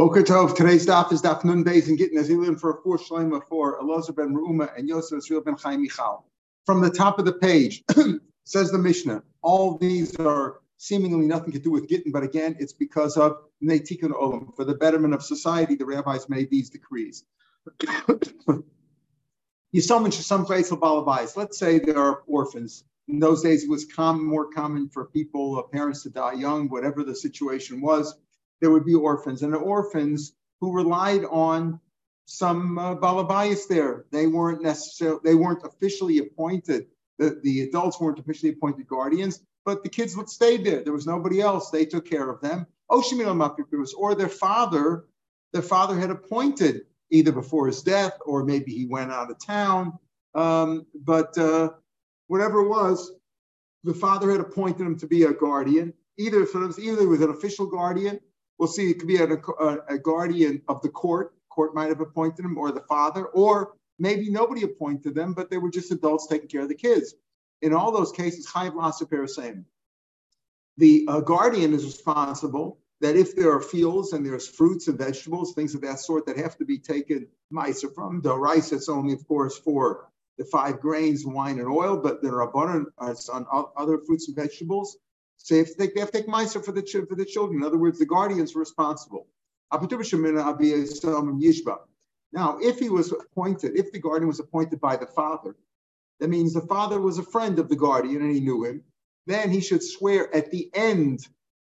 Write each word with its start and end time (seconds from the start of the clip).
Boker 0.00 0.22
Tov, 0.22 0.56
today's 0.56 0.86
daf 0.86 1.12
is 1.12 1.20
daf 1.20 1.44
Nun 1.44 1.62
Beis 1.62 1.88
and 1.88 1.98
getting 1.98 2.16
Azilim 2.16 2.58
for 2.58 2.70
a 2.70 2.80
four 2.80 2.96
shlema 2.96 3.46
for 3.46 3.78
Elazar 3.82 4.16
ben 4.16 4.34
Reuma 4.34 4.74
and 4.74 4.88
Yosef 4.88 5.18
Israel 5.18 5.42
ben 5.42 5.56
Chaim 5.58 5.82
Michal. 5.82 6.24
From 6.64 6.80
the 6.80 6.88
top 6.88 7.18
of 7.18 7.26
the 7.26 7.34
page, 7.34 7.84
says 8.44 8.70
the 8.70 8.78
Mishnah, 8.78 9.22
all 9.42 9.76
these 9.76 10.16
are 10.16 10.60
seemingly 10.78 11.26
nothing 11.26 11.52
to 11.52 11.58
do 11.58 11.70
with 11.70 11.86
Gittin, 11.86 12.12
but 12.12 12.22
again, 12.22 12.56
it's 12.58 12.72
because 12.72 13.18
of 13.18 13.42
Neitikun 13.62 14.12
Olam. 14.12 14.56
For 14.56 14.64
the 14.64 14.72
betterment 14.72 15.12
of 15.12 15.22
society, 15.22 15.74
the 15.74 15.84
rabbis 15.84 16.30
made 16.30 16.48
these 16.48 16.70
decrees. 16.70 17.24
you 19.70 19.82
summon 19.82 20.12
some 20.12 20.46
place 20.46 20.70
of 20.70 20.80
balabais. 20.80 21.36
Let's 21.36 21.58
say 21.58 21.78
there 21.78 21.98
are 21.98 22.22
orphans. 22.26 22.84
In 23.06 23.18
those 23.18 23.42
days, 23.42 23.64
it 23.64 23.68
was 23.68 23.84
common, 23.84 24.24
more 24.24 24.50
common 24.50 24.88
for 24.88 25.04
people, 25.04 25.58
uh, 25.58 25.62
parents 25.64 26.04
to 26.04 26.08
die 26.08 26.32
young, 26.32 26.70
whatever 26.70 27.04
the 27.04 27.14
situation 27.14 27.82
was 27.82 28.14
there 28.60 28.70
would 28.70 28.84
be 28.84 28.94
orphans, 28.94 29.42
and 29.42 29.52
the 29.52 29.58
orphans 29.58 30.32
who 30.60 30.72
relied 30.72 31.24
on 31.24 31.80
some 32.30 32.78
uh, 32.78 32.94
balabayas 32.94 33.66
there. 33.68 34.04
They 34.12 34.28
weren't 34.28 34.62
necessarily, 34.62 35.20
they 35.24 35.34
weren't 35.34 35.64
officially 35.64 36.18
appointed. 36.18 36.86
The, 37.18 37.40
the 37.42 37.62
adults 37.62 38.00
weren't 38.00 38.20
officially 38.20 38.52
appointed 38.52 38.86
guardians, 38.86 39.40
but 39.64 39.82
the 39.82 39.88
kids 39.88 40.16
would 40.16 40.28
stay 40.28 40.56
there. 40.56 40.82
There 40.84 40.92
was 40.92 41.06
nobody 41.06 41.40
else. 41.40 41.70
They 41.70 41.84
took 41.86 42.08
care 42.08 42.30
of 42.30 42.40
them. 42.40 42.66
Or 42.88 44.14
their 44.14 44.28
father, 44.28 45.06
their 45.52 45.62
father 45.62 45.98
had 45.98 46.10
appointed 46.10 46.82
either 47.10 47.32
before 47.32 47.66
his 47.66 47.82
death 47.82 48.16
or 48.24 48.44
maybe 48.44 48.72
he 48.72 48.86
went 48.86 49.10
out 49.10 49.30
of 49.30 49.44
town. 49.44 49.98
Um, 50.34 50.86
but 50.94 51.36
uh, 51.36 51.70
whatever 52.28 52.60
it 52.60 52.68
was, 52.68 53.12
the 53.82 53.94
father 53.94 54.30
had 54.30 54.40
appointed 54.40 54.86
him 54.86 54.96
to 54.98 55.06
be 55.06 55.24
a 55.24 55.32
guardian. 55.32 55.94
Either 56.16 56.46
so 56.46 56.60
was 56.60 56.78
either 56.78 57.08
with 57.08 57.22
an 57.22 57.30
official 57.30 57.66
guardian 57.66 58.20
We'll 58.60 58.68
see, 58.68 58.90
it 58.90 58.98
could 58.98 59.08
be 59.08 59.16
a, 59.16 59.26
a, 59.88 59.96
guardian 59.96 60.60
of 60.68 60.82
the 60.82 60.90
court. 60.90 61.32
Court 61.48 61.74
might 61.74 61.88
have 61.88 62.02
appointed 62.02 62.44
him, 62.44 62.58
or 62.58 62.70
the 62.70 62.82
father, 62.82 63.24
or 63.24 63.72
maybe 63.98 64.28
nobody 64.28 64.64
appointed 64.64 65.14
them, 65.14 65.32
but 65.32 65.48
they 65.48 65.56
were 65.56 65.70
just 65.70 65.90
adults 65.92 66.26
taking 66.26 66.48
care 66.48 66.60
of 66.60 66.68
the 66.68 66.74
kids. 66.74 67.14
In 67.62 67.72
all 67.72 67.90
those 67.90 68.12
cases, 68.12 68.46
Chayiv 68.46 68.72
Lasaper 68.72 69.26
same. 69.30 69.64
The 70.76 71.06
uh, 71.08 71.20
guardian 71.20 71.72
is 71.72 71.86
responsible 71.86 72.78
that 73.00 73.16
if 73.16 73.34
there 73.34 73.50
are 73.50 73.62
fields 73.62 74.12
and 74.12 74.26
there's 74.26 74.46
fruits 74.46 74.88
and 74.88 74.98
vegetables, 74.98 75.54
things 75.54 75.74
of 75.74 75.80
that 75.80 75.98
sort 75.98 76.26
that 76.26 76.36
have 76.36 76.58
to 76.58 76.66
be 76.66 76.76
taken 76.76 77.28
mice 77.50 77.82
from, 77.94 78.20
the 78.20 78.36
rice 78.36 78.72
it's 78.72 78.90
only, 78.90 79.14
of 79.14 79.26
course, 79.26 79.56
for 79.56 80.10
the 80.36 80.44
five 80.44 80.80
grains, 80.80 81.24
wine 81.24 81.58
and 81.58 81.68
oil, 81.68 81.96
but 81.96 82.22
there 82.22 82.34
are 82.34 82.42
abundant 82.42 82.88
uh, 82.98 83.14
on 83.32 83.46
other 83.74 83.96
fruits 84.06 84.28
and 84.28 84.36
vegetables. 84.36 84.98
So 85.42 85.54
they 85.54 85.64
to 85.64 85.74
take, 85.74 85.94
they 85.94 86.00
have 86.00 86.10
to 86.10 86.18
take 86.18 86.28
Meiser 86.28 86.62
for 86.64 86.72
the, 86.72 86.82
for 87.08 87.14
the 87.14 87.24
children. 87.24 87.60
In 87.60 87.66
other 87.66 87.78
words, 87.78 87.98
the 87.98 88.06
guardians 88.06 88.54
are 88.54 88.58
responsible. 88.58 89.26
Now, 92.32 92.58
if 92.60 92.78
he 92.78 92.88
was 92.88 93.12
appointed, 93.12 93.78
if 93.78 93.92
the 93.92 93.98
guardian 93.98 94.28
was 94.28 94.40
appointed 94.40 94.80
by 94.80 94.96
the 94.96 95.06
father, 95.06 95.56
that 96.20 96.28
means 96.28 96.52
the 96.52 96.60
father 96.60 97.00
was 97.00 97.18
a 97.18 97.22
friend 97.22 97.58
of 97.58 97.68
the 97.68 97.76
guardian 97.76 98.22
and 98.22 98.34
he 98.34 98.40
knew 98.40 98.64
him, 98.64 98.82
then 99.26 99.50
he 99.50 99.60
should 99.60 99.82
swear 99.82 100.34
at 100.34 100.50
the 100.50 100.70
end 100.74 101.26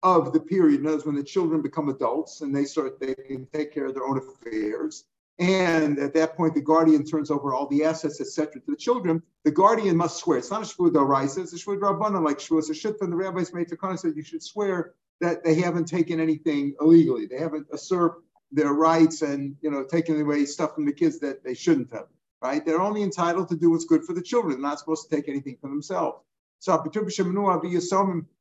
of 0.01 0.33
the 0.33 0.39
period. 0.39 0.85
In 0.85 0.99
when 0.99 1.15
the 1.15 1.23
children 1.23 1.61
become 1.61 1.87
adults 1.89 2.41
and 2.41 2.53
they 2.53 2.65
start, 2.65 2.99
they 2.99 3.15
can 3.15 3.47
take 3.53 3.73
care 3.73 3.85
of 3.85 3.93
their 3.93 4.05
own 4.05 4.17
affairs. 4.17 5.05
And 5.39 5.97
at 5.97 6.13
that 6.13 6.37
point, 6.37 6.53
the 6.53 6.61
guardian 6.61 7.03
turns 7.05 7.31
over 7.31 7.53
all 7.53 7.67
the 7.67 7.83
assets, 7.83 8.21
etc., 8.21 8.61
to 8.61 8.71
the 8.71 8.77
children. 8.77 9.21
The 9.43 9.51
guardian 9.51 9.97
must 9.97 10.17
swear. 10.17 10.37
It's 10.37 10.51
not 10.51 10.61
a 10.61 10.65
shvud 10.65 10.93
raisa, 11.07 11.41
it's 11.41 11.53
a 11.53 11.57
shvud 11.57 11.79
rabbana, 11.79 12.23
like 12.23 12.37
shvud 12.37 12.69
a 12.69 12.73
shut. 12.73 12.99
the 12.99 13.07
rabbis 13.07 13.53
made 13.53 13.67
to 13.69 13.77
Khan 13.77 13.97
said 13.97 14.15
you 14.15 14.23
should 14.23 14.43
swear 14.43 14.93
that 15.21 15.43
they 15.43 15.55
haven't 15.55 15.85
taken 15.85 16.19
anything 16.19 16.75
illegally. 16.79 17.25
They 17.25 17.39
haven't 17.39 17.67
usurped 17.71 18.23
their 18.51 18.73
rights 18.73 19.23
and 19.23 19.55
you 19.61 19.71
know 19.71 19.83
taken 19.83 20.21
away 20.21 20.45
stuff 20.45 20.75
from 20.75 20.85
the 20.85 20.93
kids 20.93 21.19
that 21.19 21.43
they 21.43 21.55
shouldn't 21.55 21.91
have. 21.91 22.07
Right? 22.41 22.63
They're 22.63 22.81
only 22.81 23.01
entitled 23.01 23.49
to 23.49 23.55
do 23.55 23.71
what's 23.71 23.85
good 23.85 24.03
for 24.03 24.13
the 24.13 24.21
children. 24.21 24.53
They're 24.53 24.69
not 24.69 24.79
supposed 24.79 25.09
to 25.09 25.15
take 25.15 25.29
anything 25.29 25.57
for 25.61 25.69
themselves. 25.69 26.19
So 26.59 26.81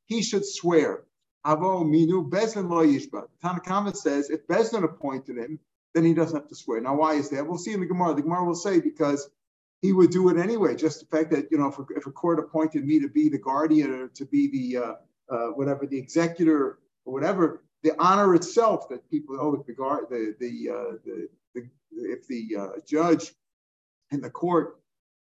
he 0.05 0.21
should 0.21 0.45
swear. 0.45 1.03
Avo 1.45 1.83
minu 1.83 2.29
bezin 2.29 2.69
lo 2.69 2.85
yishba. 2.85 3.27
Tanakama 3.43 3.95
says 3.95 4.29
if 4.29 4.45
Bezin 4.47 4.83
appointed 4.83 5.37
him, 5.37 5.59
then 5.93 6.03
he 6.03 6.13
doesn't 6.13 6.35
have 6.35 6.47
to 6.49 6.55
swear. 6.55 6.81
Now, 6.81 6.95
why 6.95 7.13
is 7.13 7.29
that? 7.29 7.45
We'll 7.45 7.57
see 7.57 7.73
in 7.73 7.79
the 7.79 7.85
Gemara. 7.85 8.15
The 8.15 8.23
Gemara 8.23 8.45
will 8.45 8.55
say 8.55 8.79
because 8.79 9.29
he 9.81 9.93
would 9.93 10.11
do 10.11 10.29
it 10.29 10.37
anyway. 10.37 10.75
Just 10.75 10.99
the 10.99 11.05
fact 11.05 11.29
that 11.31 11.51
you 11.51 11.57
know, 11.57 11.67
if 11.67 11.77
a, 11.77 11.85
if 11.95 12.05
a 12.07 12.11
court 12.11 12.39
appointed 12.39 12.85
me 12.85 12.99
to 12.99 13.09
be 13.09 13.29
the 13.29 13.37
guardian 13.37 13.91
or 13.91 14.07
to 14.07 14.25
be 14.25 14.47
the 14.47 14.83
uh, 14.83 14.93
uh, 15.29 15.47
whatever 15.49 15.85
the 15.85 15.97
executor 15.97 16.79
or 17.05 17.13
whatever, 17.13 17.63
the 17.83 17.93
honor 17.99 18.33
itself 18.33 18.89
that 18.89 19.09
people 19.09 19.37
oh, 19.39 19.63
the 19.67 19.73
guard, 19.73 20.05
the 20.09 20.35
the, 20.39 20.69
uh, 20.69 20.97
the, 21.05 21.29
the 21.53 21.69
if 21.91 22.27
the 22.27 22.55
uh, 22.57 22.67
judge 22.87 23.33
in 24.11 24.21
the 24.21 24.29
court 24.29 24.79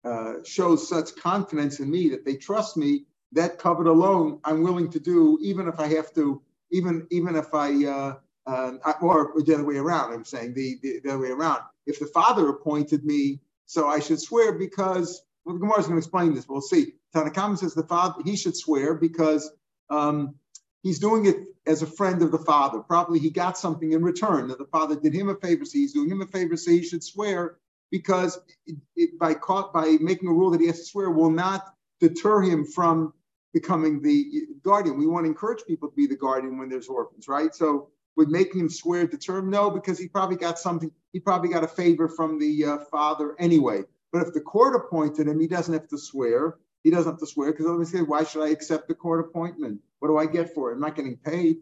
uh, 0.03 0.35
shows 0.43 0.87
such 0.87 1.15
confidence 1.15 1.79
in 1.79 1.89
me 1.89 2.09
that 2.09 2.25
they 2.25 2.35
trust 2.35 2.77
me, 2.77 3.05
that 3.33 3.59
covered 3.59 3.87
alone, 3.87 4.39
I'm 4.43 4.63
willing 4.63 4.89
to 4.91 4.99
do, 4.99 5.37
even 5.41 5.67
if 5.67 5.79
I 5.79 5.87
have 5.87 6.13
to, 6.15 6.41
even 6.71 7.05
even 7.11 7.35
if 7.35 7.53
I 7.53 7.85
uh, 7.85 8.15
um, 8.47 8.79
or 9.01 9.33
the 9.35 9.53
other 9.53 9.65
way 9.65 9.75
around. 9.75 10.13
I'm 10.13 10.25
saying 10.25 10.53
the, 10.53 10.77
the, 10.81 11.01
the, 11.03 11.09
other 11.09 11.19
way 11.19 11.29
around. 11.29 11.61
If 11.85 11.99
the 11.99 12.07
father 12.07 12.49
appointed 12.49 13.03
me, 13.05 13.41
so 13.65 13.87
I 13.87 13.99
should 13.99 14.21
swear 14.21 14.53
because 14.53 15.21
well, 15.45 15.55
the 15.55 15.59
Gemara 15.59 15.79
is 15.79 15.87
going 15.87 15.99
to 15.99 16.05
explain 16.05 16.33
this. 16.33 16.47
We'll 16.47 16.61
see. 16.61 16.93
Tanakama 17.13 17.57
says 17.57 17.73
the 17.73 17.83
father 17.83 18.21
he 18.23 18.37
should 18.37 18.55
swear 18.55 18.95
because 18.95 19.51
um, 19.89 20.35
he's 20.81 20.99
doing 20.99 21.25
it 21.25 21.37
as 21.65 21.81
a 21.81 21.87
friend 21.87 22.21
of 22.21 22.31
the 22.31 22.37
father. 22.37 22.79
Probably 22.79 23.19
he 23.19 23.29
got 23.29 23.57
something 23.57 23.91
in 23.91 24.01
return 24.01 24.47
that 24.47 24.57
the 24.57 24.65
father 24.65 24.95
did 24.95 25.13
him 25.13 25.29
a 25.29 25.35
favor, 25.35 25.65
so 25.65 25.73
he's 25.73 25.93
doing 25.93 26.09
him 26.09 26.21
a 26.21 26.27
favor, 26.27 26.55
so 26.55 26.71
he 26.71 26.83
should 26.83 27.03
swear 27.03 27.57
because 27.91 28.39
it, 28.65 28.77
it, 28.95 29.19
by 29.19 29.33
caught 29.33 29.73
by 29.73 29.97
making 29.99 30.29
a 30.29 30.33
rule 30.33 30.51
that 30.51 30.61
he 30.61 30.67
has 30.67 30.79
to 30.79 30.85
swear 30.85 31.09
will 31.09 31.29
not 31.29 31.73
deter 31.99 32.41
him 32.41 32.65
from 32.65 33.13
becoming 33.53 34.01
the 34.01 34.47
guardian. 34.63 34.97
We 34.97 35.07
want 35.07 35.25
to 35.25 35.29
encourage 35.29 35.65
people 35.65 35.89
to 35.89 35.95
be 35.95 36.07
the 36.07 36.15
guardian 36.15 36.57
when 36.57 36.69
there's 36.69 36.87
orphans, 36.87 37.27
right? 37.27 37.53
So 37.55 37.89
would 38.17 38.29
making 38.29 38.59
him 38.59 38.69
swear 38.69 39.05
the 39.05 39.17
term? 39.17 39.49
No, 39.49 39.69
because 39.69 39.97
he 39.99 40.07
probably 40.07 40.35
got 40.35 40.59
something, 40.59 40.91
he 41.13 41.19
probably 41.19 41.49
got 41.49 41.63
a 41.63 41.67
favor 41.67 42.09
from 42.09 42.39
the 42.39 42.65
uh, 42.65 42.77
father 42.91 43.35
anyway. 43.39 43.83
But 44.11 44.27
if 44.27 44.33
the 44.33 44.41
court 44.41 44.75
appointed 44.75 45.27
him, 45.27 45.39
he 45.39 45.47
doesn't 45.47 45.73
have 45.73 45.87
to 45.89 45.97
swear. 45.97 46.57
He 46.83 46.89
doesn't 46.89 47.11
have 47.11 47.19
to 47.19 47.27
swear 47.27 47.51
because 47.51 47.67
obviously, 47.67 48.01
why 48.01 48.23
should 48.23 48.43
I 48.43 48.49
accept 48.49 48.87
the 48.87 48.95
court 48.95 49.19
appointment? 49.19 49.79
What 49.99 50.09
do 50.09 50.17
I 50.17 50.25
get 50.25 50.53
for 50.53 50.71
it? 50.71 50.75
I'm 50.75 50.81
not 50.81 50.95
getting 50.95 51.17
paid. 51.17 51.57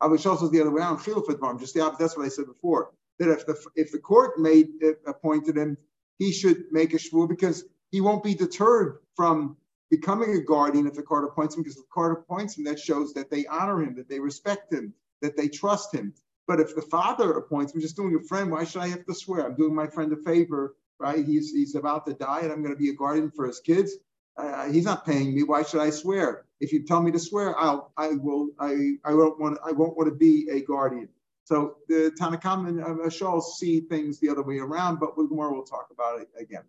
I 0.00 0.06
was 0.06 0.24
also 0.24 0.48
the 0.48 0.60
other 0.60 0.70
way 0.70 0.80
around. 0.80 1.00
I'm 1.06 1.58
just 1.58 1.74
the 1.74 1.82
opposite. 1.82 1.98
That's 1.98 2.16
what 2.16 2.26
I 2.26 2.28
said 2.28 2.46
before. 2.46 2.92
That 3.18 3.30
if 3.30 3.46
the 3.46 3.56
if 3.74 3.90
the 3.90 3.98
court 3.98 4.38
made 4.38 4.68
it, 4.80 5.00
appointed 5.06 5.56
him, 5.56 5.76
he 6.18 6.32
should 6.32 6.64
make 6.70 6.94
a 6.94 6.98
shvur 6.98 7.28
because 7.28 7.64
he 7.90 8.00
won't 8.00 8.22
be 8.22 8.34
deterred 8.34 8.98
from 9.16 9.56
becoming 9.90 10.34
a 10.34 10.40
guardian 10.40 10.86
if 10.86 10.94
the 10.94 11.02
court 11.02 11.24
appoints 11.24 11.56
him 11.56 11.62
because 11.62 11.76
the 11.76 11.82
court 11.92 12.12
appoints 12.12 12.56
him. 12.56 12.64
That 12.64 12.78
shows 12.78 13.12
that 13.14 13.30
they 13.30 13.46
honor 13.46 13.82
him, 13.82 13.96
that 13.96 14.08
they 14.08 14.20
respect 14.20 14.72
him, 14.72 14.94
that 15.22 15.36
they 15.36 15.48
trust 15.48 15.94
him. 15.94 16.14
But 16.46 16.60
if 16.60 16.74
the 16.74 16.82
father 16.82 17.32
appoints 17.32 17.74
me, 17.74 17.82
just 17.82 17.96
doing 17.96 18.14
a 18.16 18.26
friend, 18.26 18.50
why 18.50 18.64
should 18.64 18.82
I 18.82 18.88
have 18.88 19.04
to 19.06 19.14
swear? 19.14 19.44
I'm 19.46 19.54
doing 19.54 19.74
my 19.74 19.86
friend 19.86 20.12
a 20.12 20.16
favor, 20.16 20.76
right? 20.98 21.24
He's 21.24 21.52
he's 21.52 21.74
about 21.74 22.06
to 22.06 22.14
die, 22.14 22.40
and 22.40 22.52
I'm 22.52 22.62
going 22.62 22.74
to 22.74 22.80
be 22.80 22.90
a 22.90 22.94
guardian 22.94 23.30
for 23.30 23.46
his 23.46 23.60
kids. 23.60 23.92
Uh, 24.36 24.70
he's 24.70 24.84
not 24.84 25.04
paying 25.04 25.34
me. 25.34 25.42
Why 25.42 25.62
should 25.62 25.80
I 25.80 25.90
swear? 25.90 26.44
If 26.60 26.72
you 26.72 26.84
tell 26.84 27.02
me 27.02 27.12
to 27.12 27.18
swear, 27.18 27.58
I'll 27.58 27.92
I 27.96 28.08
will 28.14 28.50
I 28.58 28.92
I 29.04 29.14
won't 29.14 29.38
want 29.38 29.58
I 29.64 29.72
won't 29.72 29.96
want 29.96 30.08
to 30.08 30.14
be 30.16 30.48
a 30.50 30.60
guardian. 30.62 31.08
So 31.44 31.76
the 31.88 32.12
Tanakam 32.20 32.68
and 32.68 32.78
Ashal 32.78 33.42
see 33.42 33.80
things 33.80 34.20
the 34.20 34.28
other 34.28 34.42
way 34.42 34.58
around, 34.58 35.00
but 35.00 35.16
more 35.16 35.50
we'll 35.52 35.62
talk 35.64 35.88
about 35.90 36.20
it 36.20 36.28
again. 36.38 36.64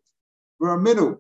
We're 0.57 0.73
a 0.73 0.77
minu. 0.77 1.17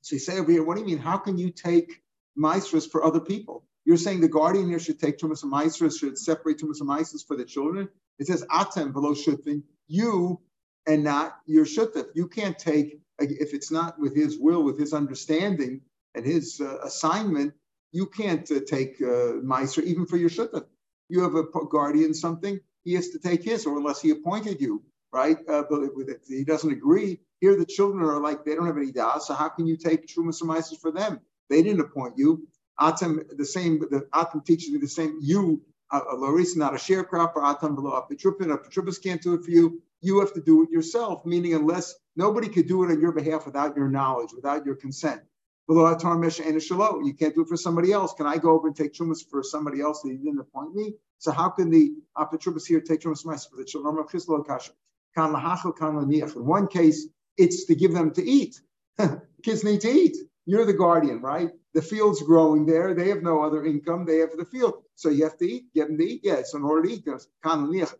So 0.00 0.16
you 0.16 0.20
say 0.20 0.38
over 0.38 0.50
here, 0.50 0.64
what 0.64 0.74
do 0.76 0.80
you 0.80 0.86
mean? 0.86 0.98
How 0.98 1.18
can 1.18 1.36
you 1.36 1.50
take 1.50 2.02
maestros 2.34 2.86
for 2.86 3.04
other 3.04 3.20
people? 3.20 3.67
You're 3.88 3.96
saying 3.96 4.20
the 4.20 4.28
guardian 4.28 4.68
here 4.68 4.78
should 4.78 5.00
take 5.00 5.16
Tumas 5.16 5.42
and 5.44 5.92
should 5.94 6.18
separate 6.18 6.58
Tumas 6.58 6.82
and 6.82 7.22
for 7.26 7.36
the 7.38 7.44
children. 7.46 7.88
It 8.18 8.26
says 8.26 8.44
Atem 8.50 8.92
below 8.92 9.14
Shutin, 9.14 9.62
you 9.86 10.42
and 10.86 11.04
not 11.04 11.38
your 11.46 11.64
Shutif. 11.64 12.04
You 12.14 12.28
can't 12.28 12.58
take, 12.58 13.00
if 13.18 13.54
it's 13.54 13.70
not 13.70 13.98
with 13.98 14.14
his 14.14 14.38
will, 14.38 14.62
with 14.62 14.78
his 14.78 14.92
understanding 14.92 15.80
and 16.14 16.26
his 16.26 16.60
uh, 16.60 16.80
assignment, 16.84 17.54
you 17.90 18.04
can't 18.04 18.50
uh, 18.50 18.60
take 18.66 19.00
uh, 19.00 19.40
even 19.82 20.04
for 20.04 20.18
your 20.18 20.28
Shutif. 20.28 20.66
You 21.08 21.22
have 21.22 21.34
a 21.36 21.44
guardian 21.44 22.12
something, 22.12 22.60
he 22.84 22.92
has 22.92 23.08
to 23.12 23.18
take 23.18 23.42
his, 23.42 23.64
or 23.64 23.78
unless 23.78 24.02
he 24.02 24.10
appointed 24.10 24.60
you, 24.60 24.82
right? 25.14 25.38
Uh, 25.48 25.62
but 25.70 25.80
if 25.84 26.18
he 26.28 26.44
doesn't 26.44 26.70
agree, 26.70 27.20
here 27.40 27.56
the 27.56 27.64
children 27.64 28.04
are 28.04 28.20
like, 28.20 28.44
they 28.44 28.54
don't 28.54 28.66
have 28.66 28.76
any 28.76 28.92
das, 28.92 29.28
so 29.28 29.32
how 29.32 29.48
can 29.48 29.66
you 29.66 29.78
take 29.78 30.06
Trumas 30.06 30.42
and 30.42 30.78
for 30.78 30.92
them? 30.92 31.20
They 31.48 31.62
didn't 31.62 31.80
appoint 31.80 32.18
you. 32.18 32.46
Atam, 32.78 33.22
the 33.36 33.44
same, 33.44 33.80
the 33.80 34.08
Atam 34.12 34.42
teaches 34.42 34.70
me 34.70 34.78
the 34.78 34.88
same. 34.88 35.18
You, 35.20 35.62
uh, 35.90 36.00
Larissa, 36.16 36.58
not 36.58 36.74
a 36.74 36.76
sharecropper, 36.76 37.42
Atam 37.42 37.74
below 37.74 37.92
a 37.92 38.02
Petrupin, 38.02 38.52
a 38.52 38.58
Petrupis 38.58 39.02
can't 39.02 39.22
do 39.22 39.34
it 39.34 39.44
for 39.44 39.50
you. 39.50 39.82
You 40.00 40.20
have 40.20 40.32
to 40.34 40.40
do 40.40 40.62
it 40.62 40.70
yourself, 40.70 41.26
meaning 41.26 41.54
unless 41.54 41.94
nobody 42.14 42.48
could 42.48 42.68
do 42.68 42.84
it 42.84 42.90
on 42.92 43.00
your 43.00 43.12
behalf 43.12 43.46
without 43.46 43.76
your 43.76 43.88
knowledge, 43.88 44.30
without 44.34 44.64
your 44.64 44.76
consent. 44.76 45.22
You 45.68 47.14
can't 47.18 47.34
do 47.34 47.42
it 47.42 47.48
for 47.48 47.56
somebody 47.56 47.92
else. 47.92 48.14
Can 48.14 48.26
I 48.26 48.38
go 48.38 48.52
over 48.52 48.68
and 48.68 48.76
take 48.76 48.94
trumas 48.94 49.28
for 49.28 49.42
somebody 49.42 49.80
else 49.80 50.00
that 50.02 50.08
you 50.10 50.18
didn't 50.18 50.38
appoint 50.38 50.74
me? 50.74 50.94
So 51.18 51.32
how 51.32 51.50
can 51.50 51.70
the 51.70 51.92
apotropos 52.16 52.66
here 52.66 52.80
take 52.80 53.00
trumas 53.00 53.48
for 53.50 53.56
the 53.56 53.64
children 53.64 53.98
of 53.98 54.06
Chislo 54.06 54.46
Kasha? 54.46 54.72
In 55.16 56.46
one 56.46 56.68
case, 56.68 57.08
it's 57.36 57.64
to 57.66 57.74
give 57.74 57.92
them 57.92 58.12
to 58.12 58.22
eat. 58.24 58.60
Kids 59.42 59.64
need 59.64 59.80
to 59.82 59.90
eat. 59.90 60.16
You're 60.48 60.64
the 60.64 60.72
guardian, 60.72 61.20
right? 61.20 61.50
The 61.74 61.82
field's 61.82 62.22
growing 62.22 62.64
there. 62.64 62.94
They 62.94 63.10
have 63.10 63.22
no 63.22 63.42
other 63.44 63.66
income. 63.66 64.06
They 64.06 64.16
have 64.20 64.34
the 64.34 64.46
field. 64.46 64.82
So 64.94 65.10
you 65.10 65.24
have 65.24 65.36
to 65.36 65.44
eat, 65.44 65.74
get 65.74 65.88
them 65.88 65.98
to 65.98 66.04
eat. 66.04 66.22
It's 66.24 66.54
in 66.54 66.62
order 66.62 66.88
to 66.88 66.94
eat. 66.94 67.04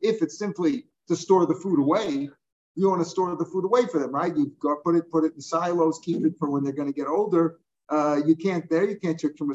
If 0.00 0.22
it's 0.22 0.38
simply 0.38 0.86
to 1.08 1.14
store 1.14 1.44
the 1.44 1.56
food 1.56 1.78
away, 1.78 2.30
you 2.74 2.88
want 2.88 3.02
to 3.02 3.04
store 3.04 3.36
the 3.36 3.44
food 3.44 3.66
away 3.66 3.84
for 3.84 3.98
them, 3.98 4.12
right? 4.14 4.34
You 4.34 4.50
put 4.82 4.96
it, 4.96 5.10
put 5.10 5.24
it 5.24 5.34
in 5.34 5.42
silos, 5.42 6.00
keep 6.02 6.24
it 6.24 6.38
for 6.38 6.48
when 6.48 6.64
they're 6.64 6.72
going 6.72 6.90
to 6.90 6.94
get 6.94 7.06
older. 7.06 7.58
Uh, 7.90 8.22
you 8.24 8.34
can't 8.34 8.66
there. 8.70 8.88
You 8.88 8.96
can't 8.96 9.20
take 9.20 9.38
and 9.38 9.50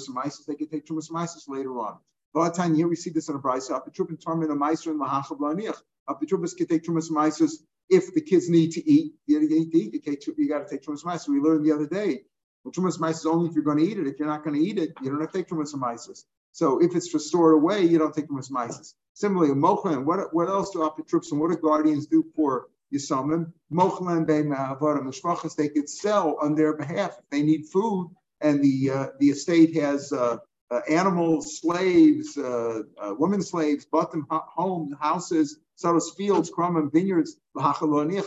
They 0.47 0.53
can 0.53 0.67
take 0.67 0.87
and 0.87 1.47
later 1.47 1.79
on. 1.79 1.97
A 2.35 2.39
lot 2.39 2.51
of 2.51 2.55
time 2.55 2.75
here 2.75 2.87
we 2.87 2.95
see 2.95 3.09
this 3.09 3.27
in 3.27 3.35
a 3.35 3.39
brisa. 3.39 3.71
Up 3.71 3.85
the 3.85 3.91
trup 3.91 4.09
and 4.09 4.21
torment 4.21 4.51
a 4.51 4.55
meiser 4.55 4.91
and 4.91 5.01
lahachav 5.01 5.39
laniach. 5.39 5.81
Trupas 6.07 6.55
can 6.55 6.67
take 6.67 6.87
and 6.87 7.49
if 7.89 8.13
the 8.13 8.21
kids 8.21 8.49
need 8.49 8.73
to 8.73 8.87
eat. 8.87 9.13
You 9.25 9.39
need 9.39 9.71
to 9.71 9.77
eat. 9.79 10.27
You, 10.27 10.35
you 10.37 10.47
got 10.47 10.67
to 10.67 10.77
take 10.77 10.87
and 10.87 10.99
We 11.27 11.39
learned 11.39 11.65
the 11.65 11.71
other 11.71 11.87
day. 11.87 12.25
Well, 12.63 12.71
trumas 12.71 13.09
is 13.09 13.25
only 13.25 13.49
if 13.49 13.55
you're 13.55 13.63
going 13.63 13.79
to 13.79 13.85
eat 13.85 13.97
it. 13.97 14.07
If 14.07 14.19
you're 14.19 14.27
not 14.27 14.43
going 14.43 14.59
to 14.59 14.65
eat 14.65 14.77
it, 14.77 14.93
you 15.01 15.09
don't 15.09 15.21
have 15.21 15.31
to 15.31 15.37
take 15.37 15.47
trumas 15.47 15.73
and 15.73 16.27
So 16.51 16.81
if 16.81 16.95
it's 16.95 17.09
for 17.09 17.19
stored 17.19 17.55
away, 17.55 17.83
you 17.83 17.97
don't 17.97 18.13
take 18.13 18.27
trumas 18.27 18.49
and 18.49 18.85
Similarly, 19.15 19.51
a 19.51 19.55
mochan. 19.55 20.05
What 20.05 20.33
what 20.33 20.49
else 20.49 20.71
do 20.71 20.79
apotropos 20.79 21.31
and 21.31 21.39
what 21.39 21.51
do 21.51 21.57
guardians 21.57 22.07
do 22.07 22.25
for 22.35 22.67
Yisomim, 22.93 23.51
Mochlan 23.71 24.25
Be'ma'avarim, 24.25 25.03
Mishpachas, 25.03 25.55
they 25.55 25.69
could 25.69 25.89
sell 25.89 26.37
on 26.41 26.55
their 26.55 26.75
behalf 26.75 27.17
if 27.17 27.29
they 27.31 27.41
need 27.41 27.65
food 27.65 28.11
and 28.43 28.63
the 28.63 28.91
uh, 28.91 29.07
the 29.19 29.29
estate 29.29 29.75
has 29.75 30.11
uh, 30.11 30.37
uh, 30.69 30.81
animals, 30.89 31.59
slaves, 31.59 32.37
uh, 32.37 32.81
uh, 32.99 33.13
women 33.17 33.41
slaves, 33.41 33.85
bought 33.85 34.11
them 34.11 34.27
homes, 34.29 34.93
houses, 34.99 35.57
sells 35.75 36.13
fields, 36.15 36.49
crumb 36.49 36.75
and 36.75 36.91
vineyards, 36.91 37.35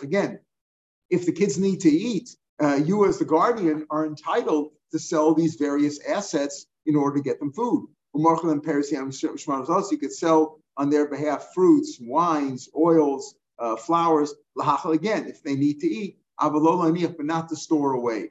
again. 0.03 0.41
If 1.11 1.27
the 1.27 1.33
kids 1.33 1.59
need 1.59 1.81
to 1.81 1.91
eat, 1.91 2.37
uh, 2.62 2.76
you 2.76 3.06
as 3.06 3.19
the 3.19 3.25
guardian 3.25 3.87
are 3.91 4.06
entitled 4.06 4.70
to 4.93 4.99
sell 4.99 5.35
these 5.35 5.56
various 5.56 5.99
assets 6.06 6.67
in 6.87 6.97
order 6.97 7.17
to 7.17 7.23
get 7.23 7.38
them 7.38 7.53
food. 7.53 7.88
You 8.14 9.99
could 9.99 10.12
sell 10.12 10.58
on 10.76 10.91
their 10.91 11.08
behalf 11.08 11.49
fruits, 11.55 11.99
wines, 12.00 12.69
oils, 12.76 13.35
uh, 13.58 13.76
flowers, 13.76 14.35
again, 14.85 15.26
if 15.26 15.43
they 15.43 15.56
need 15.56 15.81
to 15.81 15.87
eat, 15.87 16.19
but 16.41 17.25
not 17.25 17.49
to 17.49 17.56
store 17.56 17.94
away. 17.94 18.31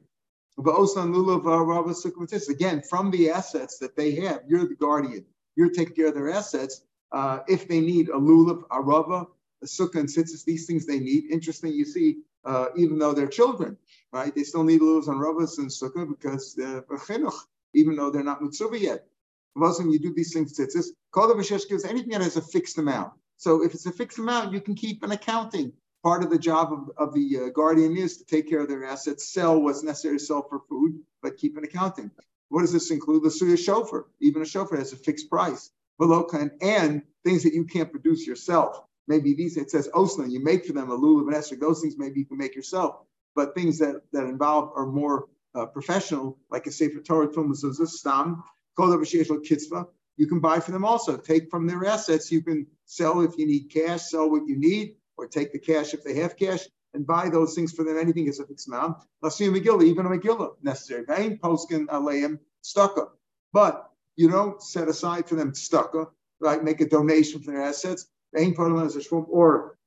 Again, 0.58 2.82
from 2.90 3.12
the 3.12 3.30
assets 3.30 3.78
that 3.80 3.96
they 3.96 4.16
have, 4.16 4.42
you're 4.48 4.68
the 4.68 4.76
guardian. 4.76 5.26
You're 5.56 5.72
taking 5.72 5.96
care 5.96 6.08
of 6.08 6.14
their 6.14 6.32
assets. 6.32 6.82
Uh, 7.12 7.40
if 7.48 7.68
they 7.68 7.80
need 7.80 8.10
a 8.10 8.14
lulav, 8.14 8.64
a 8.72 8.82
rava, 8.82 9.28
a 9.62 9.66
sukkah, 9.66 9.96
and 9.96 10.10
tzitzis, 10.10 10.46
these 10.46 10.66
things 10.66 10.86
they 10.86 11.00
need. 11.00 11.32
Interesting, 11.32 11.74
you 11.74 11.86
see, 11.86 12.18
uh, 12.46 12.68
even 12.76 12.98
though 13.00 13.14
they're 13.14 13.28
children, 13.28 13.78
right? 14.14 14.34
They 14.34 14.44
still 14.44 14.64
need 14.64 14.82
lulavs 14.82 15.08
and 15.08 15.20
ravas 15.20 15.58
and 15.58 15.70
sukkah 15.70 16.08
because 16.08 16.54
they're 16.56 16.82
chinuch, 16.82 17.36
even 17.74 17.96
though 17.96 18.12
they're 18.12 18.24
not 18.24 18.42
mitzvah 18.42 18.80
yet. 18.80 19.08
Muslim, 19.56 19.90
you 19.90 20.00
do 20.00 20.14
these 20.14 20.34
things, 20.34 20.58
tzitzis. 20.58 20.88
Kol 21.12 21.34
gives 21.34 21.86
anything 21.86 22.10
that 22.10 22.22
has 22.22 22.38
a 22.38 22.42
fixed 22.42 22.78
amount. 22.78 23.14
So 23.38 23.64
if 23.64 23.74
it's 23.74 23.86
a 23.86 23.92
fixed 23.92 24.20
amount, 24.20 24.54
you 24.54 24.62
can 24.62 24.76
keep 24.76 25.04
an 25.04 25.12
accounting. 25.12 25.74
Part 26.04 26.24
of 26.24 26.30
the 26.30 26.38
job 26.38 26.72
of, 26.72 26.92
of 26.98 27.14
the 27.14 27.46
uh, 27.46 27.50
guardian 27.50 27.98
is 27.98 28.18
to 28.18 28.26
take 28.26 28.48
care 28.50 28.60
of 28.60 28.68
their 28.68 28.86
assets, 28.86 29.34
sell 29.34 29.60
what's 29.60 29.82
necessary 29.82 30.18
to 30.18 30.24
sell 30.24 30.46
for 30.48 30.60
food, 30.70 31.00
but 31.24 31.38
keep 31.38 31.58
an 31.58 31.64
accounting. 31.64 32.12
What 32.50 32.62
does 32.62 32.74
this 32.74 32.92
include? 32.92 33.24
The 33.24 33.30
suya 33.30 33.58
shofar. 33.58 34.06
Even 34.20 34.42
a 34.42 34.46
shofar 34.46 34.78
has 34.78 34.94
a 34.94 34.98
fixed 34.98 35.30
price. 35.30 35.72
Below 35.98 36.28
and 36.62 37.02
things 37.24 37.44
that 37.44 37.54
you 37.54 37.66
can't 37.66 37.92
produce 37.92 38.28
yourself. 38.28 38.82
Maybe 39.08 39.34
these, 39.36 39.58
it 39.58 39.70
says 39.70 39.88
Oslan, 39.94 40.32
you 40.32 40.44
make 40.44 40.66
for 40.66 40.74
them 40.74 40.90
a 40.90 40.98
lulav 40.98 41.28
and 41.28 41.36
esrog. 41.36 41.60
Those 41.60 41.82
things 41.82 41.96
maybe 41.98 42.20
you 42.20 42.26
can 42.26 42.38
make 42.38 42.56
yourself. 42.56 42.98
But 43.36 43.54
things 43.54 43.80
that, 43.80 44.02
that 44.14 44.24
involve 44.24 44.72
are 44.76 44.86
more 44.86 45.28
uh, 45.54 45.66
professional, 45.68 46.38
like 46.50 46.68
a 46.68 46.72
Sefer 46.72 47.02
Torah, 47.02 47.32
Tum, 47.32 47.54
Stam, 47.54 48.44
Kol 48.78 48.98
Kitzvah, 48.98 49.86
you 50.18 50.28
can 50.28 50.40
buy 50.40 50.60
for 50.60 50.72
them 50.72 50.86
also. 50.86 51.18
Take 51.18 51.50
from 51.50 51.68
their 51.68 51.86
assets. 51.86 52.32
You 52.32 52.42
can 52.42 52.68
sell 52.86 53.22
if 53.22 53.38
you 53.38 53.46
need 53.46 53.70
cash, 53.72 54.04
sell 54.04 54.30
what 54.30 54.48
you 54.48 54.58
need, 54.58 54.96
or 55.18 55.28
take 55.28 55.52
the 55.52 55.60
cash 55.60 55.94
if 55.94 56.04
they 56.04 56.16
have 56.16 56.38
cash 56.38 56.66
and 56.94 57.06
buy 57.06 57.30
those 57.30 57.54
things 57.54 57.74
for 57.74 57.84
them. 57.84 57.98
Anything 57.98 58.28
is 58.28 58.40
a 58.40 58.46
fixed 58.46 58.68
amount. 58.68 58.98
A 59.24 59.28
Megillah, 59.28 59.84
even 59.84 60.06
a 60.06 60.10
Megillah 60.10 60.54
necessary. 60.62 61.04
Vain 61.06 61.38
poskin 61.38 61.88
aleim 61.88 62.40
tzedakah. 62.64 63.10
But 63.52 63.90
you 64.16 64.30
don't 64.30 64.62
set 64.62 64.88
aside 64.88 65.28
for 65.28 65.36
them 65.36 65.52
tzedakah, 65.52 66.08
right? 66.40 66.64
Make 66.64 66.82
a 66.82 66.90
donation 66.90 67.42
for 67.42 67.52
their 67.52 67.64
assets. 67.64 68.08
Or 68.36 69.78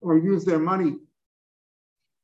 or 0.00 0.18
use 0.18 0.44
their 0.44 0.58
money 0.58 0.96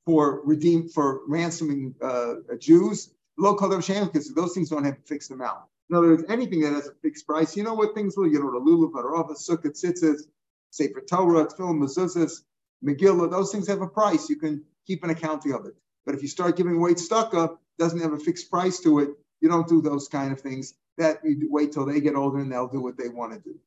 for 0.05 0.43
redeem 0.45 0.89
for 0.89 1.21
ransoming 1.27 1.95
uh, 2.03 2.35
Jews. 2.59 3.13
Low 3.39 3.55
color 3.55 3.81
shame 3.81 4.05
because 4.05 4.35
those 4.35 4.53
things 4.53 4.69
don't 4.69 4.85
have 4.85 4.99
a 4.99 5.07
fixed 5.07 5.31
amount. 5.31 5.61
In 5.89 5.97
other 5.97 6.09
words, 6.09 6.25
anything 6.29 6.61
that 6.61 6.73
has 6.75 6.87
a 6.87 6.93
fixed 7.03 7.27
price, 7.27 7.57
you 7.57 7.63
know 7.63 7.75
what 7.75 7.95
things 7.95 8.17
will, 8.17 8.29
you 8.29 8.39
know, 8.39 8.53
the 8.53 8.61
lulav, 8.61 8.93
harava, 8.93 9.33
sukkah, 9.33 9.71
tzitzis, 9.71 10.23
sefer 10.71 11.01
Torah, 11.01 11.47
tefillin, 11.47 11.81
mezuzahs, 11.81 12.43
Megillah, 12.85 13.31
those 13.31 13.53
things 13.53 13.69
have 13.69 13.83
a 13.83 13.87
price. 13.87 14.29
You 14.29 14.37
can 14.37 14.63
keep 14.87 15.05
an 15.05 15.11
accounting 15.11 15.53
of 15.53 15.67
it. 15.67 15.75
But 16.07 16.15
if 16.15 16.23
you 16.23 16.29
start 16.29 16.57
giving 16.57 16.77
away 16.77 16.95
tzedakah, 16.95 17.57
doesn't 17.79 18.01
have 18.01 18.13
a 18.13 18.19
fixed 18.19 18.51
price 18.51 18.81
to 18.81 19.01
it, 19.01 19.11
you 19.41 19.49
don't 19.49 19.69
do 19.69 19.81
those 19.81 20.09
kind 20.09 20.33
of 20.33 20.41
things. 20.41 20.75
That 20.99 21.21
you 21.25 21.49
wait 21.51 21.73
till 21.73 21.87
they 21.87 22.01
get 22.01 22.15
older 22.15 22.39
and 22.39 22.53
they'll 22.53 22.69
do 22.69 22.81
what 22.81 22.99
they 22.99 23.09
want 23.09 23.33
to 23.33 23.39
do. 23.39 23.59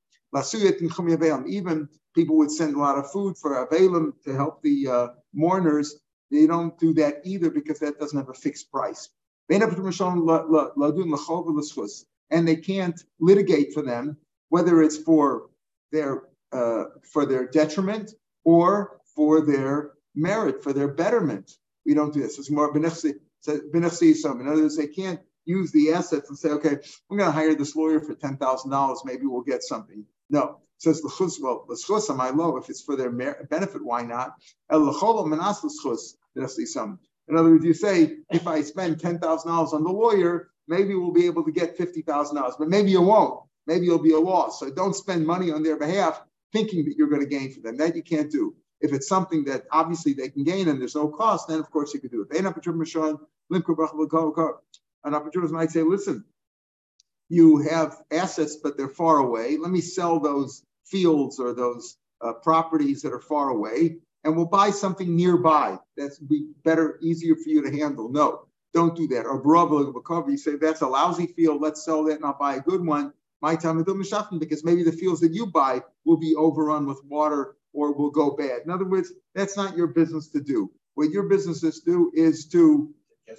Even 1.47 1.89
people 2.15 2.38
would 2.38 2.51
send 2.51 2.75
a 2.75 2.80
lot 2.80 2.97
of 2.97 3.12
food 3.12 3.38
for 3.38 3.68
Avelim 3.68 4.13
to 4.25 4.35
help 4.35 4.62
the 4.62 4.88
uh, 4.88 5.07
mourners. 5.33 5.95
They 6.31 6.47
don't 6.47 6.77
do 6.80 6.94
that 6.95 7.21
either 7.25 7.50
because 7.51 7.80
that 7.80 8.00
doesn't 8.00 8.18
have 8.18 8.30
a 8.30 8.33
fixed 8.33 8.71
price 8.71 9.09
and 12.31 12.47
they 12.47 12.56
can't 12.56 13.03
litigate 13.19 13.74
for 13.74 13.81
them, 13.83 14.18
whether 14.50 14.81
it's 14.81 14.97
for 14.97 15.50
their 15.91 16.24
uh, 16.51 16.85
for 17.12 17.25
their 17.25 17.47
detriment 17.47 18.13
or 18.45 19.00
for 19.15 19.41
their 19.41 19.91
merit, 20.15 20.63
for 20.63 20.74
their 20.74 20.88
betterment. 20.88 21.51
We 21.85 21.94
don't 21.94 22.13
do 22.13 22.21
this. 22.21 22.39
It's 22.39 22.51
more 22.51 22.74
benefsi. 22.74 23.15
In 23.47 24.47
other 24.47 24.62
words, 24.63 24.77
they 24.77 24.88
can't 24.88 25.19
use 25.45 25.71
the 25.71 25.94
assets 25.94 26.30
and 26.30 26.38
say, 26.38 26.50
okay, 26.50 26.77
we're 27.09 27.18
going 27.18 27.30
to 27.30 27.33
hire 27.33 27.56
this 27.56 27.75
lawyer 27.75 28.00
for 28.01 28.15
ten 28.15 28.38
thousand 28.38 28.71
dollars. 28.71 29.01
Maybe 29.06 29.25
we'll 29.25 29.41
get 29.41 29.63
something. 29.63 30.06
No, 30.33 30.62
says 30.80 31.03
l'chus. 31.03 31.39
Well, 31.39 31.65
l'chus 31.69 32.09
am 32.09 32.19
I 32.19 32.31
low? 32.31 32.57
If 32.57 32.68
it's 32.69 32.81
for 32.81 32.95
their 32.95 33.11
benefit, 33.11 33.85
why 33.85 34.02
not? 34.02 34.33
El 34.71 34.81
l'chol 34.81 35.28
menas 35.28 35.63
l'chus. 35.63 36.16
In 36.35 37.37
other 37.37 37.52
words, 37.52 37.63
you 37.63 37.75
say, 37.75 38.18
if 38.31 38.47
I 38.47 38.61
spend 38.61 38.99
ten 38.99 39.19
thousand 39.19 39.52
dollars 39.52 39.73
on 39.73 39.83
the 39.83 39.92
lawyer, 39.92 40.49
maybe 40.68 40.95
we'll 40.95 41.11
be 41.11 41.28
able 41.28 41.44
to 41.44 41.52
get 41.52 41.78
$50,000, 41.78 42.57
but 42.57 42.68
maybe 42.68 42.90
you 42.90 43.02
won't. 43.02 43.42
Maybe 43.68 43.85
it'll 43.85 43.99
be 43.99 44.13
a 44.13 44.19
loss. 44.19 44.59
So 44.59 44.71
don't 44.71 44.95
spend 44.95 45.25
money 45.25 45.52
on 45.52 45.61
their 45.61 45.78
behalf 45.78 46.23
thinking 46.52 46.83
that 46.85 46.95
you're 46.97 47.09
going 47.09 47.21
to 47.21 47.28
gain 47.28 47.54
for 47.54 47.61
them. 47.61 47.78
That 47.78 47.95
you 47.95 48.02
can't 48.02 48.31
do. 48.31 48.56
If 48.81 48.92
it's 48.92 49.07
something 49.07 49.45
that 49.45 49.66
obviously 49.71 50.13
they 50.13 50.30
can 50.30 50.44
gain 50.44 50.68
and 50.68 50.81
there's 50.81 50.95
no 50.95 51.07
cost, 51.09 51.47
then 51.47 51.59
of 51.59 51.69
course 51.69 51.94
you 51.94 51.99
could 51.99 52.11
do 52.11 52.25
it. 52.28 52.37
An 55.06 55.13
opportunist 55.16 55.54
might 55.54 55.71
say, 55.71 55.83
listen, 55.83 56.25
you 57.33 57.57
have 57.57 58.02
assets, 58.11 58.57
but 58.61 58.78
they're 58.78 58.87
far 58.87 59.18
away. 59.18 59.57
Let 59.57 59.71
me 59.71 59.81
sell 59.81 60.19
those 60.19 60.63
fields 60.85 61.40
or 61.40 61.54
those 61.54 61.97
uh, 62.21 62.33
properties 62.33 63.02
that 63.02 63.11
are 63.11 63.19
far 63.19 63.49
away, 63.49 63.97
and 64.23 64.35
we'll 64.35 64.45
buy 64.45 64.69
something 64.69 65.16
nearby 65.16 65.80
that's 65.97 66.19
be 66.19 66.52
better, 66.63 66.99
easier 67.02 67.35
for 67.35 67.49
you 67.49 67.63
to 67.63 67.75
handle. 67.75 68.09
No, 68.09 68.47
don't 68.73 68.95
do 68.95 69.07
that. 69.07 69.25
Or 69.25 69.42
bravo, 69.42 69.92
you 70.30 70.37
say 70.37 70.57
that's 70.57 70.81
a 70.81 70.87
lousy 70.87 71.25
field. 71.25 71.59
Let's 71.59 71.83
sell 71.83 72.04
that 72.04 72.18
and 72.18 72.25
I'll 72.25 72.37
buy 72.40 72.56
a 72.56 72.61
good 72.61 72.85
one. 72.85 73.11
My 73.42 73.56
time 73.56 73.80
is 73.80 74.13
up 74.13 74.30
because 74.40 74.63
maybe 74.63 74.83
the 74.83 74.92
fields 74.92 75.19
that 75.21 75.33
you 75.33 75.47
buy 75.47 75.81
will 76.06 76.18
be 76.18 76.35
overrun 76.35 76.85
with 76.85 77.04
water 77.04 77.56
or 77.73 77.94
will 77.94 78.11
go 78.11 78.35
bad. 78.35 78.61
In 78.63 78.69
other 78.71 78.85
words, 78.85 79.11
that's 79.33 79.57
not 79.57 79.75
your 79.75 79.87
business 79.87 80.30
to 80.30 80.40
do. 80.40 80.71
What 80.94 81.09
your 81.09 81.23
businesses 81.23 81.81
do 81.81 82.11
is 82.13 82.45
to 82.49 82.94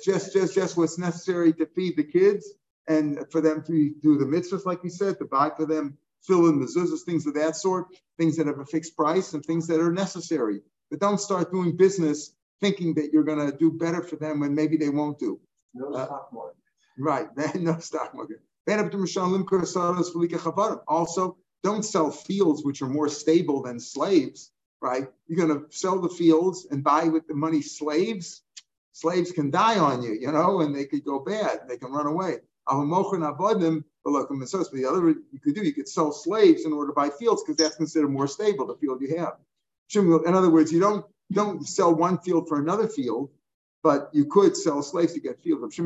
just 0.05 0.33
just 0.33 0.55
just 0.55 0.77
what's 0.77 0.99
necessary 0.99 1.53
to 1.55 1.67
feed 1.67 1.97
the 1.97 2.03
kids 2.05 2.55
and 2.89 3.25
for 3.31 3.41
them 3.41 3.63
to 3.67 3.95
do 4.03 4.19
the 4.19 4.25
mitzvahs, 4.25 4.67
like 4.67 4.83
we 4.83 4.91
said, 4.91 5.19
to 5.19 5.25
buy 5.25 5.51
for 5.57 5.67
them, 5.67 5.97
fill 6.23 6.49
in 6.49 6.61
the 6.61 6.67
zuzas, 6.67 7.03
things 7.03 7.27
of 7.27 7.35
that 7.35 7.57
sort, 7.57 7.87
things 8.19 8.37
that 8.37 8.47
have 8.47 8.59
a 8.59 8.67
fixed 8.67 8.97
price 8.97 9.35
and 9.35 9.45
things 9.45 9.67
that 9.67 9.81
are 9.81 9.93
necessary. 9.93 10.61
But 10.91 11.01
don't 11.01 11.21
start 11.21 11.53
doing 11.53 11.77
business 11.77 12.35
thinking 12.61 12.95
that 12.95 13.13
you're 13.13 13.25
going 13.25 13.51
to 13.51 13.57
do 13.57 13.71
better 13.71 14.03
for 14.03 14.17
them 14.17 14.41
when 14.41 14.55
maybe 14.55 14.77
they 14.77 14.89
won't 14.89 15.19
do. 15.19 15.41
No 15.75 15.93
uh, 15.93 16.07
stock 16.07 16.31
market. 16.33 16.57
Right, 16.99 17.29
no 17.57 17.79
stock 17.79 18.15
market. 18.15 18.41
Also, 20.89 21.37
don't 21.63 21.85
sell 21.85 22.11
fields 22.11 22.65
which 22.65 22.83
are 22.83 22.89
more 22.89 23.09
stable 23.09 23.63
than 23.63 23.81
slaves, 23.81 24.51
right? 24.81 25.09
You're 25.27 25.47
going 25.47 25.61
to 25.61 25.67
sell 25.77 26.01
the 26.01 26.09
fields 26.09 26.67
and 26.71 26.85
buy 26.85 27.05
with 27.05 27.27
the 27.27 27.35
money 27.35 27.61
slaves. 27.61 28.43
slaves 28.93 29.33
can 29.33 29.51
die 29.51 29.79
on 29.79 30.03
you, 30.03 30.13
you 30.13 30.31
know, 30.31 30.61
and 30.61 30.75
they 30.75 30.87
could 30.87 31.05
go 31.05 31.19
bad. 31.19 31.69
They 31.69 31.77
can 31.77 31.93
run 31.93 32.07
away. 32.07 32.39
The 34.83 34.87
other 34.89 35.09
you 35.09 35.41
could 35.43 35.55
do, 35.55 35.65
you 35.65 35.73
could 35.73 35.89
sell 35.89 36.13
slaves 36.13 36.65
in 36.65 36.73
order 36.73 36.89
to 36.89 36.95
buy 36.95 37.11
fields 37.11 37.43
because 37.43 37.57
that's 37.57 37.77
considered 37.77 38.09
more 38.09 38.29
stable, 38.29 38.67
the 38.67 38.75
field 38.75 39.01
you 39.01 39.17
have. 39.19 39.37
In 39.95 40.35
other 40.35 40.51
words, 40.51 40.73
you 40.73 40.81
don't 40.81 41.05
don't 41.33 41.67
sell 41.67 41.95
one 41.95 42.19
field 42.19 42.49
for 42.49 42.59
another 42.59 42.87
field, 42.89 43.31
but 43.83 44.11
you 44.13 44.27
could 44.27 44.57
sell 44.57 44.83
slaves 44.83 45.13
to 45.15 45.21
get 45.21 45.41
fields. 45.43 45.77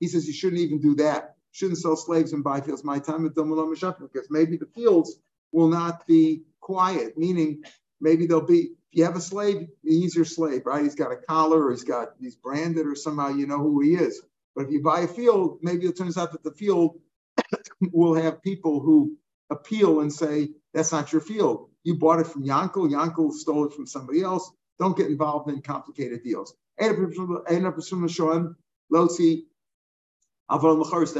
He 0.00 0.08
says 0.08 0.26
you 0.26 0.32
shouldn't 0.32 0.60
even 0.60 0.80
do 0.80 0.94
that. 0.96 1.36
Shouldn't 1.52 1.78
sell 1.78 1.96
slaves 1.96 2.32
and 2.32 2.42
buy 2.42 2.60
fields. 2.60 2.82
My 2.84 2.98
time 2.98 3.26
at 3.26 3.34
because 3.34 4.28
maybe 4.30 4.56
the 4.56 4.66
fields 4.74 5.16
will 5.52 5.68
not 5.68 6.06
be 6.06 6.42
quiet, 6.60 7.16
meaning 7.18 7.62
maybe 8.00 8.26
they'll 8.26 8.40
be 8.40 8.72
if 8.92 8.98
you 8.98 9.04
have 9.04 9.16
a 9.16 9.20
slave, 9.22 9.68
he's 9.82 10.14
your 10.14 10.26
slave, 10.26 10.66
right? 10.66 10.82
He's 10.82 10.94
got 10.94 11.12
a 11.12 11.16
collar 11.16 11.64
or 11.64 11.70
he's 11.70 11.82
got 11.82 12.10
he's 12.20 12.36
branded 12.36 12.86
or 12.86 12.94
somehow 12.94 13.28
you 13.28 13.46
know 13.46 13.56
who 13.56 13.80
he 13.80 13.94
is. 13.94 14.20
But 14.54 14.66
if 14.66 14.70
you 14.70 14.82
buy 14.82 15.00
a 15.00 15.08
field, 15.08 15.60
maybe 15.62 15.86
it 15.86 15.96
turns 15.96 16.18
out 16.18 16.32
that 16.32 16.42
the 16.42 16.50
field 16.50 17.00
will 17.80 18.14
have 18.14 18.42
people 18.42 18.80
who 18.80 19.16
appeal 19.48 20.00
and 20.00 20.12
say, 20.12 20.50
that's 20.74 20.92
not 20.92 21.10
your 21.10 21.22
field. 21.22 21.70
You 21.84 21.94
bought 21.94 22.20
it 22.20 22.26
from 22.26 22.44
Yankel. 22.44 22.90
Yankel 22.90 23.32
stole 23.32 23.64
it 23.64 23.72
from 23.72 23.86
somebody 23.86 24.20
else. 24.22 24.52
Don't 24.78 24.96
get 24.96 25.06
involved 25.06 25.48
in 25.48 25.62
complicated 25.62 26.22
deals. 26.22 26.54
They 26.78 26.88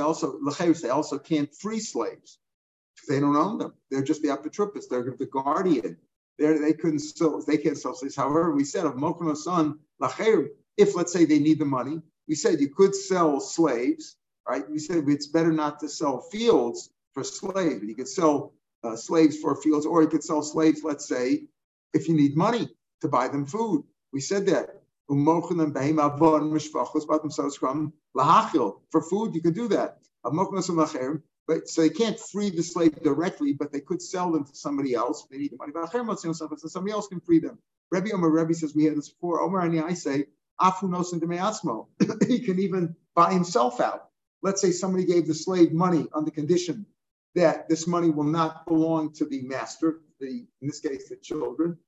also, 0.01 0.39
they 0.83 0.89
also 0.91 1.19
can't 1.19 1.55
free 1.55 1.81
slaves 1.81 2.39
because 2.95 3.09
they 3.09 3.21
don't 3.21 3.37
own 3.37 3.57
them. 3.59 3.73
They're 3.91 4.03
just 4.03 4.21
the 4.21 4.29
apotropos. 4.29 4.89
They're 4.91 5.15
the 5.19 5.27
guardian. 5.27 5.97
They're, 6.39 6.59
they 6.59 6.73
couldn't 6.73 7.01
sell, 7.01 7.43
they 7.47 7.59
can't 7.59 7.79
sell 7.79 7.95
slaves. 7.95 8.17
However, 8.17 8.53
we 8.53 8.65
said 8.65 8.87
of 8.87 8.95
Mokono 8.95 9.37
son, 9.37 9.79
if 10.77 10.97
let's 10.97 11.13
say 11.13 11.25
they 11.25 11.39
need 11.39 11.59
the 11.59 11.65
money, 11.65 12.01
we 12.29 12.35
said 12.35 12.61
you 12.61 12.69
could 12.69 12.95
sell 12.95 13.41
slaves, 13.41 14.17
right? 14.49 14.69
We 14.69 14.79
said 14.79 15.05
it's 15.09 15.27
better 15.27 15.53
not 15.53 15.81
to 15.81 15.89
sell 15.89 16.21
fields 16.33 16.91
for 17.15 17.25
slaves. 17.25 17.85
You 17.85 17.95
could 17.95 18.09
sell 18.09 18.55
uh, 18.83 18.97
slaves 18.97 19.39
for 19.39 19.55
fields, 19.57 19.87
or 19.87 20.03
you 20.03 20.09
could 20.09 20.25
sell 20.25 20.43
slaves, 20.43 20.83
let's 20.83 21.07
say, 21.07 21.45
if 21.93 22.09
you 22.09 22.15
need 22.15 22.37
money 22.37 22.69
to 23.03 23.09
buy 23.09 23.29
them 23.29 23.47
food. 23.47 23.85
We 24.13 24.21
said 24.21 24.47
that. 24.47 24.83
For 25.09 25.17
food, 29.03 29.35
you 29.35 29.43
could 29.43 29.55
do 29.55 29.69
that. 29.69 29.99
But 31.47 31.69
so 31.69 31.83
they 31.83 31.91
can't 31.91 32.19
free 32.19 32.51
the 32.51 32.63
slave 32.63 33.03
directly, 33.03 33.53
but 33.53 33.73
they 33.73 33.81
could 33.81 34.01
sell 34.01 34.31
them 34.31 34.45
to 34.45 34.55
somebody 34.55 34.95
else. 34.95 35.27
They 35.31 35.39
need 35.39 35.53
the 35.53 35.57
money. 35.57 35.73
So 36.17 36.69
somebody 36.69 36.93
else 36.93 37.09
can 37.09 37.21
free 37.21 37.41
them. 37.41 37.59
Rebbe 37.91 38.13
Omer 38.15 38.31
Rebbe 38.31 38.55
says 38.55 38.75
we 38.75 38.85
had 38.85 38.97
this 38.97 39.11
before. 39.11 39.41
Omer 39.41 39.61
and 39.61 39.81
I 39.81 39.95
say 39.95 40.27
afunos 40.61 41.13
and 41.13 42.23
he 42.29 42.41
can 42.41 42.59
even 42.61 42.95
buy 43.15 43.33
himself 43.33 43.81
out. 43.81 44.09
Let's 44.43 44.61
say 44.61 44.71
somebody 44.71 45.05
gave 45.05 45.27
the 45.27 45.35
slave 45.35 45.73
money 45.73 46.07
on 46.13 46.25
the 46.25 46.31
condition 46.31 46.87
that 47.35 47.69
this 47.69 47.87
money 47.87 48.11
will 48.11 48.25
not 48.25 48.67
belong 48.67 49.13
to 49.15 49.25
the 49.25 49.43
master, 49.43 50.01
the 50.21 50.47
in 50.61 50.69
this 50.69 50.81
case 50.81 51.09
the 51.09 51.17
children. 51.17 51.79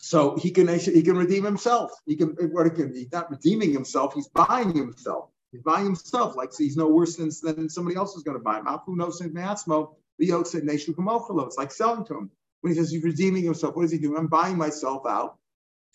So 0.00 0.36
he 0.36 0.50
can 0.50 0.68
he 0.78 1.02
can 1.02 1.16
redeem 1.16 1.44
himself. 1.44 1.92
He 2.06 2.16
can 2.16 2.28
what 2.52 2.72
can 2.74 2.94
he's 2.94 3.12
not 3.12 3.30
redeeming 3.30 3.72
himself. 3.72 4.14
He's 4.14 4.28
buying 4.28 4.74
himself. 4.74 5.30
He's 5.52 5.62
buying 5.62 5.84
himself 5.84 6.36
like 6.36 6.50
he's 6.56 6.76
no 6.76 6.88
worse 6.88 7.16
than, 7.16 7.30
than 7.42 7.68
somebody 7.68 7.96
else 7.96 8.16
is 8.16 8.22
going 8.22 8.36
to 8.36 8.42
buy 8.42 8.58
him. 8.58 8.66
Afu 8.66 8.96
knows 8.96 9.20
me'atzmo 9.20 9.94
the 10.18 10.44
said 10.44 10.64
nation 10.64 10.94
It's 10.98 11.56
like 11.56 11.72
selling 11.72 12.04
to 12.06 12.18
him. 12.18 12.30
When 12.60 12.72
he 12.72 12.78
says 12.78 12.90
he's 12.90 13.04
redeeming 13.04 13.44
himself, 13.44 13.76
what 13.76 13.84
is 13.84 13.92
he 13.92 13.98
doing? 13.98 14.18
I'm 14.18 14.26
buying 14.26 14.58
myself 14.58 15.06
out 15.06 15.38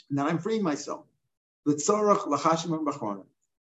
and 0.09 0.17
then 0.17 0.25
I'm 0.25 0.39
freeing 0.39 0.63
myself. 0.63 1.05
And 1.65 1.79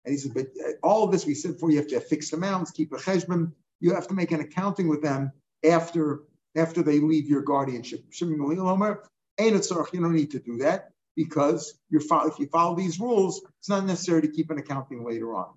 he 0.06 0.18
said, 0.18 0.34
but 0.34 0.48
uh, 0.63 0.72
all 0.84 1.04
of 1.04 1.12
this 1.12 1.25
we 1.25 1.34
said 1.34 1.54
before, 1.54 1.72
you 1.72 1.77
have 1.77 1.88
to 1.88 1.96
have 1.96 2.08
fixed 2.08 2.34
amounts, 2.34 2.72
keep 2.72 2.94
a 2.94 2.98
cheshbon, 2.98 3.51
you 3.80 3.94
have 3.94 4.08
to 4.08 4.13
make 4.13 4.32
an 4.32 4.39
accounting 4.39 4.88
with 4.88 5.01
them 5.01 5.32
after 5.63 6.22
after 6.56 6.82
they 6.82 7.00
leave 7.00 7.27
your 7.27 7.42
guardianship. 7.42 8.06
You 8.22 8.38
don't 8.38 10.13
need 10.13 10.32
to 10.32 10.39
do 10.39 10.58
that 10.60 10.92
because 11.15 11.77
you're 11.89 12.01
if 12.01 12.39
you 12.39 12.48
follow 12.48 12.75
these 12.75 13.00
rules, 13.00 13.42
it's 13.60 13.68
not 13.68 13.86
necessary 13.86 14.22
to 14.22 14.30
keep 14.30 14.51
an 14.51 14.58
accounting 14.58 15.04
later 15.04 15.36
on. 15.36 15.48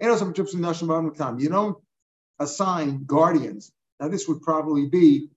You 0.00 1.48
don't 1.48 1.78
assign 2.38 3.04
guardians. 3.04 3.72
Now, 4.00 4.08
this 4.08 4.26
would 4.28 4.42
probably 4.42 4.86
be 4.86 5.28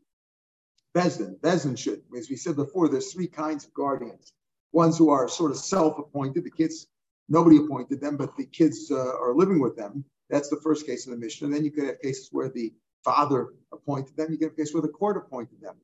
Bezdin. 0.96 1.40
Bezdin 1.40 1.78
should, 1.78 2.02
as 2.18 2.30
we 2.30 2.36
said 2.38 2.56
before, 2.56 2.88
there's 2.88 3.12
three 3.12 3.28
kinds 3.28 3.66
of 3.66 3.74
guardians 3.74 4.34
ones 4.74 4.98
who 4.98 5.10
are 5.12 5.28
sort 5.28 5.52
of 5.52 5.58
self-appointed. 5.58 6.44
The 6.44 6.52
kids, 6.52 6.88
nobody 7.30 7.58
appointed 7.58 8.02
them, 8.02 8.18
but 8.18 8.36
the 8.36 8.46
kids 8.46 8.90
uh, 8.92 8.96
are 8.96 9.36
living 9.36 9.60
with 9.60 9.78
them. 9.78 10.04
That's 10.30 10.50
the 10.50 10.60
first 10.64 10.86
case 10.86 11.06
in 11.06 11.12
the 11.12 11.18
mission. 11.18 11.46
And 11.46 11.56
then 11.56 11.64
you 11.64 11.72
could 11.72 11.86
have 11.86 12.02
cases 12.02 12.30
where 12.32 12.50
the 12.50 12.74
father 13.06 13.50
appointed 13.72 14.18
them. 14.18 14.32
You 14.32 14.38
get 14.38 14.54
a 14.54 14.56
case 14.56 14.74
where 14.74 14.82
the 14.82 14.88
court 14.88 15.18
appointed 15.18 15.62
them. 15.62 15.76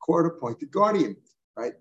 Court 0.00 0.26
appointed 0.26 0.70
guardian, 0.70 1.16
right? 1.56 1.72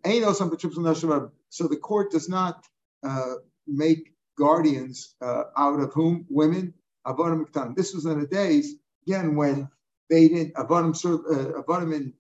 So 1.50 1.68
the 1.68 1.80
court 1.82 2.12
does 2.12 2.30
not 2.30 2.66
uh, 3.04 3.36
make 3.68 4.14
guardians 4.40 5.16
uh, 5.22 5.44
out 5.58 5.80
of 5.80 5.94
whom 5.94 6.26
women. 6.30 6.74
This 7.76 7.94
was 7.94 8.06
in 8.06 8.20
the 8.20 8.28
days 8.28 8.76
again 9.08 9.36
when 9.36 9.70
they 10.10 10.28
didn't 10.28 10.56
avadim 10.56 10.94
uh, 11.30 11.62
and 11.96 12.14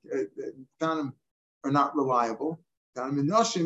uh, 0.82 1.12
are 1.64 1.72
not 1.72 1.96
reliable 1.96 2.60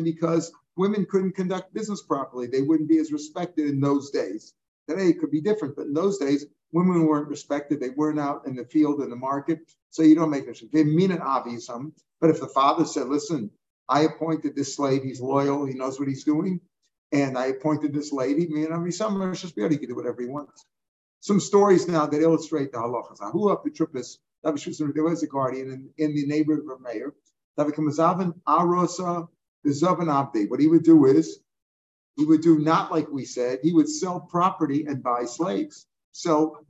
because 0.04 0.52
women 0.76 1.06
couldn't 1.10 1.32
conduct 1.36 1.74
business 1.74 2.02
properly. 2.02 2.46
They 2.46 2.62
wouldn't 2.62 2.88
be 2.88 2.98
as 2.98 3.12
respected 3.12 3.68
in 3.68 3.80
those 3.80 4.10
days. 4.10 4.54
Today 4.88 5.08
it 5.08 5.20
could 5.20 5.30
be 5.30 5.40
different, 5.40 5.76
but 5.76 5.86
in 5.86 5.94
those 5.94 6.18
days, 6.18 6.46
women 6.72 7.06
weren't 7.06 7.28
respected. 7.28 7.80
They 7.80 7.90
weren't 7.90 8.20
out 8.20 8.46
in 8.46 8.56
the 8.56 8.64
field 8.64 9.00
in 9.00 9.10
the 9.10 9.16
market. 9.16 9.60
So 9.90 10.02
you 10.02 10.14
don't 10.14 10.30
make 10.30 10.46
a 10.48 10.54
They 10.72 10.84
mean 10.84 11.10
it 11.10 11.20
obvious. 11.20 11.68
But 12.20 12.30
if 12.30 12.40
the 12.40 12.48
father 12.48 12.84
said, 12.84 13.08
listen, 13.08 13.50
I 13.88 14.00
appointed 14.02 14.56
this 14.56 14.74
slave, 14.76 15.02
he's 15.02 15.20
loyal, 15.20 15.66
he 15.66 15.74
knows 15.74 15.98
what 15.98 16.08
he's 16.08 16.24
doing, 16.24 16.60
and 17.14 17.38
I 17.38 17.46
appointed 17.46 17.94
this 17.94 18.12
lady, 18.12 18.48
me 18.48 18.64
and 18.64 18.94
some 18.94 19.32
just 19.40 19.56
he 19.56 19.78
can 19.78 19.88
do 19.88 19.94
whatever 19.94 20.20
he 20.20 20.26
wants. 20.26 20.66
Some 21.20 21.38
stories 21.38 21.86
now 21.86 22.06
that 22.06 22.20
illustrate 22.20 22.72
the 22.72 22.78
halachas. 22.78 23.18
The 23.18 23.70
tripus? 23.70 24.18
There 24.42 25.04
was 25.04 25.22
a 25.22 25.26
guardian 25.28 25.70
in, 25.70 25.90
in 25.96 26.14
the 26.14 26.26
neighborhood 26.26 26.64
of 26.64 26.80
a 26.80 26.82
Meir. 26.82 27.14
arosa 27.56 29.28
Meir 29.64 30.50
what 30.50 30.60
he 30.60 30.66
would 30.66 30.82
do 30.82 31.06
is, 31.06 31.38
he 32.16 32.24
would 32.24 32.42
do 32.42 32.58
not 32.58 32.90
like 32.90 33.08
we 33.10 33.24
said, 33.24 33.60
he 33.62 33.72
would 33.72 33.88
sell 33.88 34.20
property 34.20 34.84
and 34.86 35.02
buy 35.02 35.24
slaves, 35.24 35.86
sell, 36.12 36.66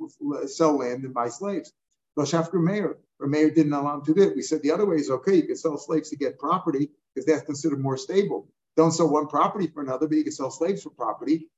sell 0.46 0.76
land 0.78 1.04
and 1.04 1.14
buy 1.14 1.28
slaves. 1.30 1.72
Shafker 2.18 2.62
Meir, 2.62 2.98
or 3.18 3.26
Meir 3.26 3.50
didn't 3.50 3.72
allow 3.72 3.96
him 3.96 4.04
to 4.04 4.14
do 4.14 4.22
it. 4.22 4.36
We 4.36 4.42
said 4.42 4.62
the 4.62 4.72
other 4.72 4.86
way 4.86 4.96
is 4.96 5.10
okay, 5.10 5.36
you 5.36 5.42
can 5.44 5.56
sell 5.56 5.78
slaves 5.78 6.10
to 6.10 6.16
get 6.16 6.38
property 6.38 6.90
because 7.14 7.26
that's 7.26 7.46
considered 7.46 7.80
more 7.80 7.96
stable. 7.96 8.48
Don't 8.76 8.93
sell 8.93 9.09
one 9.09 9.26
property 9.26 9.66
for 9.66 9.83
another, 9.83 10.09
but 10.09 10.16
you 10.16 10.25
can 10.25 10.33
sell 10.33 10.50
slaves 10.50 10.83
for 10.83 10.90
property. 10.90 11.49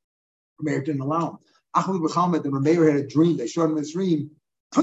Meir 0.60 0.82
didn't 0.82 1.00
allow 1.00 1.30
him. 1.30 1.38
Ahmed 1.74 2.00
Muhammad 2.00 2.44
and 2.44 2.62
Meir 2.62 2.90
had 2.90 3.00
a 3.00 3.06
dream. 3.06 3.36
They 3.36 3.46
showed 3.46 3.70
him 3.70 3.76
his 3.76 3.92
dream. 3.92 4.30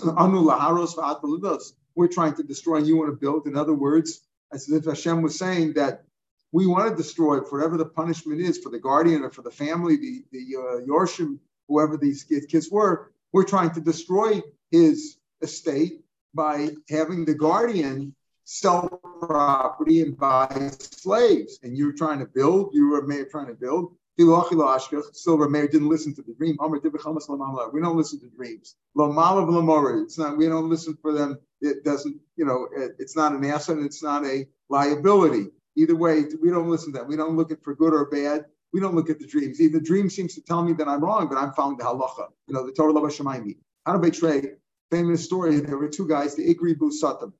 We're 1.95 2.07
trying 2.07 2.33
to 2.35 2.43
destroy 2.43 2.77
and 2.77 2.87
you 2.87 2.97
want 2.97 3.11
to 3.11 3.17
build. 3.17 3.47
In 3.47 3.55
other 3.55 3.73
words, 3.73 4.21
as 4.51 4.69
if 4.69 4.85
Hashem 4.85 5.21
was 5.21 5.37
saying 5.37 5.73
that 5.73 6.05
we 6.51 6.67
want 6.67 6.89
to 6.89 6.95
destroy 6.95 7.39
whatever 7.39 7.77
the 7.77 7.85
punishment 7.85 8.39
is 8.39 8.59
for 8.59 8.69
the 8.69 8.79
guardian 8.79 9.23
or 9.23 9.31
for 9.31 9.41
the 9.41 9.51
family, 9.51 9.97
the 9.97 10.23
the 10.31 10.55
uh, 10.55 10.85
Yorshim, 10.87 11.39
whoever 11.67 11.97
these 11.97 12.23
kids 12.23 12.69
were. 12.71 13.11
We're 13.31 13.43
trying 13.43 13.71
to 13.71 13.81
destroy 13.81 14.41
his 14.69 15.17
estate 15.41 16.01
by 16.33 16.69
having 16.89 17.25
the 17.25 17.33
guardian 17.33 18.15
sell 18.45 18.87
property 19.21 20.01
and 20.01 20.17
buy 20.17 20.71
slaves. 20.79 21.59
And 21.63 21.77
you're 21.77 21.93
trying 21.93 22.19
to 22.19 22.25
build. 22.25 22.73
You 22.73 22.89
were 22.89 23.25
trying 23.25 23.47
to 23.47 23.53
build. 23.53 23.95
Silver 24.15 25.49
Meir 25.49 25.67
didn't 25.67 25.89
listen 25.89 26.13
to 26.13 26.21
the 26.21 26.33
dream. 26.33 26.55
We 26.61 27.81
don't 27.81 27.97
listen 27.97 28.19
to 28.19 28.29
dreams. 28.35 28.75
It's 28.95 30.17
not. 30.19 30.37
We 30.37 30.47
don't 30.47 30.69
listen 30.69 30.97
for 31.01 31.13
them. 31.13 31.39
It 31.61 31.83
doesn't. 31.83 32.19
You 32.35 32.45
know. 32.45 32.67
It's 32.99 33.15
not 33.15 33.33
an 33.33 33.43
asset. 33.45 33.79
It's 33.79 34.03
not 34.03 34.23
a 34.25 34.47
liability. 34.69 35.47
Either 35.75 35.95
way, 35.95 36.25
we 36.41 36.51
don't 36.51 36.69
listen 36.69 36.93
to 36.93 36.99
that. 36.99 37.07
We 37.07 37.15
don't 37.15 37.35
look 37.35 37.51
at 37.51 37.63
for 37.63 37.73
good 37.73 37.93
or 37.93 38.05
bad. 38.05 38.45
We 38.71 38.79
don't 38.79 38.93
look 38.93 39.09
at 39.09 39.17
the 39.19 39.25
dreams. 39.25 39.57
The 39.57 39.79
dream 39.79 40.09
seems 40.09 40.35
to 40.35 40.41
tell 40.41 40.61
me 40.63 40.73
that 40.73 40.87
I'm 40.87 41.03
wrong, 41.03 41.27
but 41.27 41.39
I'm 41.39 41.51
following 41.53 41.77
the 41.77 41.83
halacha. 41.85 42.27
You 42.47 42.53
know, 42.53 42.65
the 42.65 42.71
Torah 42.71 42.93
of 42.93 43.03
Shemaimi. 43.11 43.57
How 43.85 43.93
to 43.93 43.99
betray? 43.99 44.57
Famous 44.91 45.23
story. 45.23 45.59
There 45.59 45.77
were 45.77 45.89
two 45.89 46.07
guys, 46.07 46.35
the 46.35 46.43
Igri 46.53 46.77
Bu 46.77 46.91
Satam. 46.91 47.33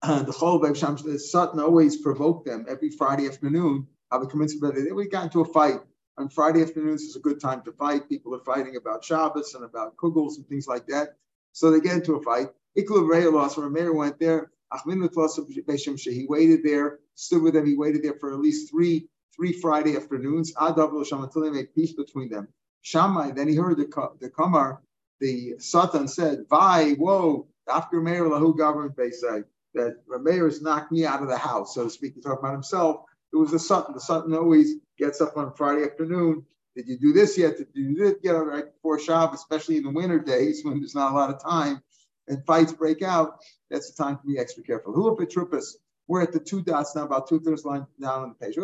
Uh, 0.00 0.22
the 0.22 0.32
Chol 0.32 1.20
Satan 1.20 1.58
always 1.58 1.96
provoked 1.96 2.46
them 2.46 2.66
every 2.68 2.90
Friday 2.90 3.26
afternoon 3.26 3.88
I 4.10 4.16
would 4.16 4.24
have 4.24 4.28
a 4.28 4.30
commitzvah. 4.30 4.94
We 4.94 5.08
got 5.08 5.24
into 5.24 5.40
a 5.40 5.44
fight 5.44 5.80
on 6.16 6.28
Friday 6.28 6.62
afternoons. 6.62 7.02
Is 7.02 7.16
a 7.16 7.20
good 7.20 7.40
time 7.40 7.62
to 7.62 7.72
fight. 7.72 8.08
People 8.08 8.34
are 8.34 8.44
fighting 8.44 8.76
about 8.76 9.04
Shabbos 9.04 9.54
and 9.54 9.64
about 9.64 9.96
kugels 9.96 10.36
and 10.36 10.46
things 10.48 10.66
like 10.66 10.86
that. 10.86 11.16
So 11.52 11.70
they 11.70 11.80
get 11.80 11.94
into 11.94 12.14
a 12.14 12.22
fight. 12.22 12.48
Iklu 12.78 13.32
lost. 13.32 13.56
Rameir 13.56 13.94
went 13.94 14.18
there. 14.18 14.50
He 14.84 16.26
waited 16.28 16.62
there, 16.62 16.98
stood 17.14 17.42
with 17.42 17.54
them. 17.54 17.66
He 17.66 17.74
waited 17.74 18.02
there 18.02 18.14
for 18.20 18.32
at 18.32 18.38
least 18.38 18.70
three 18.70 19.08
three 19.34 19.52
Friday 19.52 19.96
afternoons. 19.96 20.52
Until 20.58 21.42
they 21.42 21.50
made 21.50 21.74
peace 21.74 21.92
between 21.92 22.30
them. 22.30 22.48
Shammai. 22.82 23.32
Then 23.32 23.48
he 23.48 23.56
heard 23.56 23.76
the 23.78 24.10
the 24.20 24.30
Kamar, 24.30 24.80
the 25.20 25.58
Satan 25.58 26.08
said, 26.08 26.46
"Vai, 26.48 26.92
whoa, 26.94 27.46
after 27.68 28.00
Meir 28.00 28.24
lahu 28.24 28.56
government 28.56 28.96
Beisai." 28.96 29.44
That 29.74 29.96
Meir 30.08 30.46
has 30.46 30.62
knocked 30.62 30.92
me 30.92 31.04
out 31.04 31.22
of 31.22 31.28
the 31.28 31.36
house, 31.36 31.74
so 31.74 31.84
to 31.84 31.90
speak. 31.90 32.14
He's 32.14 32.24
talking 32.24 32.38
about 32.40 32.52
himself. 32.52 33.02
It 33.32 33.36
was 33.36 33.50
the 33.50 33.58
Satan. 33.58 33.94
The 33.94 34.00
Satan 34.00 34.34
always 34.34 34.74
gets 34.98 35.20
up 35.20 35.36
on 35.36 35.52
Friday 35.54 35.84
afternoon. 35.84 36.46
Did 36.74 36.88
you 36.88 36.98
do 36.98 37.12
this 37.12 37.36
yet? 37.36 37.58
Did 37.58 37.68
you 37.74 37.94
do 37.94 38.16
yet? 38.22 38.32
Right 38.32 38.72
before 38.72 38.98
Shabbos, 38.98 39.40
especially 39.40 39.76
in 39.76 39.82
the 39.82 39.90
winter 39.90 40.18
days 40.18 40.64
when 40.64 40.78
there's 40.78 40.94
not 40.94 41.12
a 41.12 41.14
lot 41.14 41.30
of 41.30 41.42
time 41.42 41.82
and 42.28 42.44
fights 42.46 42.72
break 42.72 43.02
out, 43.02 43.38
that's 43.70 43.90
the 43.90 44.02
time 44.02 44.16
to 44.18 44.26
be 44.26 44.38
extra 44.38 44.62
careful. 44.62 44.92
Who 44.92 45.16
Petrupas? 45.16 45.74
We're 46.06 46.22
at 46.22 46.32
the 46.32 46.40
two 46.40 46.62
dots 46.62 46.94
now, 46.96 47.04
about 47.04 47.28
two 47.28 47.40
thirds 47.40 47.64
line 47.64 47.86
down 48.00 48.22
on 48.22 48.28
the 48.30 48.46
page. 48.46 48.54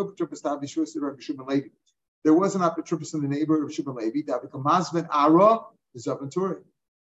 There 2.24 2.34
was 2.34 2.54
an 2.54 2.62
Apotropos 2.62 3.14
in 3.14 3.20
the 3.20 3.28
neighborhood 3.28 3.64
of 3.64 3.74
Shimon 3.74 3.96
Levi. 3.96 4.20
That 4.26 4.40
became 4.40 4.62
Mazvin 4.62 5.06
Ara 5.12 5.60
is 5.94 6.06
up 6.06 6.22
in. 6.22 6.30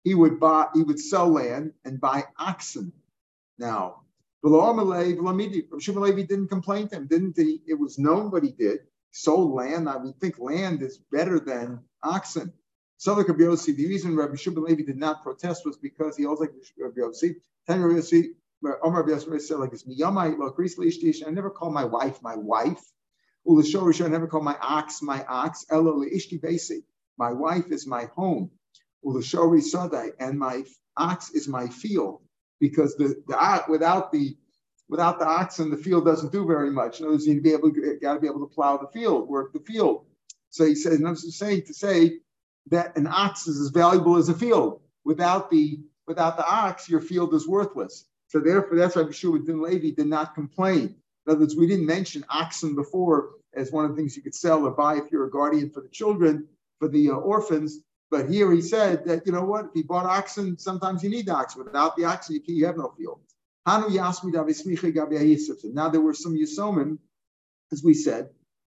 He 0.03 0.15
would 0.15 0.39
buy, 0.39 0.67
he 0.73 0.81
would 0.81 0.99
sell 0.99 1.29
land 1.29 1.73
and 1.85 2.01
buy 2.01 2.23
oxen. 2.37 2.93
Now, 3.59 4.01
Shimon 4.45 6.15
didn't 6.27 6.49
complain 6.49 6.89
to 6.89 6.97
him, 6.97 7.07
didn't 7.07 7.37
he? 7.37 7.61
It 7.67 7.75
was 7.79 7.99
known 7.99 8.31
what 8.31 8.43
he 8.43 8.51
did. 8.51 8.79
Sold 9.11 9.53
land. 9.53 9.87
I 9.89 9.97
would 9.97 10.19
think 10.19 10.39
land 10.39 10.83
is 10.83 10.99
better 11.11 11.39
than 11.39 11.79
oxen. 12.03 12.53
So 12.97 13.15
the 13.15 13.25
Yossi, 13.25 13.75
the 13.75 13.87
reason 13.87 14.15
Rabbi 14.17 14.35
Shimon 14.35 14.63
Levi 14.63 14.83
did 14.83 14.97
not 14.97 15.23
protest 15.23 15.65
was 15.65 15.77
because 15.77 16.17
he 16.17 16.25
also 16.25 16.43
like 16.43 16.53
Rabbi 16.79 17.01
Yossi. 17.01 17.35
Ten 17.67 17.81
Rabbi 17.81 17.99
Yossi, 17.99 18.29
Omar 18.83 19.03
Rabbi 19.03 19.11
Yossi 19.19 19.41
said 19.41 19.59
like 19.59 19.71
this: 19.71 19.85
I 21.25 21.31
never 21.31 21.51
call 21.51 21.71
my 21.71 21.85
wife 21.85 22.21
my 22.23 22.35
wife. 22.35 22.81
I 23.49 24.07
never 24.09 24.27
call 24.27 24.41
my 24.41 24.57
ox 24.61 25.01
my 25.01 25.25
ox. 25.27 25.65
Elo 25.71 26.03
ishti 26.05 26.41
basi. 26.41 26.83
My 27.17 27.31
wife 27.33 27.71
is 27.71 27.87
my 27.87 28.05
home. 28.15 28.51
Ulashori 29.05 29.61
sadai, 29.61 30.11
and 30.19 30.39
my 30.39 30.63
ox 30.97 31.31
is 31.31 31.47
my 31.47 31.67
field 31.67 32.22
because 32.63 32.95
the, 32.95 33.21
the 33.27 33.63
without 33.67 34.09
the 34.13 34.37
without 34.87 35.19
the 35.19 35.27
oxen, 35.27 35.69
the 35.69 35.75
field 35.75 36.05
doesn't 36.05 36.31
do 36.31 36.45
very 36.45 36.71
much. 36.71 36.99
In 36.99 37.05
other 37.05 37.15
words, 37.15 37.27
you 37.27 37.41
be 37.41 37.51
able 37.51 37.71
got 38.01 38.13
to 38.13 38.19
be 38.21 38.27
able 38.27 38.39
to 38.39 38.55
plow 38.55 38.77
the 38.77 38.87
field, 38.87 39.27
work 39.27 39.51
the 39.51 39.59
field. 39.59 40.05
So 40.49 40.65
he 40.65 40.73
says, 40.73 40.93
and 40.93 41.05
I'm 41.05 41.15
just 41.15 41.37
saying 41.37 41.63
to 41.63 41.73
say 41.73 42.19
that 42.67 42.95
an 42.95 43.05
ox 43.05 43.47
is 43.47 43.59
as 43.59 43.67
valuable 43.67 44.15
as 44.15 44.29
a 44.29 44.33
field. 44.33 44.79
Without 45.03 45.51
the 45.51 45.81
without 46.07 46.37
the 46.37 46.47
ox, 46.47 46.87
your 46.87 47.01
field 47.01 47.33
is 47.33 47.45
worthless. 47.45 48.05
So 48.29 48.39
therefore, 48.39 48.77
that's 48.77 48.95
why 48.95 49.03
Yeshua 49.03 49.45
Din 49.45 49.61
Levi 49.61 49.91
did 49.91 50.07
not 50.07 50.33
complain. 50.33 50.95
In 51.25 51.31
other 51.31 51.41
words, 51.41 51.57
we 51.57 51.67
didn't 51.67 51.85
mention 51.85 52.23
oxen 52.29 52.75
before 52.75 53.31
as 53.53 53.73
one 53.73 53.83
of 53.83 53.91
the 53.91 53.97
things 53.97 54.15
you 54.15 54.23
could 54.23 54.35
sell 54.35 54.65
or 54.65 54.71
buy 54.71 54.95
if 54.95 55.11
you're 55.11 55.27
a 55.27 55.29
guardian 55.29 55.69
for 55.69 55.81
the 55.81 55.89
children, 55.89 56.47
for 56.79 56.87
the 56.87 57.09
uh, 57.09 57.15
orphans. 57.15 57.79
But 58.13 58.29
here 58.29 58.51
he 58.51 58.61
said 58.61 59.05
that, 59.05 59.25
you 59.25 59.31
know 59.31 59.43
what, 59.43 59.65
if 59.65 59.71
you 59.73 59.85
bought 59.85 60.05
oxen, 60.05 60.55
sometimes 60.59 61.01
you 61.01 61.09
need 61.09 61.27
oxen. 61.29 61.65
Without 61.65 61.97
the 61.97 62.05
oxen, 62.05 62.35
you, 62.35 62.41
you 62.45 62.67
have 62.67 62.77
no 62.77 62.93
field. 62.95 63.21
Now 63.65 63.87
there 65.89 65.99
were 65.99 66.13
some 66.13 66.35
Yisomim, 66.35 66.99
as 67.71 67.83
we 67.83 67.95
said. 67.95 68.29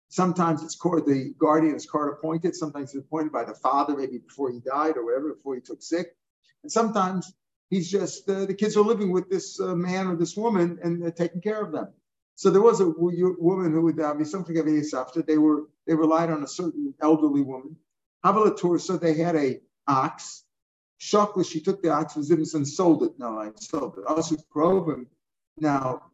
Sometimes 0.09 0.65
it's 0.65 0.75
court, 0.75 1.07
the 1.07 1.33
guardian 1.39 1.77
is 1.77 1.87
court 1.87 2.13
appointed. 2.15 2.57
Sometimes 2.57 2.93
it's 2.93 3.07
appointed 3.07 3.31
by 3.31 3.45
the 3.45 3.55
father, 3.55 3.97
maybe 3.97 4.19
before 4.19 4.51
he 4.51 4.59
died 4.59 4.97
or 4.97 5.05
whatever, 5.05 5.33
before 5.33 5.55
he 5.55 5.61
took 5.61 5.83
sick. 5.83 6.17
And 6.65 6.73
sometimes 6.73 7.33
he's 7.71 7.89
just, 7.89 8.29
uh, 8.29 8.45
the 8.45 8.55
kids 8.55 8.77
are 8.77 8.83
living 8.83 9.13
with 9.13 9.31
this 9.31 9.61
uh, 9.61 9.77
man 9.77 10.09
or 10.09 10.17
this 10.17 10.37
woman 10.37 10.81
and 10.83 11.01
they're 11.01 11.13
taking 11.13 11.43
care 11.43 11.63
of 11.63 11.71
them. 11.71 11.93
So 12.35 12.51
there 12.51 12.61
was 12.61 12.81
a 12.81 12.89
woman 12.89 13.73
who 13.73 13.83
would 13.83 14.01
uh, 14.01 14.15
be 14.15 14.25
something 14.25 14.59
of 14.59 14.67
a. 14.67 15.23
They 15.23 15.39
were 15.39 15.69
they 15.87 15.95
relied 15.95 16.31
on 16.31 16.43
a 16.43 16.49
certain 16.49 16.93
elderly 17.01 17.43
woman 17.43 17.77
Havalatur, 18.25 18.81
so 18.81 18.97
they 18.97 19.15
had 19.15 19.37
a 19.37 19.61
ox. 19.87 20.45
Shokla, 21.01 21.49
she 21.49 21.61
took 21.61 21.83
the 21.83 21.91
ox 21.91 22.17
and 22.17 22.67
sold 22.67 23.03
it. 23.05 23.19
No, 23.19 23.39
I 23.39 23.51
sold 23.57 23.99
it. 23.99 24.05
Also, 24.07 24.37
Provim. 24.55 25.07
Now, 25.61 26.11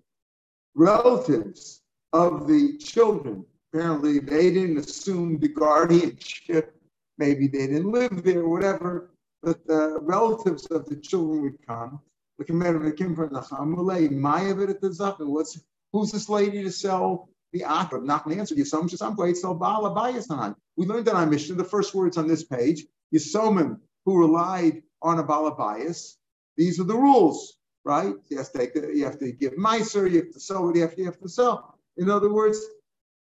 relatives 0.74 1.82
of 2.12 2.46
the 2.46 2.76
children, 2.78 3.44
apparently 3.72 4.18
they 4.18 4.50
didn't 4.50 4.78
assume 4.78 5.38
the 5.38 5.48
guardianship. 5.48 6.76
Maybe 7.16 7.46
they 7.46 7.66
didn't 7.66 7.90
live 7.90 8.22
there, 8.22 8.46
whatever. 8.46 9.10
But 9.42 9.66
the 9.66 9.98
relatives 10.00 10.66
of 10.66 10.86
the 10.86 10.96
children 10.96 11.42
would 11.42 11.66
come. 11.66 12.00
The 12.38 12.44
commander 12.44 12.90
came 12.92 13.14
from 13.14 13.32
the 13.32 13.40
Hamulay, 13.40 14.10
Maya 14.10 14.54
What's 14.54 15.60
who's 15.92 16.10
this 16.10 16.28
lady 16.28 16.62
to 16.64 16.72
sell 16.72 17.28
the 17.54 17.62
Akra, 17.62 18.00
Nachman 18.00 18.36
answered, 18.36 18.58
Yisomim 18.58 18.90
Shesam 18.90 19.16
Goetzel 19.16 19.54
Baal 19.58 19.84
Abayas 19.84 20.56
We 20.76 20.86
learned 20.86 21.06
that 21.06 21.14
on 21.14 21.30
Mishnah, 21.30 21.54
the 21.54 21.64
first 21.64 21.94
words 21.94 22.18
on 22.18 22.26
this 22.26 22.44
page, 22.44 22.84
Yisomim, 23.14 23.78
who 24.04 24.18
relied 24.18 24.82
on 25.00 25.20
a 25.20 25.22
Baal 25.22 25.54
Abayas, 25.54 26.16
these 26.56 26.80
are 26.80 26.84
the 26.84 26.96
rules, 26.96 27.56
right? 27.84 28.12
You 28.28 28.38
have 28.38 28.50
to, 28.50 28.58
take 28.58 28.74
you 28.74 29.04
have 29.04 29.20
to 29.20 29.30
give 29.30 29.52
Meiser, 29.52 30.10
you 30.10 30.22
have 30.22 30.32
to 30.32 30.40
sell 30.40 30.66
what 30.66 30.74
you 30.74 30.82
have 30.82 30.96
to, 30.96 30.98
you 30.98 31.06
have 31.06 31.20
to 31.20 31.28
sell. 31.28 31.78
In 31.96 32.10
other 32.10 32.32
words, 32.32 32.60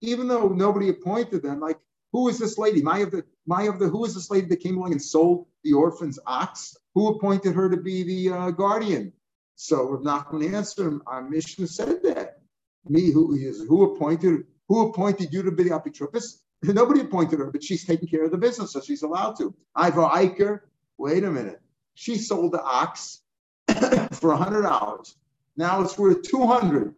even 0.00 0.28
though 0.28 0.48
nobody 0.48 0.90
appointed 0.90 1.42
them, 1.42 1.58
like, 1.58 1.80
who 2.12 2.28
is 2.28 2.38
this 2.38 2.56
lady? 2.56 2.82
My 2.82 2.98
of 2.98 3.10
the, 3.10 3.24
my 3.46 3.64
of 3.64 3.80
the, 3.80 3.88
who 3.88 4.04
is 4.04 4.14
this 4.14 4.30
lady 4.30 4.46
that 4.46 4.60
came 4.60 4.78
along 4.78 4.92
and 4.92 5.02
sold 5.02 5.46
the 5.64 5.72
orphan's 5.72 6.20
ox? 6.24 6.76
Who 6.94 7.08
appointed 7.08 7.54
her 7.54 7.68
to 7.68 7.76
be 7.76 8.04
the 8.04 8.36
uh, 8.36 8.50
guardian? 8.52 9.12
So 9.56 9.88
Rav 9.88 10.02
Nachman 10.02 10.54
answered, 10.54 11.00
our 11.06 11.28
Mishnah 11.28 11.66
said 11.66 12.02
that 12.04 12.39
me 12.88 13.10
who 13.10 13.34
is 13.34 13.64
who 13.68 13.94
appointed 13.94 14.44
who 14.68 14.88
appointed 14.88 15.32
you 15.32 15.42
to 15.42 15.50
be 15.50 15.64
the 15.64 15.70
apotropos? 15.70 16.38
Nobody 16.62 17.00
appointed 17.00 17.38
her, 17.38 17.50
but 17.50 17.62
she's 17.62 17.84
taking 17.84 18.08
care 18.08 18.24
of 18.24 18.30
the 18.30 18.38
business, 18.38 18.72
so 18.72 18.80
she's 18.80 19.02
allowed 19.02 19.36
to. 19.38 19.54
Ivor 19.74 20.02
Eicher, 20.02 20.60
wait 20.98 21.24
a 21.24 21.30
minute. 21.30 21.60
She 21.94 22.16
sold 22.16 22.52
the 22.52 22.62
ox 22.62 23.20
for 24.12 24.36
hundred 24.36 24.62
dollars. 24.62 25.16
Now 25.56 25.82
it's 25.82 25.98
worth 25.98 26.22
two 26.22 26.46
hundred. 26.46 26.94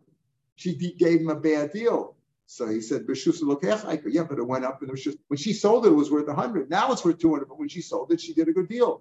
She 0.56 0.74
gave 0.74 1.20
him 1.20 1.30
a 1.30 1.34
bad 1.34 1.72
deal. 1.72 2.16
So 2.46 2.68
he 2.68 2.82
said, 2.82 3.06
yeah, 3.08 4.24
but 4.24 4.38
it 4.38 4.46
went 4.46 4.66
up 4.66 4.82
and 4.82 4.90
it 4.90 4.92
was 4.92 5.02
just 5.02 5.16
when 5.28 5.38
she 5.38 5.54
sold 5.54 5.86
it, 5.86 5.88
it 5.88 5.94
was 5.94 6.10
worth 6.10 6.28
a 6.28 6.34
hundred. 6.34 6.68
Now 6.68 6.92
it's 6.92 7.02
worth 7.02 7.18
200, 7.18 7.48
but 7.48 7.58
when 7.58 7.68
she 7.68 7.80
sold 7.80 8.12
it, 8.12 8.20
she 8.20 8.34
did 8.34 8.48
a 8.48 8.52
good 8.52 8.68
deal. 8.68 9.00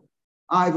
Ah, 0.50 0.72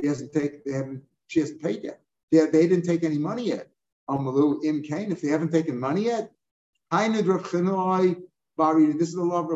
she 0.00 0.06
hasn't 0.08 0.32
taken, 0.32 1.02
she 1.28 1.40
hasn't 1.40 1.62
paid 1.62 1.84
yet. 1.84 2.00
They, 2.32 2.46
they 2.46 2.66
didn't 2.68 2.84
take 2.84 3.04
any 3.04 3.18
money 3.18 3.48
yet. 3.48 3.68
Amalu 4.08 4.64
im 4.64 4.82
kain. 4.82 5.12
If 5.12 5.20
they 5.22 5.28
haven't 5.28 5.52
taken 5.52 5.78
money 5.78 6.04
yet, 6.04 6.32
this 6.90 7.18
is 9.08 9.14
the 9.14 9.24
law 9.24 9.40
of. 9.40 9.50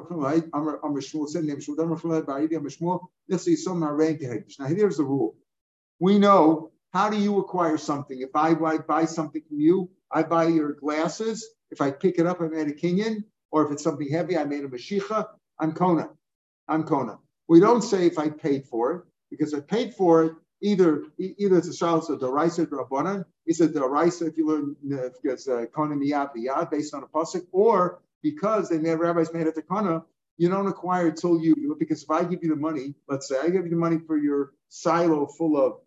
Amar 0.52 1.00
Shmuel 1.00 1.28
said, 1.28 1.44
"Name 1.44 1.58
Baridi, 1.58 2.56
Amar 2.56 2.70
Shmuel." 2.70 3.00
This 3.28 3.46
is 3.46 3.64
some 3.64 3.84
rank 3.84 4.20
Now 4.58 4.66
here's 4.66 4.96
the 4.96 5.04
rule. 5.04 5.36
We 6.00 6.18
know 6.18 6.72
how 6.92 7.08
do 7.08 7.16
you 7.16 7.38
acquire 7.38 7.78
something. 7.78 8.20
If 8.20 8.34
I 8.34 8.54
buy 8.54 9.04
something 9.04 9.42
from 9.48 9.60
you, 9.60 9.90
I 10.10 10.22
buy 10.24 10.46
your 10.46 10.72
glasses. 10.72 11.48
If 11.70 11.80
I 11.80 11.90
pick 11.92 12.18
it 12.18 12.26
up, 12.26 12.40
I 12.40 12.48
made 12.48 12.68
a 12.68 12.72
kinyan. 12.72 13.24
Or 13.52 13.64
if 13.64 13.72
it's 13.72 13.84
something 13.84 14.08
heavy, 14.08 14.36
I 14.36 14.44
made 14.44 14.64
a 14.64 14.68
mashicha. 14.68 15.26
I'm 15.58 15.72
kona. 15.72 16.10
I'm 16.68 16.84
kona. 16.84 17.18
We 17.48 17.60
don't 17.60 17.82
say 17.82 18.06
if 18.06 18.18
I 18.18 18.30
paid 18.30 18.66
for 18.66 18.92
it 18.92 19.02
because 19.30 19.54
I 19.54 19.60
paid 19.60 19.94
for 19.94 20.24
it 20.24 20.32
either 20.62 21.04
either 21.18 21.58
it's 21.58 21.68
a 21.68 21.84
shalos 21.84 22.10
of 22.10 22.20
deraisa 22.20 22.66
drabanan, 22.66 23.24
it's 23.46 23.60
a 23.60 23.68
deraisa 23.68 24.28
if 24.28 24.36
you 24.36 24.46
learn 24.46 24.76
because 25.22 25.48
uh, 25.48 25.66
kona 25.74 25.96
miyad 25.96 26.30
yad 26.36 26.70
based 26.70 26.94
on 26.94 27.02
a 27.02 27.06
pasuk, 27.06 27.46
or 27.52 28.00
because 28.22 28.68
they 28.68 28.78
made 28.78 28.94
rabbis 28.94 29.32
made 29.32 29.46
it 29.46 29.54
to 29.54 29.62
kana, 29.62 30.02
you 30.36 30.48
don't 30.48 30.66
acquire 30.66 31.08
it 31.08 31.16
till 31.16 31.40
you 31.40 31.54
do 31.54 31.72
it. 31.72 31.78
Because 31.78 32.02
if 32.02 32.10
I 32.10 32.24
give 32.24 32.42
you 32.42 32.50
the 32.50 32.56
money, 32.56 32.94
let's 33.08 33.28
say 33.28 33.38
I 33.38 33.48
give 33.48 33.64
you 33.64 33.70
the 33.70 33.76
money 33.76 33.98
for 34.06 34.16
your 34.16 34.52
silo 34.68 35.26
full 35.26 35.56
of 35.56 35.78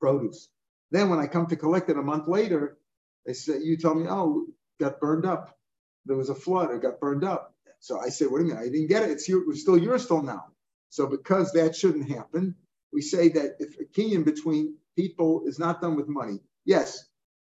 produce, 0.00 0.48
then 0.90 1.10
when 1.10 1.18
I 1.18 1.26
come 1.26 1.46
to 1.46 1.56
collect 1.56 1.90
it 1.90 1.96
a 1.98 2.02
month 2.02 2.28
later, 2.28 2.78
they 3.24 3.32
say 3.32 3.60
you 3.60 3.76
tell 3.76 3.94
me, 3.94 4.06
oh, 4.08 4.46
got 4.80 5.00
burned 5.00 5.26
up. 5.26 5.58
There 6.04 6.16
was 6.16 6.28
a 6.28 6.34
flood. 6.34 6.70
It 6.70 6.82
got 6.82 7.00
burned 7.00 7.24
up. 7.24 7.54
So 7.80 8.00
I 8.00 8.08
say, 8.08 8.26
what 8.26 8.38
do 8.38 8.46
you 8.46 8.54
mean? 8.54 8.62
I 8.62 8.66
didn't 8.66 8.88
get 8.88 9.02
it. 9.02 9.10
It's, 9.10 9.28
your, 9.28 9.50
it's 9.50 9.62
still 9.62 9.78
yours 9.78 10.06
till 10.06 10.22
now. 10.22 10.46
So 10.90 11.06
because 11.06 11.52
that 11.52 11.74
shouldn't 11.76 12.08
happen, 12.08 12.54
we 12.96 13.02
say 13.02 13.28
that 13.28 13.56
if 13.60 13.78
a 13.78 13.84
kinyan 13.84 14.24
between 14.24 14.74
people 14.96 15.42
is 15.46 15.58
not 15.58 15.82
done 15.82 15.96
with 15.96 16.08
money, 16.08 16.38
yes, 16.64 16.88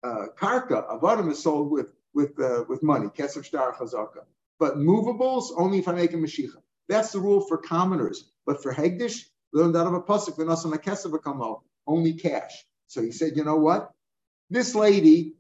uh, 0.04 0.26
karka, 0.36 0.80
avadim 0.96 1.32
is 1.32 1.44
sold 1.44 1.72
with 1.72 1.90
with 2.14 2.34
uh, 2.40 2.64
with 2.68 2.82
money, 2.82 3.08
kesef 3.20 3.46
shtar 3.46 3.74
chazaka. 3.78 4.24
But 4.60 4.78
movables 4.78 5.46
only 5.56 5.78
if 5.78 5.88
I 5.88 5.94
make 5.94 6.14
a 6.14 6.18
mashicha. 6.18 6.60
That's 6.90 7.12
the 7.12 7.20
rule 7.20 7.42
for 7.42 7.58
commoners. 7.60 8.20
But 8.48 8.64
for 8.64 8.74
hegdish, 8.74 9.18
learned 9.54 9.78
out 9.78 9.88
of 9.88 9.94
a 9.94 10.02
pasuk 10.02 10.36
v'nasan 10.38 10.74
kesef 10.88 11.62
only 11.86 12.14
cash. 12.14 12.54
So 12.88 13.02
he 13.02 13.12
said, 13.12 13.34
you 13.36 13.44
know 13.44 13.58
what? 13.58 13.92
This 14.50 14.74
lady, 14.74 15.34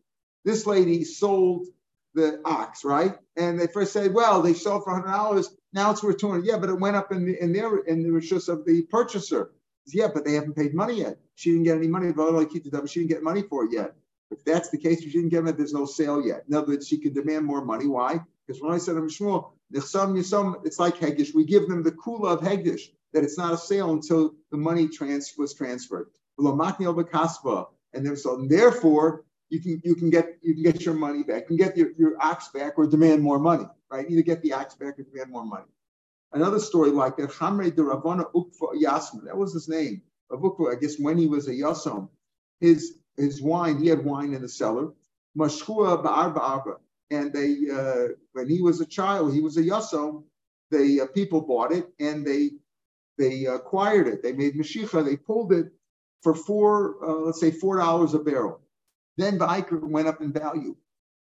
this 0.46 0.66
lady 0.68 1.04
sold 1.04 1.66
the 2.14 2.40
ox, 2.46 2.84
right? 2.84 3.16
And 3.36 3.60
they 3.60 3.68
first 3.68 3.94
said, 3.94 4.14
well, 4.14 4.42
they 4.44 4.54
sold 4.54 4.84
for 4.84 4.94
hundred 4.94 5.12
dollars. 5.12 5.50
Now 5.74 5.90
it's 5.92 6.04
worth 6.04 6.18
two 6.18 6.30
hundred. 6.30 6.46
Yeah, 6.46 6.60
but 6.60 6.70
it 6.70 6.80
went 6.80 6.96
up 6.96 7.12
in 7.12 7.26
the 7.26 7.36
in 7.44 7.54
their 7.54 7.78
in 7.78 8.04
the 8.04 8.10
rishus 8.10 8.48
of 8.48 8.66
the 8.66 8.84
purchaser. 8.84 9.52
Yeah, 9.88 10.08
but 10.14 10.26
they 10.26 10.34
haven't 10.34 10.56
paid 10.56 10.74
money 10.74 11.00
yet. 11.00 11.18
She 11.36 11.52
didn't 11.52 11.66
get 11.66 11.78
any 11.78 11.88
money. 11.88 12.08
She 12.08 13.00
didn't 13.00 13.10
get 13.10 13.24
money 13.24 13.44
for 13.44 13.66
it 13.66 13.74
yet. 13.74 13.96
If 14.32 14.44
that's 14.46 14.70
the 14.70 14.78
case, 14.78 15.02
she 15.02 15.12
didn't 15.12 15.30
get 15.30 15.46
it. 15.46 15.58
There's 15.58 15.74
no 15.74 15.86
sale 15.86 16.26
yet. 16.26 16.46
In 16.48 16.56
other 16.56 16.68
words, 16.68 16.88
she 16.88 16.98
can 16.98 17.14
demand 17.14 17.46
more 17.46 17.64
money. 17.64 17.88
Why? 17.88 18.20
Because 18.46 18.62
when 18.62 18.74
I 18.74 18.78
said 18.78 18.96
I'm 18.96 19.10
Shmuel, 19.10 19.52
it's 19.72 20.80
like 20.80 20.96
Hegdish. 20.98 21.34
We 21.36 21.46
give 21.46 21.68
them 21.68 21.84
the 21.84 21.92
kula 21.92 22.34
of 22.34 22.42
Hegdish 22.42 22.90
that 23.14 23.24
it's 23.24 23.38
not 23.38 23.54
a 23.54 23.58
sale 23.58 23.92
until 23.92 24.34
the 24.52 24.58
money 24.58 24.88
trans- 24.88 25.34
was 25.38 25.54
transferred. 25.54 26.08
And 27.96 28.18
so 28.18 28.46
therefore 28.50 29.24
you 29.50 29.62
can 29.62 29.82
you 29.84 29.96
can 29.96 30.10
get 30.10 30.40
you 30.42 30.56
can 30.56 30.64
get 30.64 30.82
your 30.84 30.96
money 30.96 31.24
back, 31.24 31.44
you 31.44 31.48
can 31.56 31.58
get 31.58 31.78
your, 31.78 31.92
your 31.98 32.16
ox 32.20 32.50
back 32.50 32.74
or 32.78 32.88
demand 32.88 33.22
more 33.22 33.38
money, 33.38 33.66
right? 33.92 34.10
Either 34.10 34.24
get 34.24 34.42
the 34.42 34.54
ox 34.54 34.74
back 34.74 34.98
or 34.98 35.04
demand 35.04 35.30
more 35.30 35.46
money. 35.46 35.66
Another 36.34 36.60
story 36.60 36.90
like 36.90 37.18
that, 37.18 37.30
Chamre 37.30 37.76
de 37.76 37.84
Ravana 37.84 38.26
Ukfa 38.36 38.74
Yasmin, 38.74 39.26
that 39.26 39.38
was 39.38 39.54
his 39.54 39.68
name. 39.70 40.02
I 40.32 40.76
guess 40.82 40.98
when 40.98 41.18
he 41.18 41.28
was 41.28 41.48
a 41.48 41.52
Yasom, 41.52 42.10
his 42.60 42.98
his 43.18 43.42
wine, 43.42 43.78
he 43.78 43.88
had 43.88 44.04
wine 44.04 44.34
in 44.34 44.42
the 44.42 44.50
cellar. 44.50 44.90
Mashkua 45.38 46.04
Ba'arba 46.04 46.78
And 47.12 47.32
they 47.32 47.58
uh, 47.72 48.14
when 48.32 48.50
he 48.50 48.62
was 48.62 48.82
a 48.82 48.86
child, 48.86 49.34
he 49.34 49.42
was 49.42 49.58
a 49.58 49.62
Yasom, 49.62 50.24
the 50.72 51.02
uh, 51.02 51.08
people 51.08 51.42
bought 51.42 51.72
it 51.72 51.88
and 52.00 52.26
they 52.26 52.52
they 53.18 53.46
acquired 53.46 54.08
it. 54.08 54.24
They 54.24 54.34
made 54.34 54.56
Mashicha, 54.56 55.06
they 55.06 55.18
pulled 55.18 55.54
it 55.54 55.68
for 56.24 56.34
four, 56.34 57.04
uh, 57.04 57.26
let's 57.26 57.40
say 57.40 57.52
four 57.52 57.78
dollars 57.78 58.16
a 58.16 58.20
barrel. 58.20 58.60
Then 59.18 59.38
the 59.38 59.46
Iker 59.46 59.82
went 59.82 60.08
up 60.08 60.22
in 60.22 60.32
value, 60.32 60.76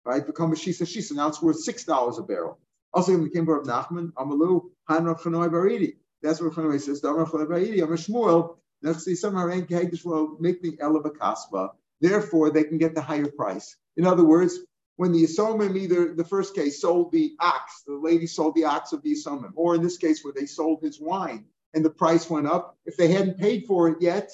right? 0.04 0.24
Become 0.24 0.52
a 0.52 0.54
Shisa 0.54 0.82
Shisa. 0.86 1.12
Now 1.12 1.28
it's 1.28 1.42
worth 1.42 1.58
six 1.58 1.84
dollars 1.84 2.18
a 2.18 2.22
barrel. 2.22 2.58
Also, 2.94 3.12
in 3.12 3.24
the 3.24 3.28
Kimber 3.28 3.58
of 3.58 3.66
Nachman, 3.66 4.12
Amalu, 4.12 4.70
Chanoi 4.88 5.50
Baridi. 5.50 5.96
That's 6.22 6.40
what 6.40 6.52
Chanoi 6.52 6.80
says. 6.80 7.00
Damar 7.00 7.26
Chanoi 7.26 7.46
Baridi, 7.46 7.82
Amar 7.82 7.96
Shmuel. 7.96 8.56
Next 8.82 9.04
to 9.04 9.16
some 9.16 9.34
Haran 9.34 9.66
Kehdish 9.66 10.04
will 10.04 10.36
make 10.38 10.62
the 10.62 10.76
Elaba 10.76 11.10
Kasba. 11.10 11.70
Therefore, 12.00 12.50
they 12.50 12.64
can 12.64 12.78
get 12.78 12.94
the 12.94 13.00
higher 13.00 13.26
price. 13.26 13.76
In 13.96 14.06
other 14.06 14.24
words, 14.24 14.58
when 14.96 15.12
the 15.12 15.24
Yisomim 15.24 15.76
either 15.76 16.14
the 16.14 16.24
first 16.24 16.54
case 16.54 16.80
sold 16.80 17.10
the 17.10 17.34
ox, 17.40 17.82
the 17.86 17.94
lady 17.94 18.26
sold 18.26 18.54
the 18.54 18.64
ox 18.64 18.92
of 18.92 19.02
the 19.02 19.12
Yisomim, 19.14 19.52
or 19.56 19.74
in 19.74 19.82
this 19.82 19.98
case 19.98 20.22
where 20.22 20.32
they 20.32 20.46
sold 20.46 20.82
his 20.82 21.00
wine 21.00 21.46
and 21.72 21.84
the 21.84 21.90
price 21.90 22.30
went 22.30 22.46
up, 22.46 22.76
if 22.86 22.96
they 22.96 23.08
hadn't 23.08 23.38
paid 23.38 23.66
for 23.66 23.88
it 23.88 23.96
yet, 24.00 24.30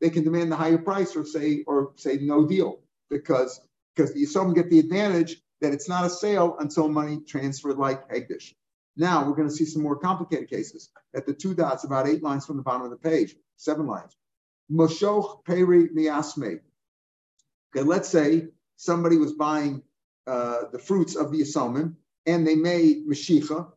they 0.00 0.10
can 0.10 0.24
demand 0.24 0.52
the 0.52 0.56
higher 0.56 0.78
price 0.78 1.16
or 1.16 1.24
say 1.24 1.64
or 1.66 1.92
say 1.96 2.18
no 2.18 2.46
deal 2.46 2.80
because 3.08 3.60
because 3.94 4.12
the 4.12 4.24
Yisomim 4.24 4.54
get 4.54 4.68
the 4.68 4.80
advantage 4.80 5.41
that 5.62 5.72
it's 5.72 5.88
not 5.88 6.04
a 6.04 6.10
sale 6.10 6.56
until 6.58 6.88
money 6.88 7.20
transferred 7.26 7.78
like 7.78 8.08
Hegdish. 8.10 8.52
Now 8.96 9.26
we're 9.26 9.36
going 9.36 9.48
to 9.48 9.54
see 9.54 9.64
some 9.64 9.82
more 9.82 9.96
complicated 9.96 10.50
cases. 10.50 10.90
At 11.14 11.24
the 11.24 11.32
two 11.32 11.54
dots, 11.54 11.84
about 11.84 12.06
eight 12.08 12.22
lines 12.22 12.44
from 12.44 12.56
the 12.56 12.62
bottom 12.62 12.82
of 12.82 12.90
the 12.90 12.96
page, 12.96 13.34
seven 13.56 13.86
lines. 13.86 14.14
Moshoch 14.70 15.44
Peri 15.44 15.88
Miasme. 15.88 16.60
Okay, 17.74 17.84
let's 17.84 18.08
say 18.08 18.48
somebody 18.76 19.16
was 19.16 19.32
buying 19.32 19.82
uh, 20.26 20.64
the 20.72 20.78
fruits 20.78 21.16
of 21.16 21.32
the 21.32 21.40
Yisomim 21.40 21.94
and 22.26 22.46
they 22.46 22.54
made 22.54 23.08
Mashicha. 23.08 23.70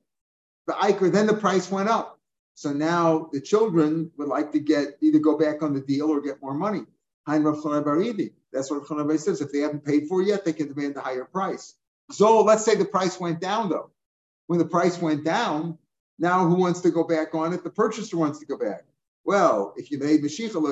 The 0.68 0.74
Iker, 0.74 1.12
then 1.12 1.28
the 1.28 1.36
price 1.36 1.72
went 1.72 1.90
up. 1.90 2.20
So 2.56 2.74
now 2.74 3.30
the 3.32 3.42
children 3.42 4.12
would 4.18 4.28
like 4.28 4.52
to 4.54 4.60
get 4.60 4.98
either 5.02 5.20
go 5.20 5.38
back 5.38 5.62
on 5.62 5.74
the 5.74 5.82
deal 5.82 6.10
or 6.10 6.22
get 6.22 6.42
more 6.42 6.54
money. 6.54 6.86
That's 8.56 8.72
what 8.72 8.90
Rav 8.90 9.20
says. 9.20 9.42
If 9.42 9.52
they 9.52 9.60
haven't 9.60 9.86
paid 9.86 10.08
for 10.08 10.22
it 10.22 10.28
yet, 10.28 10.46
they 10.46 10.54
can 10.54 10.68
demand 10.74 10.96
a 10.96 11.02
higher 11.02 11.26
price. 11.26 11.76
So 12.12 12.42
let's 12.42 12.64
say 12.64 12.76
the 12.76 12.86
price 12.86 13.20
went 13.20 13.42
down 13.42 13.70
though. 13.70 13.92
When 14.48 14.60
the 14.60 14.66
price 14.66 15.00
went 15.00 15.26
down, 15.26 15.78
now 16.18 16.48
who 16.48 16.56
wants 16.56 16.82
to 16.82 16.92
go 16.92 17.04
back 17.04 17.36
on 17.36 17.54
it? 17.54 17.64
The 17.64 17.70
purchaser 17.70 18.18
wants 18.18 18.40
to 18.40 18.46
go 18.46 18.58
back. 18.58 18.86
Well, 19.26 19.74
if 19.76 19.92
you 19.92 20.00
made 20.00 20.24
Mashiach 20.24 20.54
lo 20.54 20.72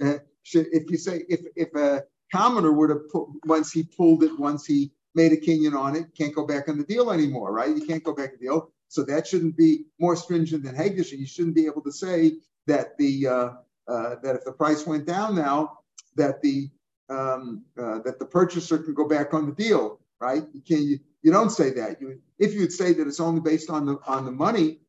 uh, 0.00 0.18
if 0.54 0.90
you 0.90 0.96
say 0.96 1.24
if 1.28 1.40
if 1.56 1.74
a 1.74 2.04
commoner 2.32 2.72
would 2.72 2.90
have 2.90 3.08
put 3.10 3.26
once 3.46 3.72
he 3.72 3.82
pulled 3.82 4.22
it, 4.22 4.38
once 4.38 4.64
he 4.66 4.92
made 5.14 5.32
a 5.32 5.36
kinyan 5.36 5.76
on 5.76 5.96
it, 5.96 6.14
can't 6.16 6.34
go 6.34 6.46
back 6.46 6.68
on 6.68 6.78
the 6.78 6.84
deal 6.84 7.10
anymore, 7.10 7.52
right? 7.52 7.74
You 7.74 7.84
can't 7.84 8.04
go 8.04 8.14
back 8.14 8.30
on 8.30 8.36
the 8.38 8.46
deal. 8.46 8.70
So 8.88 9.02
that 9.04 9.26
shouldn't 9.26 9.56
be 9.56 9.86
more 9.98 10.14
stringent 10.14 10.62
than 10.62 10.74
Hagdish. 10.76 11.10
You 11.10 11.26
shouldn't 11.26 11.56
be 11.56 11.66
able 11.66 11.82
to 11.82 11.92
say 11.92 12.38
that 12.66 12.96
the 12.98 13.26
uh, 13.26 13.50
uh, 13.88 14.16
that 14.22 14.36
if 14.36 14.44
the 14.44 14.52
price 14.52 14.86
went 14.86 15.06
down 15.06 15.34
now, 15.34 15.78
that 16.18 16.42
the 16.42 16.70
um, 17.10 17.64
uh, 17.78 18.00
that 18.00 18.20
the 18.20 18.26
purchaser 18.26 18.78
can 18.78 18.94
go 18.94 19.08
back 19.08 19.34
on 19.34 19.46
the 19.46 19.54
deal, 19.54 20.00
right? 20.20 20.44
You 20.54 20.62
can't. 20.62 20.82
You, 20.82 21.00
you 21.22 21.32
don't 21.32 21.50
say 21.50 21.72
that. 21.72 22.00
You, 22.02 22.20
if 22.38 22.54
you'd 22.54 22.72
say 22.72 22.94
that 22.94 23.08
it's 23.08 23.20
only 23.20 23.42
based 23.42 23.70
on 23.70 23.86
the 23.86 23.98
on 24.06 24.26
the 24.26 24.32
money, 24.32 24.80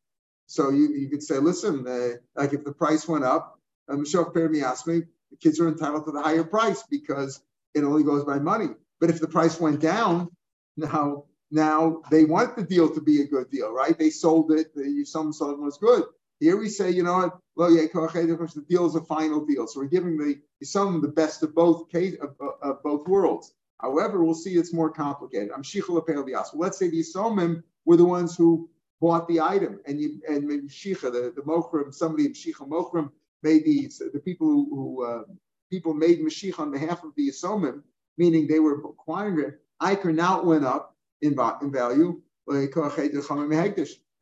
so 0.46 0.70
you, 0.70 0.88
you 0.94 1.08
could 1.10 1.22
say, 1.22 1.38
listen, 1.38 1.86
uh, 1.88 2.10
like 2.40 2.52
if 2.54 2.64
the 2.64 2.72
price 2.72 3.08
went 3.08 3.24
up, 3.24 3.58
Michelle 3.88 4.32
Permi 4.32 4.62
asked 4.64 4.86
me, 4.86 5.02
the 5.30 5.36
kids 5.38 5.60
are 5.60 5.68
entitled 5.68 6.06
to 6.06 6.12
the 6.12 6.22
higher 6.22 6.44
price 6.44 6.84
because 6.90 7.42
it 7.74 7.84
only 7.84 8.04
goes 8.04 8.24
by 8.24 8.38
money. 8.40 8.68
But 9.00 9.10
if 9.10 9.20
the 9.20 9.28
price 9.28 9.60
went 9.60 9.80
down, 9.80 10.30
now 10.76 11.24
now 11.50 12.02
they 12.10 12.24
want 12.24 12.56
the 12.56 12.64
deal 12.64 12.92
to 12.94 13.00
be 13.00 13.22
a 13.22 13.26
good 13.26 13.50
deal, 13.50 13.72
right? 13.72 13.98
They 13.98 14.10
sold 14.10 14.52
it. 14.52 14.74
The, 14.74 15.04
some 15.06 15.32
sold 15.32 15.58
it 15.58 15.62
was 15.62 15.78
good. 15.78 16.04
Here 16.40 16.56
we 16.56 16.68
say, 16.68 16.90
you 16.90 17.02
know 17.02 17.18
what? 17.18 17.38
Well, 17.54 17.70
yeah, 17.70 17.82
the 17.82 18.64
deal 18.68 18.86
is 18.86 18.94
a 18.94 19.02
final 19.02 19.44
deal. 19.44 19.66
So 19.66 19.80
we're 19.80 19.86
giving 19.86 20.16
the 20.16 20.40
some 20.64 21.02
the 21.02 21.08
best 21.08 21.42
of 21.42 21.54
both 21.54 21.90
case 21.90 22.16
of, 22.20 22.34
of, 22.62 22.82
both 22.82 23.06
worlds. 23.06 23.52
However, 23.78 24.24
we'll 24.24 24.34
see 24.34 24.54
it's 24.54 24.72
more 24.72 24.90
complicated. 24.90 25.50
I'm 25.54 25.62
shichel 25.62 26.02
Well, 26.06 26.50
let's 26.54 26.78
say 26.78 26.88
the 26.88 27.00
Yisomim 27.00 27.62
were 27.84 27.96
the 27.96 28.04
ones 28.04 28.36
who 28.36 28.70
bought 29.00 29.28
the 29.28 29.40
item, 29.40 29.80
and 29.86 30.00
you 30.00 30.20
and 30.28 30.46
maybe 30.46 30.68
shicha 30.68 31.12
the 31.12 31.32
the 31.36 31.42
mochrim, 31.42 31.92
somebody 31.92 32.26
in 32.26 32.32
shicha 32.32 32.66
mochrim 32.66 33.10
made 33.42 33.64
the 33.64 34.20
people 34.24 34.46
who, 34.46 34.68
who 34.74 35.04
uh, 35.04 35.22
people 35.70 35.94
made 35.94 36.20
mashich 36.20 36.58
on 36.58 36.70
behalf 36.70 37.04
of 37.04 37.14
the 37.16 37.28
Yisomim, 37.28 37.82
meaning 38.18 38.46
they 38.46 38.60
were 38.60 38.80
acquiring 38.80 39.40
it. 39.40 39.60
Iker 39.80 40.14
now 40.14 40.42
went 40.42 40.64
up 40.64 40.96
in, 41.22 41.38
in 41.62 41.72
value. 41.72 42.20
They 42.46 42.68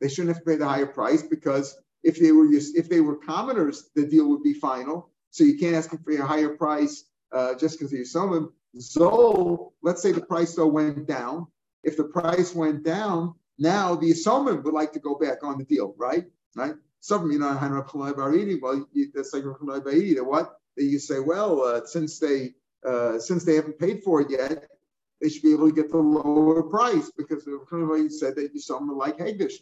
shouldn't 0.07 0.35
have 0.35 0.37
to 0.37 0.45
pay 0.45 0.55
the 0.55 0.67
higher 0.67 0.85
price 0.85 1.23
because 1.23 1.75
if 2.03 2.19
they 2.19 2.31
were 2.31 2.47
just 2.47 2.75
if 2.77 2.89
they 2.89 3.01
were 3.01 3.15
commoners, 3.15 3.89
the 3.95 4.05
deal 4.05 4.29
would 4.29 4.43
be 4.43 4.53
final. 4.53 5.09
So 5.31 5.43
you 5.43 5.57
can't 5.57 5.75
ask 5.75 5.89
them 5.89 5.99
for 6.03 6.11
a 6.11 6.25
higher 6.25 6.49
price 6.49 7.05
uh, 7.31 7.55
just 7.55 7.77
because 7.77 7.93
you're 7.93 8.05
some 8.05 8.51
Zol, 8.77 9.71
let's 9.81 10.01
say 10.01 10.11
the 10.11 10.21
price 10.21 10.55
though 10.55 10.67
went 10.67 11.07
down. 11.07 11.47
If 11.83 11.97
the 11.97 12.03
price 12.03 12.53
went 12.53 12.83
down, 12.83 13.35
now 13.57 13.95
the 13.95 14.11
Yisomim 14.11 14.63
would 14.63 14.73
like 14.73 14.93
to 14.93 14.99
go 14.99 15.15
back 15.15 15.43
on 15.43 15.57
the 15.57 15.63
deal, 15.63 15.95
right? 15.97 16.25
Right? 16.55 16.75
Some, 17.01 17.31
you 17.31 17.39
know, 17.39 17.57
well, 18.61 18.85
that's 19.15 19.33
like 19.33 19.83
that 19.83 20.25
what? 20.25 20.59
That 20.75 20.83
you 20.83 20.99
say, 20.99 21.19
well, 21.19 21.61
uh, 21.61 21.85
since 21.85 22.19
they 22.19 22.53
uh, 22.85 23.19
since 23.19 23.43
they 23.43 23.55
haven't 23.55 23.79
paid 23.79 24.03
for 24.03 24.21
it 24.21 24.29
yet, 24.29 24.67
they 25.21 25.29
should 25.29 25.43
be 25.43 25.53
able 25.53 25.69
to 25.69 25.75
get 25.75 25.89
the 25.89 25.97
lower 25.97 26.63
price 26.63 27.11
because 27.17 27.45
the 27.45 28.09
said 28.09 28.35
that 28.35 28.53
you 28.53 28.59
someone 28.59 28.97
like 28.97 29.17
Hagdish. 29.17 29.55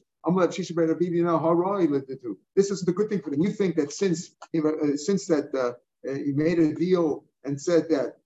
This 2.56 2.72
is 2.72 2.82
the 2.82 2.94
good 2.94 3.10
thing 3.10 3.22
for 3.22 3.30
them. 3.30 3.42
You 3.42 3.52
think 3.52 3.76
that 3.76 3.92
since 3.92 4.32
uh, 4.56 4.96
since 4.96 5.28
that 5.28 5.54
uh, 5.56 5.74
he 6.14 6.34
made 6.34 6.60
a 6.60 6.74
deal 6.74 7.26
and 7.44 7.60
said 7.60 7.90
that 7.90 8.18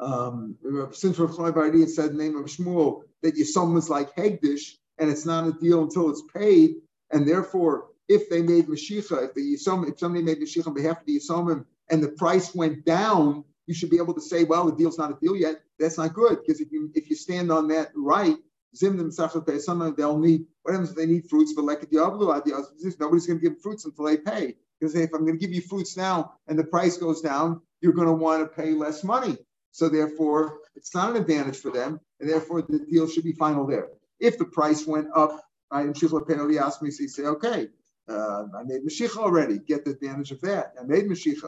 um, 0.00 0.56
since 0.92 1.18
Rav 1.18 1.36
Chaim 1.36 1.80
had 1.80 1.90
said 1.90 2.12
the 2.12 2.18
name 2.18 2.36
of 2.36 2.46
Shmuel 2.46 3.02
that 3.22 3.36
you 3.36 3.44
someone's 3.44 3.90
like 3.90 4.14
Hegdish 4.14 4.74
and 4.98 5.10
it's 5.10 5.26
not 5.26 5.46
a 5.46 5.52
deal 5.52 5.82
until 5.82 6.10
it's 6.10 6.22
paid, 6.34 6.76
and 7.12 7.26
therefore 7.28 7.88
if 8.08 8.28
they 8.30 8.42
made 8.42 8.66
Mashicha, 8.66 9.24
if 9.24 9.34
the 9.34 9.54
Yisomim, 9.54 9.90
if 9.92 9.98
somebody 9.98 10.24
made 10.24 10.40
Mashicha 10.40 10.66
on 10.66 10.74
behalf 10.74 11.00
of 11.00 11.06
the 11.06 11.18
Yisomim 11.18 11.64
and 11.90 12.02
the 12.02 12.08
price 12.08 12.54
went 12.54 12.84
down, 12.84 13.44
you 13.66 13.74
should 13.74 13.90
be 13.90 13.98
able 13.98 14.14
to 14.14 14.20
say, 14.20 14.44
well, 14.44 14.64
the 14.64 14.76
deal's 14.76 14.98
not 14.98 15.10
a 15.10 15.18
deal 15.20 15.36
yet. 15.36 15.60
That's 15.78 15.98
not 15.98 16.14
good 16.14 16.38
because 16.40 16.60
if 16.60 16.72
you 16.72 16.90
if 16.94 17.10
you 17.10 17.16
stand 17.16 17.52
on 17.52 17.68
that 17.68 17.90
right, 17.94 18.36
Zimnim 18.76 19.12
Sometimes 19.12 19.96
they'll 19.96 20.18
need 20.18 20.44
what 20.62 20.72
happens 20.72 20.90
if 20.90 20.96
they 20.96 21.06
need 21.06 21.28
fruits 21.28 21.54
but 21.54 21.64
like 21.64 21.88
Diablo 21.90 22.26
Nobody's 22.34 23.26
going 23.26 23.40
to 23.40 23.48
give 23.48 23.60
fruits 23.60 23.84
until 23.84 24.04
they 24.04 24.16
pay. 24.16 24.54
Because 24.78 24.94
if 24.94 25.12
I'm 25.12 25.24
going 25.24 25.38
to 25.38 25.44
give 25.44 25.54
you 25.54 25.62
fruits 25.62 25.96
now 25.96 26.34
and 26.46 26.58
the 26.58 26.64
price 26.64 26.96
goes 26.96 27.20
down, 27.20 27.60
you're 27.80 27.92
going 27.92 28.06
to 28.06 28.12
want 28.12 28.42
to 28.42 28.62
pay 28.62 28.72
less 28.72 29.02
money. 29.02 29.36
So 29.72 29.88
therefore, 29.88 30.58
it's 30.74 30.94
not 30.94 31.10
an 31.10 31.16
advantage 31.16 31.58
for 31.58 31.70
them, 31.70 32.00
and 32.20 32.28
therefore 32.28 32.62
the 32.62 32.80
deal 32.80 33.08
should 33.08 33.24
be 33.24 33.32
final 33.32 33.66
there. 33.66 33.88
If 34.18 34.38
the 34.38 34.44
price 34.44 34.86
went 34.86 35.08
up, 35.14 35.40
right, 35.70 35.86
and 35.86 35.94
Shishla 35.94 36.26
penalty 36.26 36.58
asked 36.58 36.82
me, 36.82 36.90
so 36.90 37.02
you 37.02 37.08
say, 37.08 37.24
okay, 37.24 37.68
uh, 38.08 38.44
I 38.56 38.62
made 38.64 38.84
Mashiach 38.84 39.16
already, 39.16 39.58
get 39.58 39.84
the 39.84 39.92
advantage 39.92 40.32
of 40.32 40.40
that. 40.40 40.74
I 40.80 40.84
made 40.84 41.04
Mashiach. 41.04 41.42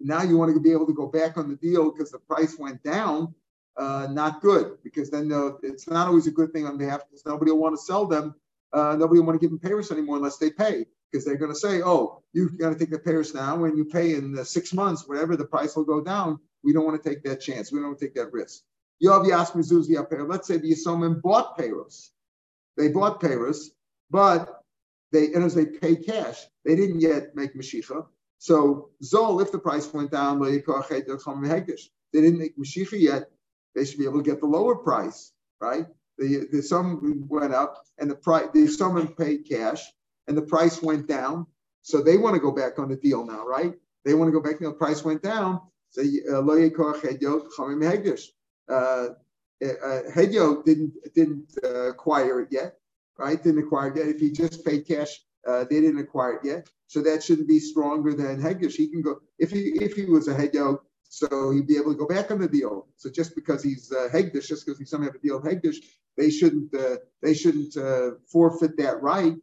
Now 0.00 0.22
you 0.22 0.36
want 0.36 0.54
to 0.54 0.60
be 0.60 0.72
able 0.72 0.86
to 0.86 0.94
go 0.94 1.06
back 1.06 1.36
on 1.36 1.48
the 1.48 1.56
deal 1.56 1.90
because 1.90 2.10
the 2.10 2.18
price 2.18 2.58
went 2.58 2.82
down. 2.82 3.34
Uh, 3.76 4.06
not 4.10 4.40
good 4.40 4.78
because 4.82 5.10
then 5.10 5.30
it's 5.62 5.86
not 5.86 6.08
always 6.08 6.26
a 6.26 6.30
good 6.30 6.50
thing 6.52 6.66
on 6.66 6.78
behalf 6.78 7.02
because 7.06 7.26
nobody 7.26 7.50
will 7.50 7.58
want 7.58 7.76
to 7.76 7.82
sell 7.82 8.06
them. 8.06 8.34
Uh, 8.72 8.96
nobody 8.96 9.20
will 9.20 9.26
want 9.26 9.38
to 9.38 9.44
give 9.44 9.50
them 9.50 9.58
payers 9.58 9.90
anymore 9.90 10.16
unless 10.16 10.38
they 10.38 10.50
pay 10.50 10.86
because 11.10 11.24
they're 11.24 11.36
going 11.36 11.52
to 11.52 11.58
say, 11.58 11.82
oh, 11.82 12.22
you've 12.32 12.58
got 12.58 12.70
to 12.70 12.78
take 12.78 12.90
the 12.90 12.98
payers 12.98 13.34
now. 13.34 13.56
When 13.56 13.76
you 13.76 13.84
pay 13.84 14.14
in 14.14 14.42
six 14.44 14.72
months, 14.72 15.06
whatever, 15.06 15.36
the 15.36 15.44
price 15.44 15.76
will 15.76 15.84
go 15.84 16.00
down. 16.02 16.38
We 16.62 16.72
don't 16.72 16.84
want 16.84 17.02
to 17.02 17.08
take 17.08 17.22
that 17.24 17.40
chance. 17.40 17.70
We 17.70 17.78
don't 17.78 17.88
want 17.88 17.98
to 18.00 18.04
take 18.06 18.14
that 18.14 18.32
risk. 18.32 18.62
You 18.98 19.12
have 19.12 19.22
Yov 19.22 19.28
Yas 19.28 20.26
Let's 20.28 20.48
say 20.48 20.56
the 20.56 20.72
Yisomim 20.72 21.20
bought 21.20 21.56
payers. 21.58 22.12
They 22.76 22.88
bought 22.88 23.20
payers, 23.20 23.72
but 24.10 24.62
they 25.12 25.32
and 25.32 25.44
as 25.44 25.54
they 25.54 25.66
pay 25.66 25.96
cash, 25.96 26.46
they 26.64 26.76
didn't 26.76 27.00
yet 27.00 27.34
make 27.34 27.54
Mashicha. 27.54 28.06
So 28.38 28.90
Zol, 29.02 29.42
if 29.42 29.52
the 29.52 29.58
price 29.58 29.92
went 29.92 30.10
down, 30.10 30.40
they 30.40 30.60
didn't 32.20 32.38
make 32.38 32.58
Mashicha 32.58 33.00
yet, 33.00 33.30
they 33.76 33.84
should 33.84 33.98
be 33.98 34.06
able 34.06 34.22
to 34.22 34.28
get 34.28 34.40
the 34.40 34.46
lower 34.46 34.74
price, 34.76 35.32
right? 35.60 35.86
The, 36.18 36.48
the 36.50 36.62
sum 36.62 37.26
went 37.28 37.54
up 37.54 37.84
and 37.98 38.10
the 38.10 38.16
price 38.16 38.48
the 38.54 38.66
someone 38.66 39.08
paid 39.14 39.48
cash 39.48 39.82
and 40.26 40.36
the 40.36 40.42
price 40.42 40.82
went 40.82 41.06
down. 41.06 41.46
So 41.82 42.02
they 42.02 42.16
want 42.16 42.34
to 42.34 42.40
go 42.40 42.50
back 42.50 42.80
on 42.80 42.88
the 42.88 42.96
deal 42.96 43.24
now, 43.24 43.46
right? 43.46 43.74
They 44.04 44.14
want 44.14 44.28
to 44.28 44.32
go 44.32 44.40
back. 44.40 44.58
The 44.58 44.72
price 44.72 45.04
went 45.04 45.22
down. 45.22 45.60
So 45.90 46.02
uh, 48.68 49.08
uh, 49.64 50.02
Hedyo 50.14 50.64
didn't 50.64 50.92
didn't 51.14 51.52
uh, 51.64 51.90
acquire 51.90 52.40
it 52.40 52.48
yet, 52.50 52.78
right? 53.18 53.42
Didn't 53.42 53.62
acquire 53.64 53.88
it 53.88 53.96
yet. 53.96 54.08
If 54.08 54.20
he 54.20 54.30
just 54.30 54.64
paid 54.64 54.86
cash, 54.86 55.20
uh, 55.46 55.64
they 55.70 55.80
didn't 55.80 56.00
acquire 56.00 56.34
it 56.34 56.44
yet. 56.44 56.68
So 56.88 57.02
that 57.02 57.22
shouldn't 57.22 57.48
be 57.48 57.58
stronger 57.58 58.14
than 58.14 58.40
Hegish. 58.42 58.74
He 58.74 58.88
can 58.88 59.02
go 59.02 59.20
if 59.38 59.50
he 59.50 59.72
if 59.80 59.94
he 59.94 60.04
was 60.04 60.28
a 60.28 60.34
Hedyo, 60.34 60.80
so 61.08 61.50
he'd 61.50 61.66
be 61.66 61.76
able 61.76 61.92
to 61.92 61.98
go 61.98 62.06
back 62.06 62.30
on 62.30 62.40
the 62.40 62.48
deal. 62.48 62.86
So 62.96 63.10
just 63.10 63.34
because 63.34 63.62
he's 63.62 63.92
uh, 63.92 64.08
Hegdish, 64.12 64.48
just 64.48 64.66
because 64.66 64.78
he 64.78 64.84
somehow 64.84 65.06
have 65.08 65.16
a 65.16 65.18
deal 65.18 65.40
with 65.40 65.50
Hegdish, 65.50 65.76
they 66.16 66.30
shouldn't 66.30 66.74
uh, 66.74 66.96
they 67.22 67.34
shouldn't 67.34 67.76
uh, 67.76 68.12
forfeit 68.26 68.76
that 68.78 69.02
right, 69.02 69.34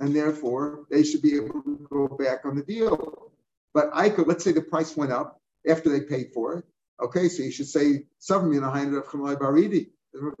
and 0.00 0.14
therefore 0.14 0.86
they 0.90 1.02
should 1.02 1.22
be 1.22 1.36
able 1.36 1.62
to 1.62 1.86
go 1.90 2.08
back 2.08 2.44
on 2.44 2.56
the 2.56 2.62
deal. 2.62 3.32
But 3.72 3.90
I 3.92 4.08
could 4.08 4.26
let's 4.26 4.44
say 4.44 4.52
the 4.52 4.62
price 4.62 4.96
went 4.96 5.12
up 5.12 5.40
after 5.68 5.90
they 5.90 6.00
paid 6.00 6.32
for 6.32 6.58
it. 6.58 6.64
Okay, 7.02 7.28
so 7.28 7.42
you 7.42 7.50
should 7.50 7.68
say 7.68 8.06
something 8.18 8.54
in 8.54 8.62
hundred 8.62 8.98
of 8.98 9.06
Baridi. 9.06 9.90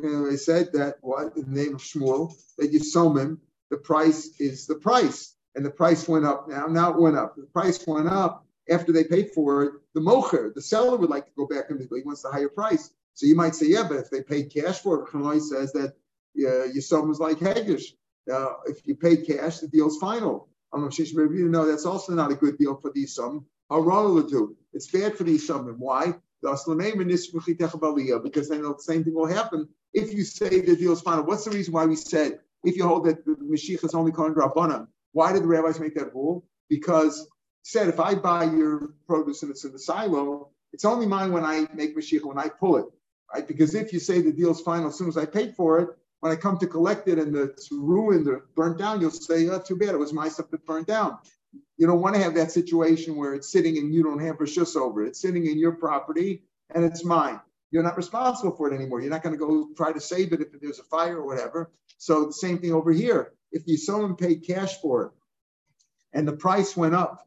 They 0.00 0.36
said 0.36 0.72
that 0.74 0.98
what 1.00 1.36
in 1.36 1.52
the 1.52 1.64
name 1.64 1.74
of 1.74 1.82
Shmuel 1.82 2.32
that 2.58 2.70
you 2.72 2.80
him, 3.18 3.40
the 3.70 3.76
price 3.76 4.30
is 4.38 4.66
the 4.66 4.76
price, 4.76 5.34
and 5.54 5.64
the 5.64 5.70
price 5.70 6.06
went 6.06 6.24
up. 6.24 6.48
Now, 6.48 6.66
now 6.66 6.90
it 6.92 7.00
went 7.00 7.16
up. 7.16 7.34
The 7.36 7.42
price 7.42 7.84
went 7.86 8.08
up 8.08 8.46
after 8.70 8.92
they 8.92 9.04
paid 9.04 9.30
for 9.30 9.64
it. 9.64 9.72
The 9.94 10.00
mocher, 10.00 10.54
the 10.54 10.62
seller, 10.62 10.96
would 10.96 11.10
like 11.10 11.26
to 11.26 11.32
go 11.36 11.46
back 11.46 11.70
and 11.70 11.80
he 11.80 12.02
wants 12.04 12.22
the 12.22 12.30
higher 12.30 12.48
price. 12.48 12.90
So 13.14 13.26
you 13.26 13.36
might 13.36 13.54
say, 13.54 13.66
yeah, 13.66 13.84
but 13.88 13.98
if 13.98 14.10
they 14.10 14.22
paid 14.22 14.52
cash 14.52 14.80
for 14.80 15.02
it, 15.02 15.10
Chamalai 15.10 15.40
says 15.40 15.72
that 15.72 15.94
uh, 16.36 16.64
your 16.64 17.10
is 17.10 17.20
like 17.20 17.38
Hagish. 17.38 17.92
Uh, 18.32 18.54
if 18.66 18.86
you 18.86 18.96
paid 18.96 19.26
cash, 19.26 19.58
the 19.58 19.68
deal's 19.68 19.98
final. 19.98 20.48
I'm 20.72 20.90
you 20.90 21.48
know 21.48 21.66
that's 21.66 21.86
also 21.86 22.14
not 22.14 22.32
a 22.32 22.34
good 22.34 22.58
deal 22.58 22.74
for 22.74 22.90
these 22.92 23.14
some. 23.14 23.46
It's 24.72 24.90
bad 24.90 25.16
for 25.16 25.22
these 25.22 25.46
some. 25.46 25.68
And 25.68 25.78
why? 25.78 26.14
because 26.42 26.64
then 28.48 28.62
the 28.62 28.74
same 28.78 29.04
thing 29.04 29.14
will 29.14 29.26
happen 29.26 29.68
if 29.94 30.12
you 30.12 30.24
say 30.24 30.60
the 30.60 30.76
deal 30.76 30.92
is 30.92 31.00
final. 31.00 31.24
What's 31.24 31.44
the 31.44 31.52
reason 31.52 31.72
why 31.72 31.86
we 31.86 31.96
said 31.96 32.40
if 32.64 32.76
you 32.76 32.86
hold 32.86 33.06
that 33.06 33.24
the 33.24 33.36
Mashiach 33.36 33.84
is 33.84 33.94
only 33.94 34.12
calling 34.12 34.34
Rabbanim? 34.34 34.88
Why 35.12 35.32
did 35.32 35.44
the 35.44 35.46
rabbis 35.46 35.78
make 35.78 35.94
that 35.94 36.12
rule? 36.12 36.44
Because 36.68 37.28
said 37.64 37.88
if 37.88 37.98
I 37.98 38.14
buy 38.14 38.44
your 38.44 38.90
produce 39.06 39.42
and 39.42 39.50
it's 39.50 39.64
in 39.64 39.72
the 39.72 39.78
silo, 39.78 40.50
it's 40.72 40.84
only 40.84 41.06
mine 41.06 41.32
when 41.32 41.44
I 41.44 41.66
make 41.74 41.96
Mashiach, 41.96 42.24
when 42.24 42.38
I 42.38 42.48
pull 42.48 42.76
it, 42.76 42.84
right? 43.32 43.48
Because 43.48 43.74
if 43.74 43.92
you 43.92 43.98
say 43.98 44.20
the 44.20 44.32
deal's 44.32 44.60
final 44.60 44.88
as 44.88 44.96
soon 44.96 45.08
as 45.08 45.16
I 45.16 45.24
paid 45.24 45.56
for 45.56 45.80
it, 45.80 45.88
when 46.20 46.30
I 46.30 46.36
come 46.36 46.58
to 46.58 46.66
collect 46.66 47.08
it 47.08 47.18
and 47.18 47.34
it's 47.34 47.72
ruined 47.72 48.28
or 48.28 48.46
burnt 48.54 48.78
down, 48.78 49.00
you'll 49.00 49.10
say, 49.10 49.48
oh, 49.48 49.58
too 49.58 49.76
bad, 49.76 49.94
it 49.94 49.98
was 49.98 50.12
my 50.12 50.28
stuff 50.28 50.50
that 50.50 50.66
burned 50.66 50.86
down. 50.86 51.18
You 51.78 51.86
don't 51.86 52.00
want 52.00 52.16
to 52.16 52.22
have 52.22 52.34
that 52.34 52.52
situation 52.52 53.16
where 53.16 53.34
it's 53.34 53.50
sitting 53.50 53.78
and 53.78 53.92
you 53.92 54.02
don't 54.02 54.20
have 54.20 54.38
rishus 54.38 54.76
over 54.76 55.04
it. 55.04 55.08
It's 55.08 55.20
sitting 55.20 55.46
in 55.46 55.58
your 55.58 55.72
property 55.72 56.42
and 56.74 56.84
it's 56.84 57.04
mine. 57.04 57.40
You're 57.70 57.82
not 57.82 57.96
responsible 57.96 58.54
for 58.54 58.70
it 58.70 58.74
anymore. 58.76 59.00
You're 59.00 59.10
not 59.10 59.22
going 59.22 59.34
to 59.34 59.38
go 59.38 59.68
try 59.76 59.92
to 59.92 60.00
save 60.00 60.32
it 60.32 60.40
if 60.40 60.60
there's 60.60 60.78
a 60.78 60.84
fire 60.84 61.18
or 61.18 61.26
whatever. 61.26 61.70
So 61.98 62.26
the 62.26 62.32
same 62.32 62.58
thing 62.58 62.72
over 62.72 62.92
here. 62.92 63.32
If 63.52 63.62
you 63.66 63.76
someone 63.76 64.16
paid 64.16 64.46
cash 64.46 64.80
for 64.80 65.06
it 65.06 65.12
and 66.12 66.28
the 66.28 66.32
price 66.32 66.76
went 66.76 66.94
up, 66.94 67.26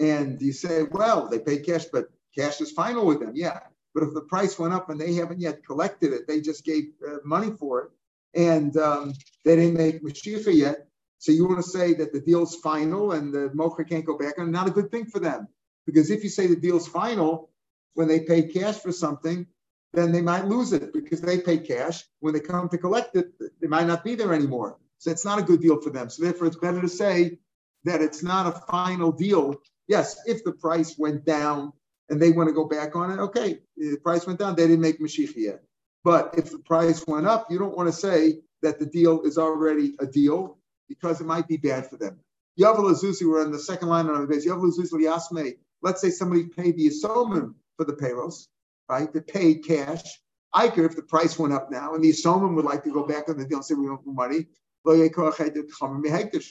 and 0.00 0.40
you 0.40 0.52
say, 0.52 0.84
well, 0.84 1.28
they 1.28 1.38
paid 1.38 1.66
cash, 1.66 1.86
but 1.92 2.08
cash 2.36 2.60
is 2.60 2.72
final 2.72 3.06
with 3.06 3.20
them. 3.20 3.32
Yeah. 3.34 3.60
But 3.94 4.04
if 4.04 4.14
the 4.14 4.22
price 4.22 4.58
went 4.58 4.74
up 4.74 4.90
and 4.90 5.00
they 5.00 5.14
haven't 5.14 5.40
yet 5.40 5.64
collected 5.64 6.12
it, 6.12 6.28
they 6.28 6.40
just 6.40 6.64
gave 6.64 6.92
uh, 7.06 7.16
money 7.24 7.50
for 7.58 7.82
it, 7.82 7.90
and 8.34 8.76
um, 8.76 9.14
they 9.44 9.56
didn't 9.56 9.76
make 9.76 10.04
Mashiach 10.04 10.54
yet, 10.54 10.88
so 11.18 11.32
you 11.32 11.46
want 11.46 11.62
to 11.62 11.68
say 11.68 11.94
that 11.94 12.12
the 12.12 12.20
deal's 12.20 12.56
final 12.56 13.12
and 13.12 13.34
the 13.34 13.50
mocha 13.52 13.84
can't 13.84 14.04
go 14.04 14.16
back 14.16 14.38
on? 14.38 14.50
Not 14.52 14.68
a 14.68 14.72
good 14.72 14.90
thing 14.90 15.06
for 15.06 15.18
them. 15.18 15.48
Because 15.84 16.10
if 16.10 16.22
you 16.22 16.30
say 16.30 16.46
the 16.46 16.56
deal's 16.56 16.86
final 16.86 17.50
when 17.94 18.06
they 18.06 18.20
pay 18.20 18.42
cash 18.42 18.76
for 18.76 18.92
something, 18.92 19.46
then 19.92 20.12
they 20.12 20.20
might 20.20 20.44
lose 20.44 20.72
it 20.72 20.92
because 20.92 21.20
they 21.20 21.40
pay 21.40 21.58
cash. 21.58 22.04
When 22.20 22.34
they 22.34 22.40
come 22.40 22.68
to 22.68 22.78
collect 22.78 23.16
it, 23.16 23.32
they 23.60 23.66
might 23.66 23.86
not 23.86 24.04
be 24.04 24.14
there 24.14 24.32
anymore. 24.32 24.78
So 24.98 25.10
it's 25.10 25.24
not 25.24 25.40
a 25.40 25.42
good 25.42 25.60
deal 25.60 25.80
for 25.80 25.90
them. 25.90 26.08
So 26.08 26.22
therefore, 26.22 26.46
it's 26.46 26.56
better 26.56 26.80
to 26.80 26.88
say 26.88 27.38
that 27.84 28.00
it's 28.00 28.22
not 28.22 28.46
a 28.46 28.60
final 28.70 29.10
deal. 29.10 29.56
Yes, 29.88 30.20
if 30.26 30.44
the 30.44 30.52
price 30.52 30.96
went 30.98 31.24
down 31.24 31.72
and 32.08 32.20
they 32.20 32.30
want 32.30 32.48
to 32.48 32.54
go 32.54 32.66
back 32.66 32.94
on 32.94 33.10
it, 33.10 33.18
okay, 33.20 33.58
the 33.76 33.96
price 33.96 34.26
went 34.26 34.38
down, 34.38 34.54
they 34.54 34.66
didn't 34.66 34.80
make 34.82 35.00
Mashiach 35.00 35.34
yet. 35.34 35.62
But 36.04 36.34
if 36.38 36.50
the 36.50 36.58
price 36.58 37.06
went 37.06 37.26
up, 37.26 37.50
you 37.50 37.58
don't 37.58 37.76
want 37.76 37.88
to 37.88 37.92
say 37.92 38.40
that 38.62 38.78
the 38.78 38.86
deal 38.86 39.22
is 39.22 39.38
already 39.38 39.94
a 39.98 40.06
deal 40.06 40.58
because 40.88 41.20
it 41.20 41.26
might 41.26 41.48
be 41.48 41.56
bad 41.56 41.88
for 41.88 41.96
them. 41.96 42.18
Yavel 42.58 42.90
Azuzi, 42.90 43.28
we're 43.28 43.42
on 43.42 43.52
the 43.52 43.58
second 43.58 43.88
line 43.88 44.08
on 44.08 44.20
the 44.20 44.26
base. 44.26 44.46
Yavel 44.46 44.70
Azuzi 44.72 44.92
Yasme. 44.92 45.56
Let's 45.80 46.00
say 46.00 46.10
somebody 46.10 46.44
paid 46.44 46.76
the 46.76 46.88
Yisomim 46.88 47.54
for 47.76 47.84
the 47.84 47.92
payrolls, 47.92 48.48
right? 48.88 49.12
They 49.12 49.20
paid 49.20 49.64
cash. 49.64 50.02
I 50.52 50.68
could, 50.68 50.84
if 50.86 50.96
the 50.96 51.02
price 51.02 51.38
went 51.38 51.52
up 51.52 51.70
now, 51.70 51.94
and 51.94 52.02
the 52.02 52.10
Yisomim 52.10 52.54
would 52.56 52.64
like 52.64 52.82
to 52.84 52.92
go 52.92 53.06
back 53.06 53.28
on 53.28 53.38
the 53.38 53.44
deal 53.44 53.58
and 53.58 53.64
say 53.64 53.74
we 53.74 53.88
want 53.88 54.04
more 54.06 54.14
money. 54.14 54.46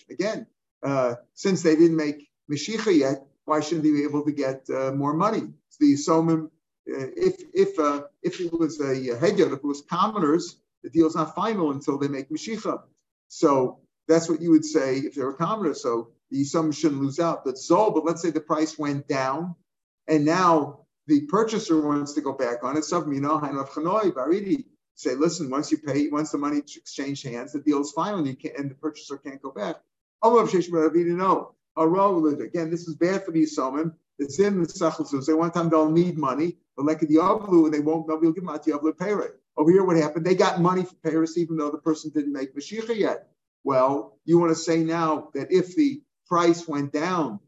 Again, 0.09 0.47
uh, 0.83 1.15
since 1.33 1.61
they 1.63 1.75
didn't 1.75 1.97
make 1.97 2.29
Mashiach 2.51 2.97
yet, 2.97 3.25
why 3.45 3.59
shouldn't 3.59 3.85
he 3.85 3.91
be 3.91 4.03
able 4.03 4.23
to 4.23 4.31
get 4.31 4.67
uh, 4.69 4.91
more 4.91 5.13
money? 5.13 5.41
So 5.69 5.77
the 5.79 5.93
Yisomim, 5.93 6.45
uh, 6.45 7.07
if 7.15 7.41
if 7.53 7.79
uh, 7.79 8.03
if 8.21 8.39
it 8.39 8.51
was 8.51 8.79
a 8.81 9.17
hedger, 9.17 9.47
if 9.47 9.59
it 9.59 9.63
was 9.63 9.81
commoners, 9.81 10.57
the 10.83 10.89
deal's 10.89 11.15
not 11.15 11.35
final 11.35 11.71
until 11.71 11.97
they 11.97 12.07
make 12.07 12.29
Mashiach. 12.29 12.81
So 13.27 13.79
that's 14.07 14.29
what 14.29 14.41
you 14.41 14.51
would 14.51 14.65
say 14.65 14.97
if 14.97 15.15
they're 15.15 15.29
a 15.29 15.35
commoner. 15.35 15.73
So 15.73 16.09
the 16.31 16.43
sum 16.43 16.71
shouldn't 16.71 17.01
lose 17.01 17.19
out. 17.19 17.45
But 17.45 17.55
Zol, 17.55 17.93
but 17.93 18.05
let's 18.05 18.21
say 18.21 18.31
the 18.31 18.41
price 18.41 18.77
went 18.77 19.07
down 19.07 19.55
and 20.07 20.25
now 20.25 20.81
the 21.07 21.21
purchaser 21.21 21.81
wants 21.81 22.13
to 22.13 22.21
go 22.21 22.33
back 22.33 22.63
on 22.63 22.77
it. 22.77 22.83
Some, 22.83 23.11
you 23.13 23.21
know, 23.21 23.39
Baridi 23.39 24.65
say, 24.95 25.15
listen, 25.15 25.49
once 25.49 25.71
you 25.71 25.77
pay, 25.77 26.07
once 26.09 26.31
the 26.31 26.37
money 26.37 26.57
exchange 26.59 27.23
hands, 27.23 27.53
the 27.53 27.59
deal 27.59 27.81
is 27.81 27.91
final 27.91 28.19
and, 28.19 28.27
you 28.27 28.35
can't, 28.35 28.57
and 28.57 28.71
the 28.71 28.75
purchaser 28.75 29.17
can't 29.17 29.41
go 29.41 29.51
back. 29.51 29.77
Oh, 30.21 30.43
no. 30.43 31.55
Again, 31.77 32.69
this 32.69 32.87
is 32.87 32.95
bad 32.95 33.25
for 33.25 33.31
these 33.31 33.57
Yisomim. 33.57 33.93
It's 34.19 34.39
in 34.39 34.61
the 34.61 34.67
Sachalzuz. 34.67 35.25
They 35.25 35.33
one 35.33 35.51
time 35.51 35.69
they'll 35.69 35.91
need 35.91 36.17
money, 36.17 36.57
but 36.75 36.85
like 36.85 36.99
the 36.99 37.07
Yavlu, 37.07 37.65
and 37.65 37.73
they 37.73 37.79
won't, 37.79 38.07
nobody 38.07 38.27
will 38.27 38.33
give 38.33 38.43
them 38.43 38.53
out 38.53 38.63
to 38.63 38.71
Yavlu 38.71 38.93
Peirit. 38.93 39.31
Over 39.55 39.71
here, 39.71 39.83
what 39.83 39.97
happened? 39.97 40.25
They 40.25 40.35
got 40.35 40.61
money 40.61 40.83
for 40.83 40.95
Paris, 41.03 41.37
even 41.37 41.57
though 41.57 41.69
the 41.69 41.77
person 41.77 42.11
didn't 42.13 42.33
make 42.33 42.55
Mashiach 42.55 42.95
yet. 42.95 43.29
Well, 43.63 44.17
you 44.25 44.39
want 44.39 44.51
to 44.51 44.55
say 44.55 44.83
now 44.83 45.29
that 45.33 45.51
if 45.51 45.75
the 45.75 46.01
price 46.27 46.67
went 46.67 46.93
down, 46.93 47.39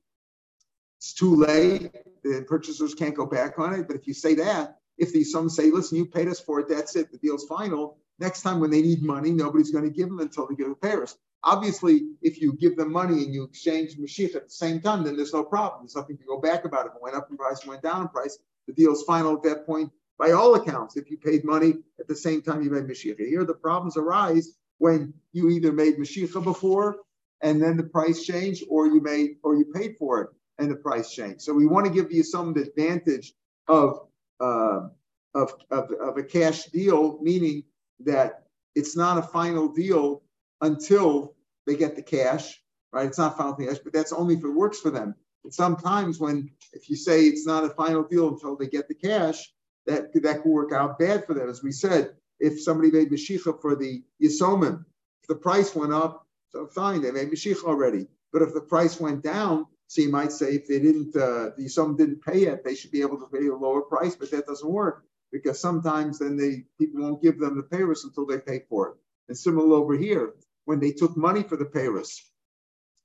it's 0.97 1.13
too 1.13 1.35
late, 1.35 1.91
the 2.23 2.43
purchasers 2.47 2.93
can't 2.93 3.15
go 3.15 3.25
back 3.25 3.57
on 3.57 3.73
it. 3.73 3.87
But 3.87 3.95
if 3.95 4.05
you 4.07 4.13
say 4.13 4.35
that, 4.35 4.79
if 4.97 5.13
the 5.13 5.23
some 5.23 5.49
say, 5.49 5.71
listen, 5.71 5.97
you 5.97 6.05
paid 6.05 6.27
us 6.27 6.39
for 6.39 6.59
it, 6.59 6.67
that's 6.67 6.95
it, 6.95 7.11
the 7.11 7.17
deal's 7.17 7.45
final. 7.45 7.97
Next 8.19 8.41
time 8.41 8.59
when 8.59 8.69
they 8.69 8.81
need 8.81 9.01
money, 9.01 9.31
nobody's 9.31 9.71
going 9.71 9.85
to 9.85 9.89
give 9.89 10.09
them 10.09 10.19
until 10.19 10.45
they 10.47 10.55
give 10.55 10.67
the 10.67 10.75
Paris. 10.75 11.17
Obviously, 11.43 12.09
if 12.21 12.41
you 12.41 12.53
give 12.53 12.75
them 12.75 12.91
money 12.91 13.23
and 13.23 13.33
you 13.33 13.43
exchange 13.43 13.95
Mashiach 13.97 14.35
at 14.35 14.45
the 14.45 14.49
same 14.49 14.81
time, 14.81 15.03
then 15.03 15.15
there's 15.15 15.33
no 15.33 15.43
problem. 15.43 15.83
There's 15.83 15.95
nothing 15.95 16.17
to 16.17 16.23
go 16.25 16.39
back 16.39 16.65
about. 16.65 16.85
If 16.85 16.93
it 16.93 17.01
went 17.01 17.15
up 17.15 17.29
in 17.29 17.37
price, 17.37 17.65
went 17.65 17.81
down 17.81 18.01
in 18.01 18.07
price, 18.09 18.37
the 18.67 18.73
deal's 18.73 19.03
final 19.03 19.35
at 19.35 19.43
that 19.43 19.65
point 19.65 19.91
by 20.17 20.31
all 20.31 20.55
accounts. 20.55 20.97
If 20.97 21.09
you 21.09 21.17
paid 21.17 21.45
money 21.45 21.75
at 21.99 22.07
the 22.07 22.15
same 22.15 22.41
time 22.41 22.61
you 22.61 22.69
made 22.69 22.83
Mashiach. 22.83 23.17
Here, 23.17 23.45
the 23.45 23.53
problems 23.53 23.95
arise 23.95 24.55
when 24.79 25.13
you 25.31 25.49
either 25.49 25.71
made 25.71 25.97
Mashiach 25.97 26.43
before 26.43 26.97
and 27.41 27.61
then 27.61 27.77
the 27.77 27.83
price 27.83 28.25
changed, 28.25 28.65
or 28.69 28.87
you 28.87 29.01
made 29.01 29.37
or 29.43 29.55
you 29.55 29.65
paid 29.73 29.95
for 29.97 30.21
it 30.21 30.29
and 30.57 30.69
the 30.69 30.75
price 30.75 31.11
changed. 31.11 31.41
So 31.41 31.53
we 31.53 31.65
want 31.65 31.85
to 31.85 31.91
give 31.91 32.11
you 32.11 32.21
some 32.21 32.55
advantage 32.57 33.33
of, 33.67 34.07
uh, 34.41 34.87
of, 35.33 35.53
of, 35.71 35.91
of 35.91 36.17
a 36.17 36.23
cash 36.23 36.65
deal, 36.65 37.17
meaning 37.21 37.63
that 38.01 38.43
it's 38.75 38.95
not 38.95 39.17
a 39.17 39.21
final 39.21 39.69
deal 39.69 40.21
until 40.61 41.35
they 41.65 41.75
get 41.75 41.95
the 41.95 42.01
cash, 42.01 42.61
right? 42.91 43.07
It's 43.07 43.17
not 43.17 43.37
final 43.37 43.55
cash, 43.55 43.77
but 43.83 43.93
that's 43.93 44.13
only 44.13 44.35
if 44.35 44.43
it 44.43 44.49
works 44.49 44.79
for 44.79 44.91
them. 44.91 45.15
But 45.43 45.53
sometimes 45.53 46.19
when 46.19 46.51
if 46.73 46.89
you 46.89 46.95
say 46.95 47.23
it's 47.23 47.45
not 47.45 47.63
a 47.63 47.69
final 47.69 48.03
deal 48.03 48.27
until 48.29 48.55
they 48.55 48.67
get 48.67 48.87
the 48.87 48.95
cash, 48.95 49.51
that 49.85 50.13
that 50.21 50.43
could 50.43 50.51
work 50.51 50.71
out 50.71 50.99
bad 50.99 51.25
for 51.25 51.33
them. 51.33 51.49
As 51.49 51.63
we 51.63 51.71
said, 51.71 52.15
if 52.39 52.61
somebody 52.61 52.91
made 52.91 53.11
Mashiach 53.11 53.61
for 53.61 53.75
the 53.75 54.03
Yisomim, 54.21 54.85
if 55.21 55.27
the 55.27 55.35
price 55.35 55.75
went 55.75 55.93
up, 55.93 56.25
so 56.49 56.67
fine, 56.67 57.01
they 57.01 57.11
made 57.11 57.31
Mashiach 57.31 57.63
already. 57.63 58.07
But 58.31 58.41
if 58.41 58.53
the 58.53 58.61
price 58.61 58.99
went 58.99 59.23
down, 59.23 59.65
so 59.87 60.01
you 60.01 60.09
might 60.09 60.31
say 60.31 60.53
if 60.55 60.67
they 60.67 60.79
didn't, 60.79 61.15
uh, 61.15 61.51
the 61.57 61.65
Yisomim 61.65 61.97
didn't 61.97 62.23
pay 62.23 62.43
it, 62.43 62.63
they 62.63 62.75
should 62.75 62.91
be 62.91 63.01
able 63.01 63.19
to 63.19 63.27
pay 63.27 63.47
a 63.47 63.55
lower 63.55 63.81
price, 63.81 64.15
but 64.15 64.31
that 64.31 64.45
doesn't 64.45 64.69
work 64.69 65.03
because 65.31 65.59
sometimes 65.59 66.19
then 66.19 66.37
they 66.37 66.65
people 66.77 67.01
won't 67.01 67.21
give 67.21 67.39
them 67.39 67.57
the 67.57 67.63
payers 67.63 68.03
until 68.03 68.25
they 68.25 68.39
pay 68.39 68.63
for 68.69 68.89
it. 68.89 68.95
And 69.27 69.37
similar 69.37 69.75
over 69.75 69.95
here, 69.95 70.33
when 70.69 70.79
they 70.79 70.91
took 70.91 71.17
money 71.17 71.41
for 71.41 71.57
the 71.57 71.65
payers, 71.65 72.23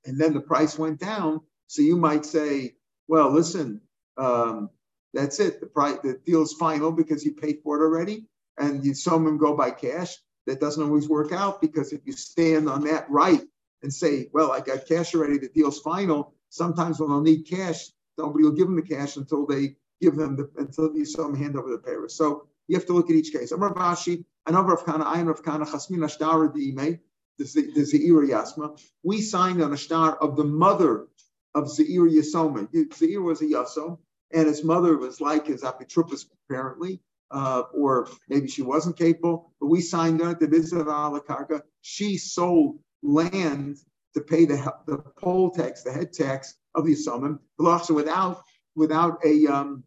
and 0.05 0.21
then 0.21 0.35
the 0.35 0.39
price 0.39 0.77
went 0.77 0.99
down. 0.99 1.41
So 1.65 1.81
you 1.81 1.97
might 1.97 2.23
say, 2.23 2.75
well, 3.07 3.31
listen, 3.31 3.81
um, 4.19 4.69
that's 5.15 5.39
it. 5.39 5.61
The 5.61 5.65
price, 5.65 5.97
the 6.03 6.19
deal's 6.27 6.53
final 6.53 6.91
because 6.91 7.25
you 7.25 7.33
paid 7.33 7.61
for 7.63 7.81
it 7.81 7.83
already, 7.83 8.27
and 8.59 8.85
you 8.85 8.93
some 8.93 9.25
them 9.25 9.39
go 9.39 9.57
by 9.57 9.71
cash. 9.71 10.15
That 10.45 10.59
doesn't 10.59 10.83
always 10.83 11.09
work 11.09 11.31
out 11.31 11.59
because 11.59 11.91
if 11.91 12.01
you 12.05 12.13
stand 12.13 12.69
on 12.69 12.83
that 12.83 13.09
right 13.09 13.41
and 13.81 13.91
say, 13.91 14.29
well, 14.31 14.51
I 14.51 14.59
got 14.59 14.85
cash 14.87 15.15
already, 15.15 15.39
the 15.39 15.49
deal's 15.49 15.79
final. 15.79 16.35
Sometimes 16.49 16.99
when 16.99 17.09
they'll 17.09 17.21
need 17.21 17.49
cash, 17.49 17.89
nobody 18.19 18.43
will 18.43 18.51
give 18.51 18.67
them 18.67 18.75
the 18.75 18.83
cash 18.83 19.17
until 19.17 19.47
they 19.47 19.75
give 19.99 20.15
them 20.15 20.35
the 20.35 20.51
until 20.57 20.95
you 20.95 21.03
saw 21.03 21.23
them 21.23 21.35
hand 21.35 21.57
over 21.57 21.71
the 21.71 21.79
papers. 21.79 22.13
So 22.13 22.45
you 22.67 22.75
have 22.77 22.85
to 22.85 22.93
look 22.93 23.09
at 23.09 23.15
each 23.15 23.33
case. 23.33 23.51
Amar 23.51 23.73
Bashi, 23.73 24.23
another 24.45 24.73
of 24.73 24.85
Kana, 24.85 25.05
Ayin 25.05 25.31
of 25.31 25.43
Kana, 25.43 25.65
Chasmin 25.65 26.01
Ashtara 26.01 26.53
Diime, 26.55 26.99
the 27.37 27.45
Zeir 27.45 28.27
Yasma. 28.27 28.79
We 29.03 29.21
signed 29.21 29.61
on 29.61 29.73
a 29.73 29.77
star 29.77 30.15
of 30.15 30.35
the 30.35 30.43
mother 30.43 31.07
of 31.53 31.69
Zeir 31.69 32.07
Yasoma. 32.07 32.67
Zeir 32.93 33.21
was 33.21 33.41
a 33.41 33.45
Yasom, 33.45 33.97
and 34.33 34.47
his 34.47 34.63
mother 34.63 34.97
was 34.97 35.21
like 35.21 35.47
his 35.47 35.63
apotropos, 35.63 36.25
apparently. 36.49 37.01
Uh, 37.31 37.63
or 37.73 38.07
maybe 38.29 38.47
she 38.47 38.61
wasn't 38.61 38.97
capable, 38.97 39.51
but 39.59 39.67
we 39.67 39.81
signed 39.81 40.21
on 40.21 40.37
to 40.37 40.47
visit 40.47 40.81
ala 40.81 41.19
karka. 41.21 41.61
She 41.81 42.17
sold 42.17 42.79
land 43.01 43.77
to 44.13 44.21
pay 44.21 44.45
the 44.45 44.73
the 44.85 44.97
poll 44.97 45.49
tax, 45.49 45.81
the 45.81 45.91
head 45.91 46.13
tax 46.13 46.53
of 46.75 46.85
the 46.85 46.93
Yisomim, 46.93 47.39
without 47.57 48.43
without 48.75 49.19
a 49.25 49.47
um, 49.47 49.83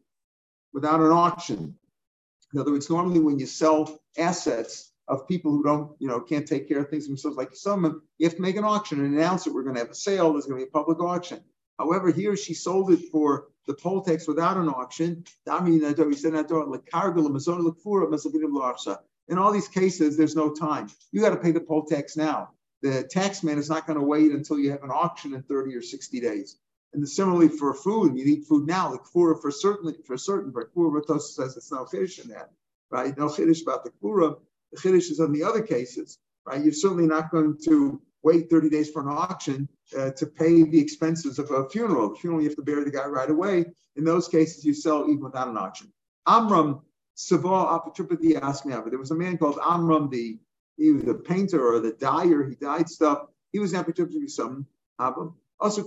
without 0.72 1.00
an 1.00 1.12
auction. 1.12 1.78
In 2.52 2.61
other 2.61 2.72
words, 2.72 2.90
normally 2.90 3.20
when 3.20 3.38
you 3.38 3.46
sell 3.46 4.00
assets 4.16 4.92
of 5.08 5.26
people 5.26 5.50
who 5.50 5.62
don't, 5.62 5.92
you 5.98 6.06
know, 6.08 6.20
can't 6.20 6.46
take 6.46 6.68
care 6.68 6.80
of 6.80 6.90
things 6.90 7.06
themselves, 7.06 7.36
like 7.36 7.54
someone, 7.54 8.00
you 8.18 8.26
have 8.26 8.36
to 8.36 8.42
make 8.42 8.56
an 8.56 8.64
auction 8.64 9.04
and 9.04 9.14
announce 9.14 9.44
that 9.44 9.54
we're 9.54 9.62
going 9.62 9.74
to 9.74 9.80
have 9.80 9.90
a 9.90 9.94
sale. 9.94 10.32
There's 10.32 10.46
going 10.46 10.60
to 10.60 10.66
be 10.66 10.68
a 10.68 10.72
public 10.72 11.00
auction. 11.00 11.40
However, 11.78 12.10
here 12.10 12.36
she 12.36 12.54
sold 12.54 12.90
it 12.92 13.10
for 13.10 13.46
the 13.66 13.74
poll 13.74 14.02
tax 14.02 14.26
without 14.26 14.56
an 14.56 14.68
auction. 14.68 15.24
In 19.28 19.38
all 19.38 19.52
these 19.52 19.68
cases, 19.68 20.16
there's 20.16 20.36
no 20.36 20.50
time. 20.54 20.88
You 21.12 21.20
got 21.20 21.30
to 21.30 21.36
pay 21.36 21.52
the 21.52 21.60
poll 21.60 21.84
tax 21.84 22.16
now. 22.16 22.50
The 22.82 23.04
tax 23.04 23.42
man 23.42 23.58
is 23.58 23.68
not 23.68 23.86
going 23.86 23.98
to 23.98 24.04
wait 24.04 24.32
until 24.32 24.58
you 24.58 24.70
have 24.70 24.82
an 24.82 24.90
auction 24.90 25.34
in 25.34 25.42
30 25.42 25.74
or 25.74 25.82
60 25.82 26.20
days. 26.20 26.58
And 26.94 27.06
similarly 27.08 27.48
for 27.48 27.74
food, 27.74 28.16
you 28.16 28.24
need 28.24 28.46
food 28.46 28.66
now. 28.66 28.90
The 28.90 28.98
kfura 28.98 29.40
for 29.40 29.50
certain 29.50 29.94
for 30.06 30.16
certain, 30.16 30.50
but 30.50 30.74
kfura 30.74 31.20
says 31.20 31.56
it's 31.56 31.70
no 31.70 31.84
chiddush 31.84 32.24
in 32.24 32.30
that, 32.30 32.50
right? 32.90 33.16
No 33.16 33.26
chiddush 33.26 33.62
about 33.62 33.84
the 33.84 33.90
kfura. 33.90 34.38
The 34.72 34.78
chiddush 34.78 35.11
is 35.11 35.20
on 35.20 35.33
the 35.33 35.44
other 35.44 35.62
cases, 35.62 36.18
right? 36.46 36.62
You're 36.62 36.72
certainly 36.72 37.07
not 37.07 37.31
going 37.31 37.59
to 37.64 38.00
wait 38.22 38.50
30 38.50 38.68
days 38.68 38.90
for 38.90 39.02
an 39.02 39.09
auction 39.09 39.68
uh, 39.96 40.11
to 40.11 40.26
pay 40.26 40.62
the 40.62 40.81
expenses 40.81 41.38
of 41.38 41.50
a 41.50 41.68
funeral. 41.68 42.11
The 42.11 42.16
funeral 42.16 42.42
you 42.42 42.48
have 42.48 42.57
to 42.57 42.62
bury 42.62 42.85
the 42.85 42.90
guy 42.90 43.07
right 43.07 43.31
away. 43.31 43.64
In 43.96 44.04
those 44.04 44.28
cases, 44.28 44.64
you 44.64 44.74
sell 44.74 45.04
even 45.09 45.22
without 45.22 45.48
an 45.48 45.57
auction. 45.57 45.92
Amram 46.26 46.83
Sava 47.14 47.48
Apatripati 47.48 48.40
asked 48.40 48.66
me, 48.66 48.74
but 48.74 48.90
there 48.90 48.98
was 48.98 49.11
a 49.11 49.14
man 49.14 49.38
called 49.38 49.59
Amram, 49.64 50.11
the 50.11 50.38
he 50.76 50.92
was 50.92 51.02
the 51.02 51.14
painter 51.14 51.74
or 51.74 51.81
the 51.81 51.92
dyer. 51.92 52.48
He 52.48 52.54
dyed 52.54 52.88
stuff. 52.88 53.26
He 53.52 53.59
was 53.59 53.72
Apatripati 53.72 54.31
some 54.31 54.66
also, 55.00 55.83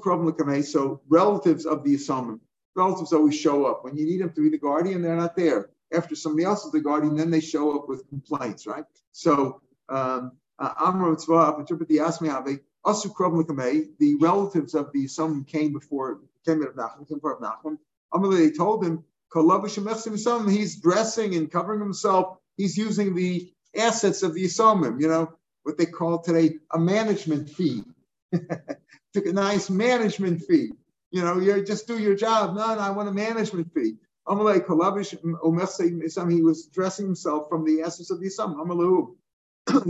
so 0.62 1.02
relatives 1.08 1.66
of 1.66 1.84
the 1.84 1.96
Yisomim, 1.96 2.40
relatives 2.76 3.14
always 3.14 3.36
show 3.36 3.66
up. 3.66 3.84
When 3.84 3.96
you 3.96 4.06
need 4.06 4.22
them 4.22 4.34
to 4.34 4.42
be 4.42 4.50
the 4.50 4.58
guardian, 4.58 5.02
they're 5.02 5.16
not 5.16 5.36
there. 5.36 5.70
After 5.94 6.16
somebody 6.16 6.46
else 6.46 6.66
is 6.66 6.72
the 6.72 6.80
guardian, 6.80 7.16
then 7.16 7.32
they 7.32 7.42
show 7.42 7.76
up 7.78 7.90
with 7.90 8.08
complaints, 8.10 8.66
right? 8.66 8.86
So, 9.12 9.62
um, 9.90 10.34
uh, 10.60 10.74
Amram 10.80 11.16
Tzva, 11.16 11.58
also 12.84 13.10
the 14.00 14.16
relatives 14.20 14.76
of 14.76 14.92
the 14.92 15.06
Yisomim 15.06 15.48
came 15.48 15.74
before, 15.74 16.20
came 16.46 16.62
out 16.64 16.70
of 16.70 16.76
Nachman, 16.76 17.08
came 17.08 17.18
before 17.18 17.40
Nachman. 17.40 17.78
They 18.38 18.52
told 18.52 18.84
him, 18.84 19.04
he's 20.50 20.76
dressing 20.82 21.36
and 21.36 21.52
covering 21.52 21.80
himself. 21.80 22.38
He's 22.58 22.78
using 22.78 23.16
the 23.16 23.52
assets 23.76 24.24
of 24.24 24.34
the 24.34 24.46
Yisomim, 24.46 25.02
you 25.02 25.08
know, 25.08 25.34
what 25.64 25.78
they 25.78 25.86
call 25.86 26.20
today 26.20 26.58
a 26.72 26.80
management 26.80 27.50
fee. 27.50 27.84
took 29.14 29.26
a 29.26 29.34
nice 29.34 29.70
management 29.70 30.42
fee. 30.44 30.72
You 31.12 31.22
know, 31.22 31.40
you 31.40 31.64
just 31.64 31.88
do 31.88 31.98
your 32.00 32.16
job. 32.16 32.56
No, 32.56 32.76
no, 32.76 32.80
I 32.80 32.92
want 32.92 33.10
a 33.10 33.12
management 33.12 33.74
fee. 33.74 33.96
He 34.28 34.36
was 36.42 36.68
dressing 36.68 37.06
himself 37.06 37.50
from 37.50 37.66
the 37.66 37.82
essence 37.82 38.12
of 38.12 38.20
the. 38.20 39.16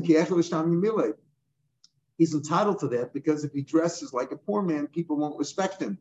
He's 2.17 2.35
entitled 2.35 2.79
to 2.79 2.87
that 2.89 3.13
because 3.13 3.43
if 3.43 3.51
he 3.51 3.61
dresses 3.61 4.13
like 4.13 4.31
a 4.31 4.37
poor 4.37 4.61
man, 4.61 4.87
people 4.87 5.17
won't 5.17 5.39
respect 5.39 5.81
him. 5.81 5.97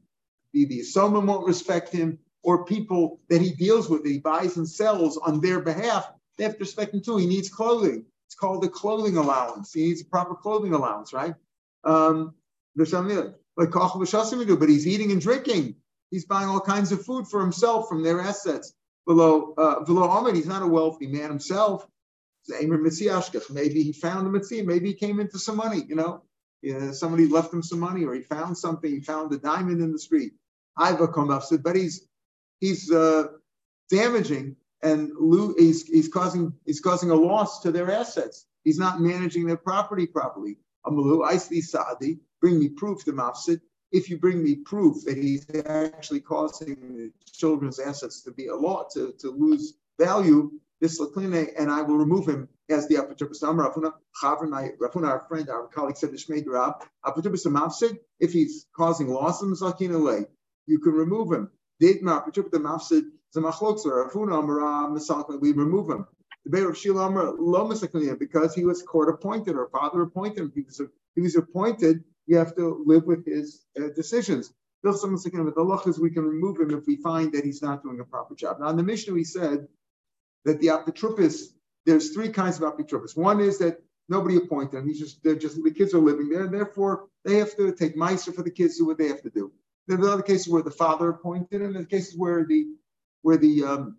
The, 0.52 0.66
the 0.66 0.84
won't 0.94 1.46
respect 1.46 1.92
him, 1.92 2.18
or 2.42 2.64
people 2.64 3.20
that 3.28 3.40
he 3.40 3.52
deals 3.52 3.88
with, 3.88 4.02
that 4.02 4.10
he 4.10 4.18
buys 4.18 4.56
and 4.56 4.68
sells 4.68 5.16
on 5.16 5.40
their 5.40 5.60
behalf, 5.60 6.10
they 6.36 6.44
have 6.44 6.54
to 6.54 6.58
respect 6.58 6.94
him 6.94 7.02
too. 7.02 7.16
He 7.16 7.26
needs 7.26 7.48
clothing. 7.48 8.04
It's 8.26 8.34
called 8.34 8.64
a 8.64 8.68
clothing 8.68 9.16
allowance. 9.16 9.72
He 9.72 9.82
needs 9.82 10.02
a 10.02 10.04
proper 10.04 10.34
clothing 10.34 10.74
allowance, 10.74 11.12
right? 11.12 11.34
Um, 11.84 12.34
but 12.76 14.68
he's 14.68 14.86
eating 14.86 15.12
and 15.12 15.20
drinking. 15.20 15.76
He's 16.11 16.25
buying 16.25 16.49
all 16.49 16.61
kinds 16.61 16.92
of 16.92 17.05
food 17.05 17.29
for 17.29 17.40
himself 17.40 17.88
from 17.88 18.03
their 18.03 18.20
assets. 18.20 18.73
Below, 19.07 19.55
uh, 19.57 19.85
below 19.85 20.33
he's 20.33 20.46
not 20.46 20.62
a 20.62 20.66
wealthy 20.66 21.07
man 21.07 21.31
himself. 21.31 21.87
Maybe 22.49 23.83
he 23.83 23.92
found 23.92 24.27
the 24.27 24.31
mitzvah. 24.31 24.62
Maybe 24.64 24.88
he 24.88 24.94
came 24.94 25.20
into 25.20 25.38
some 25.38 25.57
money. 25.57 25.85
You 25.88 25.94
know, 25.96 26.23
yeah, 26.62 26.92
somebody 26.92 27.27
left 27.27 27.53
him 27.53 27.62
some 27.62 27.81
money, 27.81 28.05
or 28.05 28.14
he 28.14 28.23
found 28.23 28.57
something. 28.57 28.90
He 28.90 29.01
found 29.01 29.33
a 29.33 29.38
diamond 29.38 29.81
in 29.81 29.92
the 29.92 29.99
street. 29.99 30.33
I've 30.77 30.99
but 30.99 31.77
he's 31.77 32.07
he's 32.61 32.90
uh, 32.90 33.25
damaging 33.90 34.57
and 34.83 35.12
he's, 35.59 35.87
he's 35.87 36.09
causing 36.09 36.55
he's 36.64 36.81
causing 36.81 37.11
a 37.11 37.14
loss 37.14 37.61
to 37.61 37.73
their 37.73 37.90
assets. 37.90 38.46
He's 38.64 38.79
not 38.79 39.01
managing 39.01 39.46
their 39.46 39.57
property 39.57 40.07
properly. 40.07 40.59
Amalu, 40.87 41.29
Aisli 41.29 41.62
Saadi, 41.62 42.20
bring 42.40 42.59
me 42.59 42.68
proof 42.68 43.05
to 43.05 43.12
Mafsid. 43.12 43.61
If 43.92 44.09
you 44.09 44.18
bring 44.18 44.42
me 44.42 44.57
proof 44.57 45.05
that 45.05 45.16
he's 45.16 45.46
actually 45.66 46.20
causing 46.20 46.76
the 46.96 47.12
children's 47.33 47.79
assets 47.79 48.22
to 48.22 48.31
be 48.31 48.46
a 48.46 48.55
lot 48.55 48.90
to, 48.94 49.14
to 49.18 49.31
lose 49.31 49.74
value, 49.98 50.53
this 50.81 51.00
lakline, 51.00 51.53
and 51.59 51.70
I 51.70 51.83
will 51.83 51.96
remove 51.96 52.29
him 52.29 52.48
as 52.70 52.88
the 52.88 52.96
apotropos. 52.96 53.42
Rav 53.42 53.74
Huna, 53.74 53.92
Chavra, 54.22 54.72
Rav 54.79 54.92
Huna, 54.92 55.09
our 55.09 55.26
friend, 55.29 55.48
our 55.48 55.66
colleague 55.66 55.96
said 55.96 56.12
the 56.12 56.16
Shmei 56.16 56.44
Rab, 56.46 56.85
apotropos 57.05 57.46
Mafsid, 57.46 57.98
if 58.18 58.33
he's 58.33 58.66
causing 58.76 59.09
loss 59.09 59.42
in 59.42 59.53
lay, 60.05 60.24
you 60.66 60.79
can 60.79 60.92
remove 60.92 61.33
him. 61.33 61.50
Did 61.81 62.03
apotropos 62.03 62.50
Mafsid, 62.53 63.03
Zamachlokser, 63.37 64.05
Rav 64.05 64.12
Huna, 64.12 64.38
Amara, 64.38 65.35
uh, 65.35 65.37
we 65.38 65.53
remove 65.53 65.90
him. 65.90 66.07
The 66.44 66.50
Bear 66.50 66.70
of 66.70 66.76
Shilamar, 66.76 67.38
Lomasakliya, 67.38 68.18
because 68.18 68.55
he 68.55 68.64
was 68.64 68.83
court 68.83 69.11
appointed, 69.11 69.57
or 69.57 69.68
father 69.68 70.03
appointed 70.03 70.38
him. 70.38 70.53
He 70.55 70.62
was, 70.62 70.81
he 71.14 71.20
was 71.20 71.37
appointed 71.37 72.03
you 72.26 72.37
have 72.37 72.54
to 72.56 72.83
live 72.87 73.04
with 73.04 73.24
his 73.26 73.64
uh, 73.78 73.88
decisions. 73.94 74.52
With 74.83 75.02
the 75.02 75.83
is 75.87 75.98
we 75.98 76.11
can 76.11 76.24
remove 76.24 76.59
him 76.59 76.70
if 76.70 76.87
we 76.87 76.96
find 76.96 77.33
that 77.33 77.44
he's 77.44 77.61
not 77.61 77.83
doing 77.83 78.00
a 78.00 78.04
proper 78.04 78.35
job. 78.35 78.61
Now, 78.61 78.68
in 78.68 78.76
the 78.76 78.83
Mishnah, 78.83 79.12
we 79.12 79.24
said 79.24 79.68
that 80.46 80.59
the 80.61 80.68
apotropis, 80.68 81.48
there's 81.85 82.14
three 82.14 82.30
kinds 82.30 82.61
of 82.61 82.62
apotropis. 82.62 83.16
One 83.16 83.40
is 83.40 83.59
that 83.59 83.83
nobody 84.09 84.37
appointed 84.37 84.72
them. 84.72 84.88
He's 84.88 84.98
just, 84.98 85.22
they're 85.22 85.35
just, 85.35 85.62
the 85.62 85.70
kids 85.70 85.92
are 85.92 85.98
living 85.98 86.30
there, 86.30 86.44
and 86.44 86.54
therefore 86.54 87.09
they 87.24 87.37
have 87.37 87.54
to 87.56 87.72
take 87.72 87.94
miser 87.94 88.33
for 88.33 88.42
the 88.42 88.50
kids, 88.50 88.78
do 88.78 88.87
what 88.87 88.96
they 88.96 89.09
have 89.09 89.22
to 89.22 89.30
do. 89.30 89.52
Then 89.87 90.00
there 90.00 90.09
are 90.09 90.14
other 90.14 90.22
cases 90.22 90.48
where 90.48 90.62
the 90.62 90.70
father 90.70 91.11
appointed 91.11 91.61
him, 91.61 91.76
and 91.76 91.85
the 91.85 91.88
cases 91.88 92.16
where 92.16 92.46
the, 92.46 92.66
where 93.20 93.37
the 93.37 93.64
um, 93.64 93.98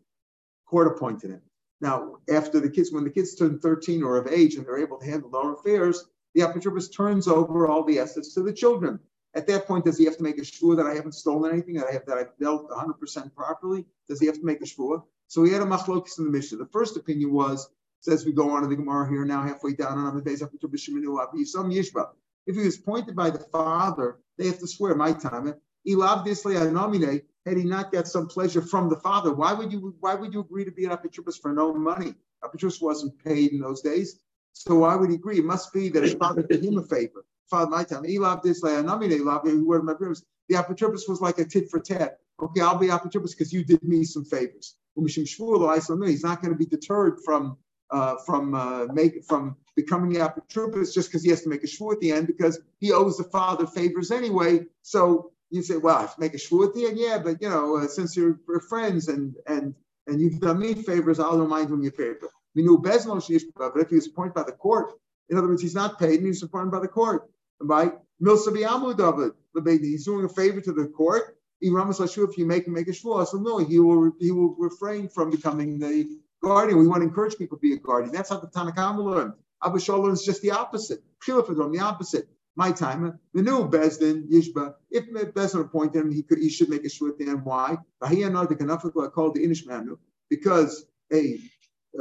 court 0.66 0.88
appointed 0.88 1.30
him. 1.30 1.42
Now, 1.80 2.18
after 2.30 2.60
the 2.60 2.70
kids, 2.70 2.92
when 2.92 3.04
the 3.04 3.10
kids 3.10 3.36
turn 3.36 3.60
13 3.60 4.04
or 4.04 4.18
of 4.18 4.28
age 4.28 4.56
and 4.56 4.66
they're 4.66 4.78
able 4.78 4.98
to 4.98 5.06
handle 5.06 5.30
their 5.30 5.54
affairs, 5.54 6.06
the 6.34 6.42
apotropist 6.42 6.96
turns 6.96 7.28
over 7.28 7.68
all 7.68 7.84
the 7.84 8.00
assets 8.00 8.34
to 8.34 8.42
the 8.42 8.54
children. 8.54 9.00
At 9.34 9.48
that 9.48 9.66
point, 9.66 9.86
does 9.86 9.98
he 9.98 10.06
have 10.06 10.18
to 10.18 10.24
make 10.24 10.38
a 10.38 10.42
shvur 10.42 10.76
that 10.76 10.86
I 10.86 10.94
haven't 10.94 11.14
stolen 11.14 11.52
anything, 11.52 11.76
that 11.76 11.88
I 11.88 11.94
have 11.94 12.06
that 12.06 12.18
I've 12.18 12.38
dealt 12.38 12.70
100% 12.70 13.34
properly? 13.34 13.86
Does 14.10 14.20
he 14.20 14.26
have 14.26 14.36
to 14.36 14.46
make 14.46 14.62
a 14.62 14.66
shvur? 14.66 15.04
So 15.28 15.44
he 15.44 15.54
had 15.54 15.62
a 15.62 15.66
machlokis 15.66 16.18
in 16.18 16.26
the 16.26 16.32
Mishnah. 16.32 16.58
The 16.58 16.66
first 16.66 16.98
opinion 16.98 17.32
was, 17.32 17.70
says 18.02 18.26
we 18.26 18.34
go 18.34 18.50
on 18.50 18.64
to 18.64 18.68
the 18.68 18.76
Gemara 18.76 19.08
here 19.08 19.24
now, 19.24 19.44
halfway 19.44 19.74
down 19.74 19.98
on 19.98 20.16
the 20.16 20.22
base 20.22 20.42
Yishba. 20.42 22.10
If 22.48 22.56
he 22.56 22.64
was 22.64 22.78
appointed 22.78 23.16
by 23.16 23.30
the 23.30 23.40
father, 23.40 24.18
they 24.38 24.48
have 24.48 24.60
to 24.60 24.68
swear 24.68 24.96
my 24.96 25.14
time. 25.14 25.54
He 25.84 25.96
obviously 25.96 26.58
I 26.58 26.66
nominate. 26.70 27.26
Had 27.46 27.58
he 27.58 27.64
not 27.64 27.92
got 27.92 28.08
some 28.08 28.28
pleasure 28.28 28.62
from 28.62 28.90
the 28.90 28.98
father, 28.98 29.34
why 29.34 29.54
would 29.54 29.72
you 29.72 29.96
why 30.00 30.14
would 30.14 30.34
you 30.34 30.42
agree 30.42 30.66
to 30.66 30.72
be 30.72 30.86
an 30.86 30.92
apotropist 30.92 31.42
for 31.42 31.54
no 31.54 31.74
money? 31.74 32.14
Apotropist 32.44 32.82
wasn't 32.82 33.18
paid 33.24 33.52
in 33.52 33.60
those 33.60 33.82
days. 33.82 34.20
So 34.54 34.76
why 34.76 34.96
would 34.96 35.12
agree? 35.12 35.40
It 35.40 35.46
must 35.46 35.74
be 35.74 35.90
that 35.90 36.04
his 36.04 36.14
father 36.14 36.44
did 36.44 36.64
him 36.64 36.78
a 36.78 36.84
favor. 36.84 37.26
Father, 37.50 37.70
my 37.70 37.84
time, 37.84 38.04
loved 38.08 38.44
this. 38.44 38.62
The 38.62 40.56
apotropos 40.56 41.10
was 41.10 41.22
like 41.22 41.40
a 41.40 41.46
tit 41.46 41.70
for 41.70 41.80
tat. 41.80 42.20
Okay, 42.42 42.62
I'll 42.62 42.78
be 42.78 42.88
apotropos 42.88 43.32
because 43.32 43.54
you 43.54 43.64
did 43.64 43.84
me 43.84 44.04
some 44.04 44.26
favors. 44.26 44.76
He's 44.96 46.24
not 46.24 46.42
going 46.42 46.54
to 46.54 46.58
be 46.58 46.66
deterred 46.66 47.20
from 47.24 47.58
uh, 47.92 48.16
from 48.26 48.56
uh, 48.56 48.86
make 48.94 49.24
from 49.26 49.56
becoming 49.76 50.14
apotropos 50.16 50.94
just 50.94 51.10
because 51.10 51.24
he 51.24 51.30
has 51.30 51.42
to 51.44 51.50
make 51.50 51.64
a 51.64 51.68
shvu 51.68 51.94
at 51.94 52.00
the 52.00 52.12
end 52.12 52.28
because 52.28 52.60
he 52.80 52.92
owes 52.92 53.18
the 53.18 53.24
father 53.26 53.68
favors 53.68 54.12
anyway. 54.12 54.66
So 54.82 55.32
you 55.50 55.62
say, 55.62 55.78
well, 55.78 55.98
I 55.98 56.02
have 56.02 56.16
to 56.16 56.22
make 56.22 56.34
a 56.34 56.38
shvu 56.38 56.68
at 56.68 56.74
the 56.74 56.86
end, 56.86 56.98
yeah, 56.98 57.18
but 57.18 57.42
you 57.42 57.50
know, 57.50 57.78
uh, 57.78 57.88
since 57.88 58.16
you're, 58.16 58.40
we're 58.48 58.62
friends 58.62 59.08
and 59.08 59.36
and 59.48 59.76
and 60.08 60.20
you've 60.20 60.40
done 60.40 60.60
me 60.60 60.74
favors, 60.74 61.20
I'll 61.20 61.40
remind 61.40 61.70
him 61.70 61.84
your 61.84 61.92
favor. 61.92 62.30
We 62.56 62.64
knew 62.64 62.78
Bezlon 62.78 63.22
but 63.58 63.82
if 63.82 63.90
he 63.90 63.96
was 63.96 64.08
appointed 64.08 64.34
by 64.34 64.44
the 64.44 64.52
court, 64.52 64.94
in 65.30 65.38
other 65.38 65.48
words, 65.48 65.62
he's 65.62 65.76
not 65.76 65.98
paid 66.00 66.20
and 66.20 66.28
he's 66.28 66.44
appointed 66.44 66.72
by 66.72 66.80
the 66.80 66.88
court. 66.88 67.30
Right? 67.62 67.94
Milsabiyamu 68.22 68.98
David, 68.98 69.82
he's 69.82 70.06
doing 70.06 70.26
a 70.26 70.30
favor 70.30 70.62
to 70.62 70.74
the 70.74 70.88
court. 70.88 71.38
If 71.62 72.38
you 72.38 72.46
make 72.46 72.66
him 72.66 72.74
make 72.74 72.88
a 72.88 72.92
shvu, 72.92 73.28
so 73.28 73.38
no, 73.38 73.60
he 73.60 73.80
will 73.80 74.12
he 74.20 74.32
will 74.32 74.56
refrain 74.58 75.08
from 75.08 75.30
becoming 75.30 75.78
the 75.78 76.18
guardian. 76.42 76.80
We 76.80 76.88
want 76.88 77.02
to 77.02 77.08
encourage 77.08 77.38
people 77.38 77.58
to 77.58 77.62
be 77.62 77.74
a 77.74 77.78
guardian. 77.78 78.12
That's 78.12 78.30
how 78.30 78.40
the 78.40 78.48
Tanakh 78.48 78.98
learned. 78.98 79.34
Shalom 79.80 80.12
is 80.12 80.24
just 80.24 80.42
the 80.42 80.52
opposite. 80.52 81.04
Shilafadom, 81.26 81.72
the 81.72 81.80
opposite. 81.80 82.28
My 82.56 82.72
time, 82.72 83.18
the 83.34 83.42
new 83.42 83.70
Bezdin, 83.70 84.30
Yishba, 84.30 84.74
if 84.90 85.10
Bezdin 85.34 85.62
appointed 85.62 86.02
him, 86.02 86.12
he 86.12 86.24
could 86.24 86.40
he 86.40 86.50
should 86.50 86.70
make 86.70 86.84
a 86.84 86.90
shvu 86.90 87.10
at 87.10 87.18
the 87.18 87.30
end. 87.30 87.46
Why? 87.46 87.78
the 88.02 89.98
because 90.30 90.86
a 91.14 91.40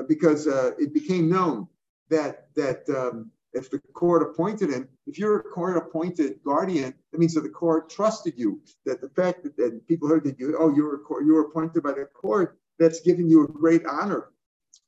because 0.09 0.47
uh, 0.47 0.73
it 0.79 0.95
became 0.95 1.29
known 1.29 1.69
that 2.09 2.49
that 2.57 2.89
um, 2.91 3.31
if 3.53 3.71
the 3.71 3.79
court 3.95 4.23
appointed 4.23 4.71
him, 4.71 4.89
if 5.07 5.19
you're 5.19 5.39
a 5.39 5.43
court 5.43 5.77
appointed 5.77 6.41
guardian, 6.45 6.95
that 7.13 7.19
means 7.19 7.35
that 7.35 7.43
the 7.43 7.49
court 7.49 7.91
trusted 7.91 8.35
you. 8.37 8.61
That 8.87 9.01
the 9.01 9.09
fact 9.09 9.43
that, 9.43 9.57
that 9.57 9.87
people 9.89 10.09
heard 10.09 10.25
that 10.25 10.39
you, 10.39 10.57
oh, 10.59 10.75
you're 10.75 11.01
you're 11.25 11.43
appointed 11.43 11.83
by 11.83 11.93
the 11.93 12.05
court, 12.05 12.59
that's 12.79 13.01
giving 13.01 13.29
you 13.29 13.45
a 13.45 13.49
great 13.49 13.85
honor 13.87 14.29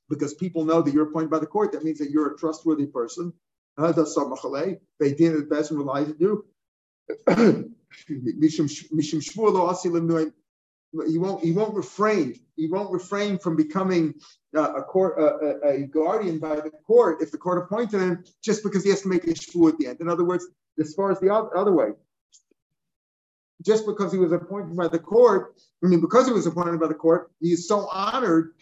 because 0.08 0.34
people 0.34 0.64
know 0.64 0.82
that 0.82 0.92
you're 0.92 1.08
appointed 1.08 1.30
by 1.30 1.38
the 1.38 1.46
court. 1.46 1.72
That 1.72 1.84
means 1.84 1.98
that 1.98 2.10
you're 2.10 2.34
a 2.34 2.36
trustworthy 2.36 2.86
person. 2.86 3.32
Uh, 3.78 3.92
they 3.92 5.14
did 5.14 5.34
the 5.34 5.46
best 5.48 5.70
and 5.70 5.78
relies 5.78 6.08
on 6.08 6.16
you. 6.18 6.44
He 11.06 11.18
won't 11.18 11.42
he 11.42 11.52
won't 11.52 11.74
refrain 11.74 12.38
he 12.56 12.68
won't 12.68 12.90
refrain 12.90 13.38
from 13.38 13.56
becoming 13.56 14.14
uh, 14.56 14.74
a 14.74 14.82
court 14.82 15.18
uh, 15.18 15.60
a, 15.66 15.82
guardian 15.86 16.38
by 16.38 16.56
the 16.56 16.70
court 16.86 17.22
if 17.22 17.30
the 17.30 17.38
court 17.38 17.58
appointed 17.58 18.00
him 18.00 18.24
just 18.42 18.62
because 18.62 18.84
he 18.84 18.90
has 18.90 19.02
to 19.02 19.08
make 19.08 19.24
a 19.24 19.28
shvu 19.28 19.68
at 19.70 19.78
the 19.78 19.86
end. 19.86 20.00
In 20.00 20.08
other 20.08 20.24
words, 20.24 20.46
as 20.78 20.94
far 20.94 21.10
as 21.10 21.18
the 21.20 21.32
other 21.32 21.72
way, 21.72 21.90
just 23.64 23.86
because 23.86 24.12
he 24.12 24.18
was 24.18 24.32
appointed 24.32 24.76
by 24.76 24.88
the 24.88 24.98
court, 24.98 25.54
I 25.82 25.88
mean, 25.88 26.00
because 26.00 26.26
he 26.26 26.32
was 26.32 26.46
appointed 26.46 26.80
by 26.80 26.88
the 26.88 26.94
court, 26.94 27.30
he 27.40 27.52
is 27.52 27.66
so 27.66 27.88
honored 27.88 28.52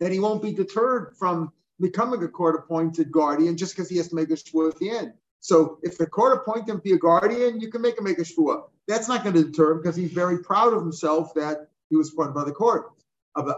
that 0.00 0.10
he 0.10 0.18
won't 0.18 0.42
be 0.42 0.52
deterred 0.52 1.14
from 1.18 1.52
becoming 1.80 2.22
a 2.22 2.28
court 2.28 2.56
appointed 2.56 3.12
guardian 3.12 3.56
just 3.56 3.76
because 3.76 3.88
he 3.88 3.96
has 3.98 4.08
to 4.08 4.14
make 4.14 4.30
a 4.30 4.34
shvu 4.34 4.70
at 4.70 4.78
the 4.78 4.90
end. 4.90 5.12
So 5.42 5.78
if 5.82 5.98
the 5.98 6.06
court 6.06 6.38
appoints 6.38 6.70
him 6.70 6.76
to 6.76 6.82
be 6.82 6.92
a 6.92 6.98
guardian, 6.98 7.60
you 7.60 7.68
can 7.68 7.82
make 7.82 7.98
him 7.98 8.04
make 8.04 8.20
a 8.20 8.22
shvuah. 8.22 8.62
That's 8.86 9.08
not 9.08 9.24
going 9.24 9.34
to 9.34 9.42
deter 9.42 9.72
him 9.72 9.78
because 9.78 9.96
he's 9.96 10.12
very 10.12 10.38
proud 10.38 10.72
of 10.72 10.80
himself 10.80 11.34
that 11.34 11.68
he 11.90 11.96
was 11.96 12.12
appointed 12.12 12.34
by 12.34 12.44
the 12.44 12.52
court. 12.52 12.92
Uh, 13.34 13.42
if 13.42 13.52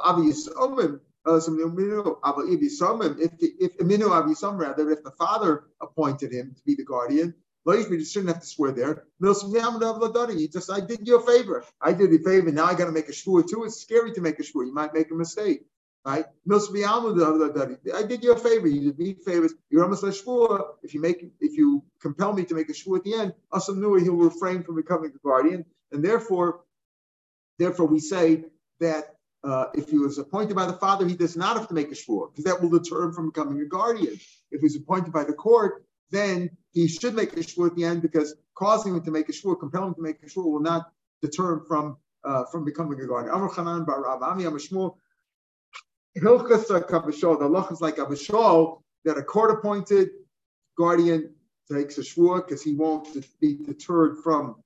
the, 3.39 3.53
if 3.61 3.77
Avisam 3.77 4.59
rather, 4.59 4.91
if 4.91 5.05
the 5.05 5.11
father 5.11 5.65
appointed 5.83 6.33
him 6.33 6.55
to 6.57 6.63
be 6.65 6.75
the 6.75 6.85
guardian, 6.85 7.35
you 7.67 8.05
shouldn't 8.05 8.33
have 8.33 8.41
to 8.41 8.47
swear 8.47 8.73
there. 8.73 9.05
He 9.21 10.49
just, 10.49 10.71
I 10.71 10.81
did 10.81 11.07
you 11.07 11.17
a 11.17 11.27
favor. 11.27 11.65
I 11.83 11.93
did 11.93 12.13
you 12.13 12.19
a 12.19 12.23
favor. 12.23 12.51
Now 12.51 12.65
I 12.65 12.75
got 12.75 12.87
to 12.87 12.93
make 12.93 13.11
a 13.11 13.13
shvuah 13.13 13.47
too. 13.47 13.65
It's 13.65 13.77
scary 13.77 14.13
to 14.13 14.23
make 14.23 14.39
a 14.39 14.43
shvuah. 14.43 14.67
You 14.67 14.75
might 14.75 14.95
make 14.95 15.11
a 15.11 15.15
mistake 15.15 15.67
right? 16.05 16.27
I 16.51 18.03
did 18.03 18.25
you 18.25 18.33
a 18.33 18.37
favor. 18.37 18.69
You 18.69 18.81
did 18.93 18.99
me 18.99 19.15
favors. 19.25 19.55
You're 19.71 19.85
almost 19.85 20.03
a 20.03 20.09
shvua. 20.09 20.75
If 20.83 20.93
you 20.95 21.01
make, 21.01 21.25
if 21.41 21.57
you 21.57 21.83
compel 22.01 22.33
me 22.33 22.45
to 22.45 22.55
make 22.55 22.69
a 22.69 22.73
shvua 22.73 22.99
at 22.99 23.05
the 23.05 23.15
end, 23.15 23.35
Asam 23.53 23.79
Nui, 23.79 24.03
he'll 24.03 24.17
refrain 24.17 24.63
from 24.63 24.77
becoming 24.77 25.13
a 25.15 25.19
guardian, 25.27 25.65
and 25.93 26.05
therefore, 26.05 26.61
therefore, 27.59 27.87
we 27.87 28.01
say 28.01 28.45
that 28.81 29.17
uh, 29.43 29.67
if 29.75 29.91
he 29.91 29.99
was 29.99 30.19
appointed 30.19 30.55
by 30.55 30.67
the 30.67 30.73
father, 30.75 31.07
he 31.07 31.17
does 31.17 31.37
not 31.37 31.57
have 31.57 31.69
to 31.69 31.75
make 31.75 31.89
a 31.89 31.95
shvua 31.95 32.31
because 32.31 32.45
that 32.45 32.61
will 32.61 32.71
deter 32.71 33.05
him 33.05 33.13
from 33.13 33.31
becoming 33.31 33.61
a 33.61 33.67
guardian. 33.67 34.19
If 34.51 34.61
he's 34.61 34.77
appointed 34.77 35.13
by 35.13 35.25
the 35.25 35.35
court, 35.35 35.85
then 36.11 36.51
he 36.73 36.89
should 36.89 37.15
make 37.15 37.33
a 37.35 37.37
shvua 37.41 37.69
at 37.69 37.77
the 37.77 37.85
end 37.85 38.03
because 38.03 38.35
causing 38.55 38.95
him 38.95 39.03
to 39.05 39.11
make 39.11 39.29
a 39.29 39.33
shvua, 39.33 39.59
compelling 39.59 39.89
him 39.89 39.95
to 39.95 40.03
make 40.03 40.23
a 40.23 40.27
shvua, 40.27 40.45
will 40.45 40.61
not 40.61 40.93
deter 41.23 41.55
him 41.55 41.65
from 41.67 41.97
uh, 42.25 42.45
from 42.47 42.65
becoming 42.65 43.01
a 43.01 43.07
guardian. 43.07 43.35
Hilchas 46.19 46.67
Kabashol, 46.67 47.39
the 47.39 47.47
law 47.47 47.69
is 47.69 47.81
like 47.81 47.99
Abba 47.99 48.15
Shaul, 48.15 48.81
that 49.05 49.19
a 49.19 49.23
court 49.23 49.51
appointed 49.51 50.11
guardian 50.77 51.35
takes 51.71 51.99
a 51.99 52.03
shvua 52.03 52.47
because 52.47 52.63
he 52.63 52.75
won't 52.75 53.09
be 53.41 53.55
deterred 53.55 54.19
from 54.23 54.57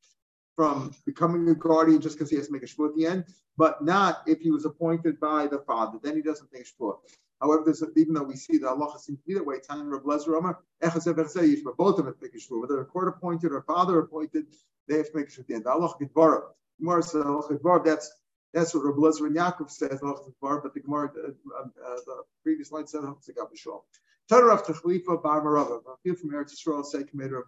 from 0.56 0.92
becoming 1.06 1.48
a 1.48 1.54
guardian 1.54 2.00
just 2.00 2.16
because 2.16 2.28
he 2.30 2.36
has 2.36 2.48
to 2.48 2.52
make 2.52 2.64
a 2.64 2.66
shvua 2.66 2.88
at 2.88 2.96
the 2.96 3.06
end, 3.06 3.24
but 3.56 3.84
not 3.84 4.22
if 4.26 4.40
he 4.40 4.50
was 4.50 4.64
appointed 4.64 5.20
by 5.20 5.46
the 5.46 5.60
father. 5.60 5.98
Then 6.02 6.16
he 6.16 6.22
doesn't 6.22 6.52
make 6.52 6.62
a 6.62 6.82
shvua. 6.82 6.96
However, 7.40 7.62
there's 7.64 7.82
a, 7.82 7.86
even 7.96 8.14
though 8.14 8.24
we 8.24 8.34
see 8.34 8.58
the 8.58 8.68
Allah 8.68 8.98
seems 8.98 9.20
to 9.20 9.24
be 9.26 9.34
that 9.34 9.46
way, 9.46 9.60
time 9.60 9.88
Reb 9.88 10.02
Lezer 10.02 10.34
but 10.42 11.76
both 11.76 11.98
of 11.98 12.04
them 12.04 12.14
make 12.20 12.34
a 12.34 12.38
shvua. 12.38 12.60
Whether 12.60 12.80
a 12.80 12.84
court 12.84 13.08
appointed 13.08 13.52
or 13.52 13.62
father 13.62 14.00
appointed, 14.00 14.46
they 14.88 14.96
have 14.96 15.10
to 15.12 15.16
make 15.16 15.28
a 15.28 15.30
shvua 15.30 15.40
at 15.40 15.46
the 15.46 15.54
end. 15.54 15.66
Allah 15.66 15.94
Gidvara. 16.00 16.42
Gemara 16.80 17.02
says 17.02 17.24
Allah 17.24 17.82
That's 17.84 18.12
that's 18.54 18.74
what 18.74 18.84
Rabbi 18.84 18.98
Lezer 18.98 19.26
and 19.26 19.36
Yaakov 19.36 19.70
says, 19.70 20.00
but 20.00 20.74
the 20.74 20.80
Gemara, 20.80 21.10
uh, 21.16 21.28
uh, 21.60 21.96
the 22.06 22.22
previous 22.42 22.72
line 22.72 22.86
said. 22.86 23.02
Tadarav 23.02 24.64
Tachlifa 24.64 25.22
Bar 25.22 25.42
Marava, 25.42 25.80
Rafil 25.82 26.18
from 26.18 26.30
Eretz 26.30 26.54
Yisrael, 26.54 26.84
say, 26.84 27.02
Commander 27.02 27.38
of 27.38 27.46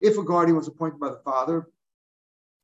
If 0.00 0.18
a 0.18 0.22
guardian 0.22 0.56
was 0.56 0.68
appointed 0.68 0.98
by 0.98 1.10
the 1.10 1.20
father, 1.24 1.68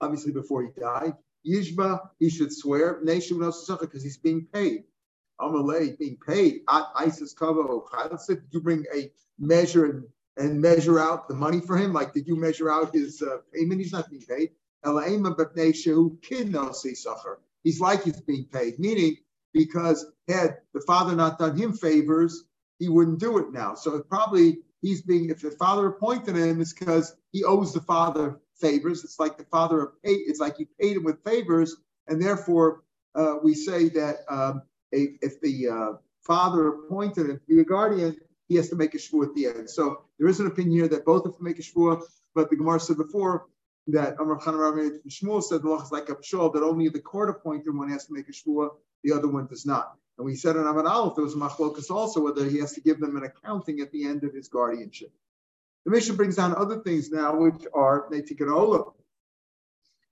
obviously 0.00 0.32
before 0.32 0.62
he 0.62 0.68
died, 0.78 1.14
Yishba, 1.46 2.00
he 2.18 2.30
should 2.30 2.52
swear, 2.52 3.00
Nation 3.02 3.38
because 3.38 4.02
he's 4.02 4.16
being 4.16 4.46
paid. 4.52 4.84
Amalei, 5.40 5.98
being 5.98 6.16
paid. 6.26 6.60
at 6.68 6.84
Isis 6.96 7.34
Kavo, 7.34 7.84
did 8.26 8.42
you 8.50 8.60
bring 8.60 8.84
a 8.94 9.10
measure 9.38 9.84
and, 9.86 10.04
and 10.36 10.60
measure 10.60 10.98
out 10.98 11.28
the 11.28 11.34
money 11.34 11.60
for 11.60 11.76
him? 11.76 11.92
Like, 11.92 12.14
did 12.14 12.26
you 12.26 12.36
measure 12.36 12.70
out 12.70 12.94
his 12.94 13.20
uh, 13.20 13.38
payment? 13.52 13.80
He's 13.80 13.92
not 13.92 14.08
being 14.08 14.22
paid. 14.22 14.50
He's 17.62 17.80
like 17.80 18.04
he's 18.04 18.20
being 18.20 18.46
paid, 18.52 18.78
meaning 18.78 19.16
because 19.52 20.06
had 20.28 20.58
the 20.74 20.80
father 20.86 21.14
not 21.14 21.38
done 21.38 21.56
him 21.56 21.72
favors, 21.72 22.44
he 22.78 22.88
wouldn't 22.88 23.20
do 23.20 23.38
it 23.38 23.52
now. 23.52 23.74
So 23.74 23.98
probably 24.00 24.58
he's 24.82 25.02
being, 25.02 25.30
if 25.30 25.40
the 25.40 25.52
father 25.52 25.86
appointed 25.86 26.36
him, 26.36 26.60
it's 26.60 26.72
because 26.72 27.16
he 27.32 27.44
owes 27.44 27.72
the 27.72 27.80
father 27.80 28.40
favors. 28.56 29.04
It's 29.04 29.18
like 29.18 29.38
the 29.38 29.44
father 29.44 29.80
of 29.80 30.02
paid, 30.02 30.20
it's 30.26 30.40
like 30.40 30.56
he 30.58 30.66
paid 30.80 30.96
him 30.96 31.04
with 31.04 31.24
favors, 31.24 31.76
and 32.08 32.20
therefore 32.20 32.82
uh, 33.14 33.36
we 33.42 33.54
say 33.54 33.88
that 33.90 34.16
um, 34.28 34.62
if 34.92 35.40
the 35.40 35.68
uh, 35.68 35.92
father 36.22 36.68
appointed 36.68 37.30
him 37.30 37.38
to 37.38 37.46
be 37.48 37.60
a 37.60 37.64
guardian, 37.64 38.16
he 38.48 38.56
has 38.56 38.68
to 38.68 38.76
make 38.76 38.94
a 38.94 38.98
shvuah 38.98 39.28
at 39.28 39.34
the 39.34 39.46
end. 39.46 39.70
So 39.70 40.02
there 40.18 40.28
is 40.28 40.40
an 40.40 40.46
opinion 40.46 40.80
here 40.80 40.88
that 40.88 41.04
both 41.04 41.24
of 41.24 41.36
them 41.36 41.44
make 41.44 41.58
a 41.58 41.62
shvuah, 41.62 42.02
but 42.34 42.50
the 42.50 42.56
Gemara 42.56 42.80
said 42.80 42.96
before 42.96 43.46
that 43.88 44.18
Amr 44.18 44.36
Khan 44.36 44.54
Shmuel 45.08 45.42
said 45.42 45.62
the 45.62 45.68
law 45.68 45.82
is 45.82 45.92
like 45.92 46.08
a 46.08 46.16
pshul 46.16 46.52
that 46.54 46.62
only 46.62 46.88
the 46.88 47.00
court 47.00 47.28
appointed 47.28 47.76
one 47.76 47.90
has 47.90 48.06
to 48.06 48.12
make 48.12 48.28
a 48.28 48.32
shvua, 48.32 48.70
the 49.02 49.12
other 49.12 49.28
one 49.28 49.46
does 49.46 49.66
not. 49.66 49.96
And 50.16 50.24
we 50.24 50.36
said 50.36 50.56
in 50.56 50.62
Amad 50.62 50.88
Aleph 50.88 51.16
there 51.16 51.24
was 51.24 51.34
a 51.34 51.38
machlokas 51.38 51.90
also 51.90 52.20
whether 52.20 52.48
he 52.48 52.58
has 52.58 52.72
to 52.74 52.80
give 52.80 53.00
them 53.00 53.16
an 53.16 53.24
accounting 53.24 53.80
at 53.80 53.90
the 53.92 54.04
end 54.04 54.24
of 54.24 54.32
his 54.32 54.48
guardianship. 54.48 55.12
The 55.84 55.90
mission 55.90 56.16
brings 56.16 56.36
down 56.36 56.56
other 56.56 56.80
things 56.80 57.10
now, 57.10 57.36
which 57.36 57.66
are 57.74 58.08
Netikan 58.10 58.50
Ola. 58.50 58.92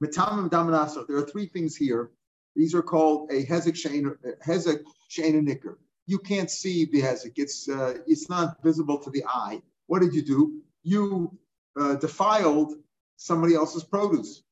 There 0.01 1.17
are 1.17 1.27
three 1.27 1.47
things 1.47 1.77
here. 1.77 2.11
These 2.57 2.75
are 2.75 2.83
called 2.83 3.31
a 3.31 3.47
hezek 3.47 3.77
shein 3.77 5.45
nicker. 5.45 5.79
You 6.07 6.19
can't 6.19 6.51
see 6.51 6.85
the 6.87 7.01
hezek. 7.01 7.35
It's 7.37 7.69
uh, 7.69 7.99
it's 8.07 8.29
not 8.29 8.63
visible 8.63 8.99
to 8.99 9.11
the 9.11 9.25
eye. 9.27 9.63
What 9.87 10.03
did 10.03 10.13
you 10.13 10.23
do? 10.23 10.61
You 10.83 11.39
uh, 11.81 11.95
defiled 11.95 12.75
somebody 13.23 13.55
else's 13.55 13.85
produce. 13.85 14.43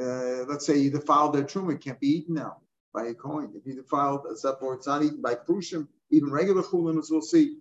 Uh, 0.00 0.44
let's 0.48 0.64
say 0.64 0.78
you 0.78 0.90
defiled 0.90 1.34
their 1.34 1.42
truma, 1.42 1.74
it 1.74 1.80
can't 1.80 2.00
be 2.00 2.08
eaten 2.08 2.34
now 2.34 2.58
by 2.94 3.06
a 3.06 3.14
coin. 3.14 3.52
If 3.54 3.66
you 3.66 3.74
defiled 3.74 4.26
a 4.30 4.34
zepor, 4.34 4.76
it's 4.76 4.86
not 4.86 5.02
eaten 5.02 5.20
by 5.20 5.34
prushim, 5.34 5.88
even 6.10 6.30
regular 6.30 6.62
chulin, 6.62 6.98
as 6.98 7.10
we'll 7.10 7.22
see. 7.22 7.58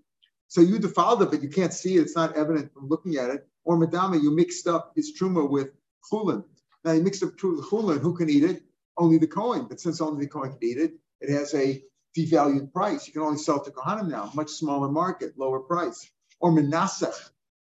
So 0.47 0.61
you 0.61 0.79
defiled 0.79 1.21
it, 1.21 1.31
but 1.31 1.43
you 1.43 1.49
can't 1.49 1.73
see 1.73 1.97
it. 1.97 2.01
It's 2.01 2.15
not 2.15 2.35
evident 2.35 2.73
from 2.73 2.87
looking 2.87 3.17
at 3.17 3.29
it. 3.29 3.47
Or 3.65 3.77
madama, 3.77 4.17
you 4.17 4.31
mixed 4.35 4.67
up 4.67 4.93
his 4.95 5.13
truma 5.19 5.49
with 5.49 5.69
chulin. 6.11 6.43
Now 6.83 6.93
you 6.93 7.01
mixed 7.01 7.23
up 7.23 7.35
chulin. 7.37 7.99
Who 7.99 8.15
can 8.15 8.29
eat 8.29 8.43
it? 8.43 8.63
Only 8.97 9.17
the 9.17 9.27
coin. 9.27 9.67
But 9.67 9.79
since 9.79 10.01
only 10.01 10.25
the 10.25 10.31
coin 10.31 10.51
can 10.51 10.63
eat 10.63 10.77
it, 10.77 10.93
it 11.21 11.29
has 11.31 11.53
a 11.53 11.83
devalued 12.17 12.71
price. 12.73 13.07
You 13.07 13.13
can 13.13 13.21
only 13.23 13.37
sell 13.37 13.63
to 13.63 13.71
kohanim 13.71 14.09
now, 14.09 14.31
much 14.33 14.49
smaller 14.49 14.89
market, 14.89 15.37
lower 15.37 15.59
price. 15.59 16.09
Or 16.39 16.51
menasach. 16.51 17.29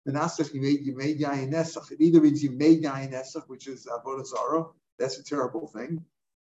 You 0.06 0.12
made 0.96 1.20
yain 1.20 1.52
nesach. 1.52 1.90
It 1.90 2.00
either 2.00 2.20
means 2.20 2.42
you 2.42 2.50
made 2.50 2.82
yain 2.82 3.12
nesach, 3.12 3.44
which 3.46 3.66
is 3.66 3.86
avodah 3.86 4.26
zara. 4.26 4.66
That's 4.98 5.18
a 5.18 5.24
terrible 5.24 5.66
thing. 5.68 6.04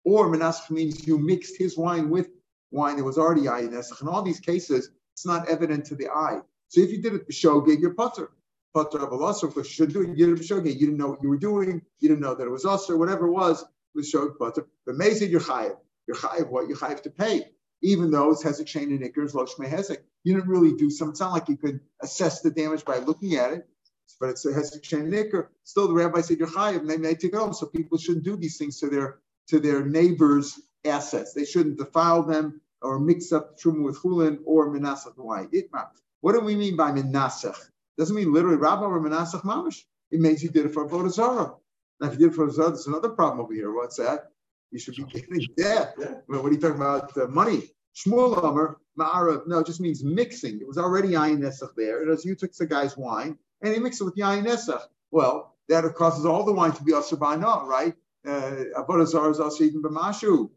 Or 0.05 0.28
menasach 0.28 0.70
means 0.70 1.07
you 1.07 1.18
mixed 1.18 1.57
his 1.59 1.76
wine 1.76 2.11
with 2.11 2.28
wine 2.70 2.96
that 2.96 3.05
was 3.05 3.18
already 3.18 3.42
ayin 3.42 3.70
nesach. 3.70 4.00
In 4.00 4.09
all 4.09 4.22
these 4.22 4.40
cases, 4.40 4.90
it's 5.14 5.26
not 5.26 5.48
evident 5.48 5.86
to 5.86 5.94
the 5.94 6.09
eye. 6.09 6.40
So 6.68 6.80
if 6.80 6.90
you 6.90 7.03
did 7.03 7.14
it 7.14 7.28
b'shogeg, 7.28 7.80
you're 7.80 7.94
putter. 7.94 8.30
Putter 8.74 8.98
of 8.98 9.12
a 9.12 9.16
of 9.16 9.55
course, 9.55 9.57
you 9.57 9.64
should 9.64 9.92
do 9.92 10.00
it. 10.03 10.16
You 10.16 10.26
did 10.26 10.28
it 10.30 10.40
b'shogeg. 10.40 10.72
You 10.72 10.86
didn't 10.86 10.96
know 10.96 11.09
what 11.09 11.22
you 11.22 11.28
were 11.28 11.36
doing. 11.36 11.82
You 12.00 12.09
didn't 12.09 12.22
know 12.22 12.34
that 12.34 12.46
it 12.46 12.50
was 12.50 12.64
us 12.64 12.88
or 12.88 12.96
whatever 12.96 13.26
it 13.26 13.32
was. 13.32 13.64
Was 13.94 14.09
shog 14.09 14.38
putter. 14.38 14.66
But 14.86 14.94
mazid, 14.94 15.28
you're 15.28 15.40
chayiv. 15.40 15.76
You're 16.07 16.16
chayiv 16.16 16.48
what? 16.48 16.68
You're 16.68 16.78
chayiv 16.78 17.03
to 17.03 17.11
pay. 17.11 17.50
Even 17.83 18.11
though 18.11 18.30
it's 18.30 18.45
hezek 18.45 18.66
chain 18.66 18.91
and 18.91 19.03
ikers, 19.03 19.35
lo 19.35 19.45
hezek. 19.45 19.99
You 20.24 20.35
didn't 20.35 20.49
really 20.49 20.74
do 20.76 20.91
some. 20.91 21.11
It's 21.11 21.20
not 21.20 21.33
like 21.33 21.49
you 21.49 21.57
could 21.57 21.80
assess 22.01 22.41
the 22.41 22.51
damage 22.51 22.85
by 22.85 22.99
looking 22.99 23.35
at 23.35 23.53
it 23.53 23.68
but 24.20 24.30
it's 24.30 24.45
a 24.45 24.53
hezek 24.53 24.83
chain 24.83 25.11
nicker. 25.11 25.51
Still, 25.64 25.89
the 25.89 25.95
rabbi 25.95 26.20
said 26.20 26.39
you're 26.39 26.49
chayiv, 26.49 26.80
and 26.80 26.91
they 26.91 26.97
may 26.97 27.14
take 27.14 27.33
it 27.33 27.37
home. 27.37 27.53
So 27.53 27.66
people 27.66 27.99
shouldn't 27.99 28.24
do 28.24 28.37
these 28.37 28.57
things 28.59 28.78
to 28.80 28.89
their 28.89 29.18
to 29.49 29.59
their 29.59 29.85
neighbors' 29.85 30.61
assets. 30.85 31.35
They 31.35 31.45
shouldn't 31.45 31.78
defile 31.78 32.22
them 32.22 32.61
or 32.80 32.99
mix 32.99 33.33
up 33.33 33.59
truma 33.59 33.85
with 33.85 33.99
chulin 34.01 34.39
or 34.45 34.70
menasach 34.70 35.16
wine. 35.16 35.51
What 36.20 36.33
do 36.35 36.41
we 36.41 36.57
mean 36.57 36.76
by 36.76 36.93
menasach? 36.93 37.59
Doesn't 37.99 38.16
mean 38.16 38.33
literally 38.33 38.57
rabbi 38.57 38.85
or 38.85 39.01
menasach 39.01 39.43
mamish. 39.43 39.83
It 40.11 40.20
means 40.20 40.43
you 40.43 40.51
did 40.51 40.66
it 40.66 40.74
for 40.74 40.85
a 40.85 41.11
Zara. 41.11 41.55
Now, 42.01 42.09
if 42.09 42.14
you 42.14 42.18
did 42.18 42.33
it 42.33 42.35
for 42.35 42.47
a 42.47 42.51
Zara, 42.53 42.68
there's 42.70 42.87
another 42.87 43.11
problem 43.11 43.41
over 43.41 43.55
here. 43.55 43.72
What's 43.72 43.97
that? 43.97 44.32
You 44.73 44.79
should 44.79 44.97
be 44.97 45.05
getting. 45.05 45.47
Yeah. 45.57 45.91
What 46.27 46.45
are 46.45 46.51
you 46.51 46.59
talking 46.59 46.77
about? 46.77 47.16
Uh, 47.16 47.27
money. 47.29 47.70
Shmuel 47.95 48.43
Omer, 48.43 48.79
Ma'arav, 48.99 49.47
no, 49.47 49.59
it 49.59 49.66
just 49.66 49.81
means 49.81 50.03
mixing. 50.03 50.61
It 50.61 50.66
was 50.66 50.79
already 50.79 51.11
Ayin 51.11 51.39
Nesach 51.41 51.75
there. 51.77 52.03
It 52.03 52.09
was 52.09 52.25
you 52.25 52.35
took 52.35 52.55
the 52.55 52.66
guy's 52.66 52.97
wine 52.97 53.39
and 53.61 53.75
he 53.75 53.79
mixed 53.79 54.01
it 54.01 54.05
with 54.05 54.16
Yain 54.16 54.45
Nesach. 54.45 54.83
Well, 55.11 55.55
that 55.68 55.85
causes 55.95 56.25
all 56.25 56.45
the 56.45 56.53
wine 56.53 56.73
to 56.73 56.83
be 56.83 56.93
Asr 56.93 57.18
by 57.18 57.37
now, 57.37 57.66
right? 57.66 57.95
Uh, 58.27 58.64
Avodah 58.79 59.03
is 59.31 59.41
also 59.41 59.64
even 59.64 59.83
B'mashu. 59.83 60.51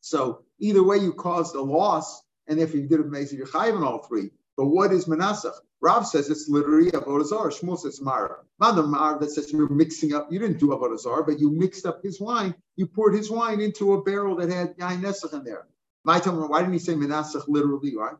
So 0.00 0.42
either 0.58 0.82
way, 0.82 0.98
you 0.98 1.12
caused 1.12 1.54
a 1.54 1.62
loss, 1.62 2.22
and 2.46 2.58
if 2.58 2.74
you 2.74 2.82
did 2.82 3.00
it 3.00 3.06
amazing, 3.06 3.38
you're 3.38 3.46
chayiv 3.46 3.76
in 3.76 3.82
all 3.82 3.98
three. 3.98 4.30
But 4.56 4.66
what 4.66 4.92
is 4.92 5.08
Manasseh? 5.08 5.54
Rav 5.84 6.06
says 6.06 6.30
it's 6.30 6.48
literally 6.48 6.90
Avodah 6.92 7.26
Zarah. 7.26 7.50
Shmuel 7.50 7.78
says 7.78 8.00
Mara. 8.00 8.38
Madam 8.58 8.92
Mara 8.92 9.18
that 9.18 9.30
says 9.30 9.52
you're 9.52 9.68
mixing 9.68 10.14
up. 10.14 10.32
You 10.32 10.38
didn't 10.38 10.58
do 10.58 10.68
Avodah 10.68 10.98
Zarah, 10.98 11.24
but 11.24 11.38
you 11.38 11.50
mixed 11.50 11.84
up 11.84 12.02
his 12.02 12.18
wine. 12.18 12.54
You 12.76 12.86
poured 12.86 13.14
his 13.14 13.30
wine 13.30 13.60
into 13.60 13.92
a 13.92 14.02
barrel 14.02 14.34
that 14.36 14.48
had 14.48 14.78
Yain 14.78 15.02
Nesach 15.02 15.34
in 15.34 15.44
there. 15.44 15.66
My 16.02 16.18
time, 16.20 16.36
why 16.48 16.60
didn't 16.60 16.72
he 16.72 16.78
say 16.78 16.94
Manasseh 16.94 17.42
literally, 17.48 17.94
right? 17.96 18.16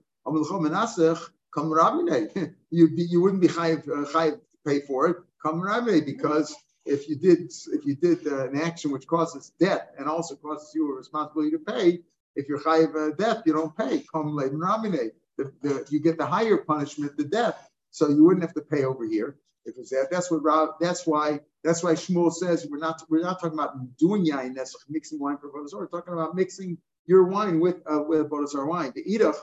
Come 1.55 1.71
Rabine. 1.71 2.55
You 2.71 2.89
you 2.93 3.23
wouldn't 3.23 3.41
be 3.41 3.49
chayiv, 3.49 3.89
uh, 3.89 4.31
to 4.31 4.39
pay 4.67 4.81
for 4.81 5.07
it. 5.09 5.17
Come 5.43 5.63
Rabine 5.63 6.05
because 6.05 6.55
if 6.85 7.09
you 7.09 7.17
did 7.17 7.51
if 7.73 7.87
you 7.87 7.95
did 7.95 8.27
uh, 8.27 8.49
an 8.49 8.61
action 8.61 8.91
which 8.91 9.07
causes 9.07 9.53
debt 9.59 9.95
and 9.99 10.07
also 10.07 10.35
causes 10.37 10.71
you 10.75 10.93
a 10.93 10.97
responsibility 10.97 11.53
to 11.53 11.61
pay, 11.61 12.01
if 12.37 12.47
you're 12.49 12.61
chayiv 12.61 12.91
uh, 12.95 13.15
debt, 13.17 13.43
you 13.47 13.55
don't 13.55 13.75
pay. 13.75 14.05
Come 14.13 14.37
Rabine. 14.37 15.13
The, 15.39 15.53
the, 15.63 15.87
you 15.91 16.01
get 16.01 16.19
the 16.19 16.27
higher 16.27 16.59
punishment, 16.59 17.17
the 17.17 17.25
death. 17.25 17.71
So 17.91 18.09
you 18.09 18.25
wouldn't 18.25 18.43
have 18.43 18.55
to 18.55 18.61
pay 18.61 18.85
over 18.85 19.07
here 19.07 19.37
if 19.65 19.77
it's 19.79 19.91
that. 19.91 20.09
That's 20.11 20.31
what 20.31 20.43
Rav. 20.43 20.71
That's 20.81 21.07
why. 21.07 21.41
That's 21.63 21.83
why 21.83 21.93
Shmuel 21.93 22.33
says 22.33 22.67
we're 22.71 22.79
not. 22.79 23.03
We're 23.09 23.23
not 23.23 23.41
talking 23.41 23.59
about 23.59 23.97
doing 23.97 24.27
yain 24.27 24.57
nesach, 24.57 24.85
mixing 24.89 25.19
wine 25.19 25.39
for 25.39 25.51
bodazar. 25.51 25.79
We're 25.79 25.87
talking 25.89 26.13
about 26.13 26.35
mixing 26.35 26.79
your 27.07 27.25
wine 27.25 27.61
with 27.61 27.77
uh, 27.91 28.03
with 28.07 28.29
bodazar 28.31 28.67
wine. 28.67 28.93
The 28.95 29.05
idach 29.05 29.37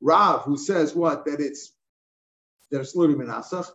Rav, 0.00 0.42
who 0.42 0.56
says 0.56 0.94
what? 0.94 1.24
That 1.26 1.40
it's 1.40 1.72
that 2.70 2.80
it's 2.80 2.94
literally 2.94 3.24
menasach. 3.24 3.66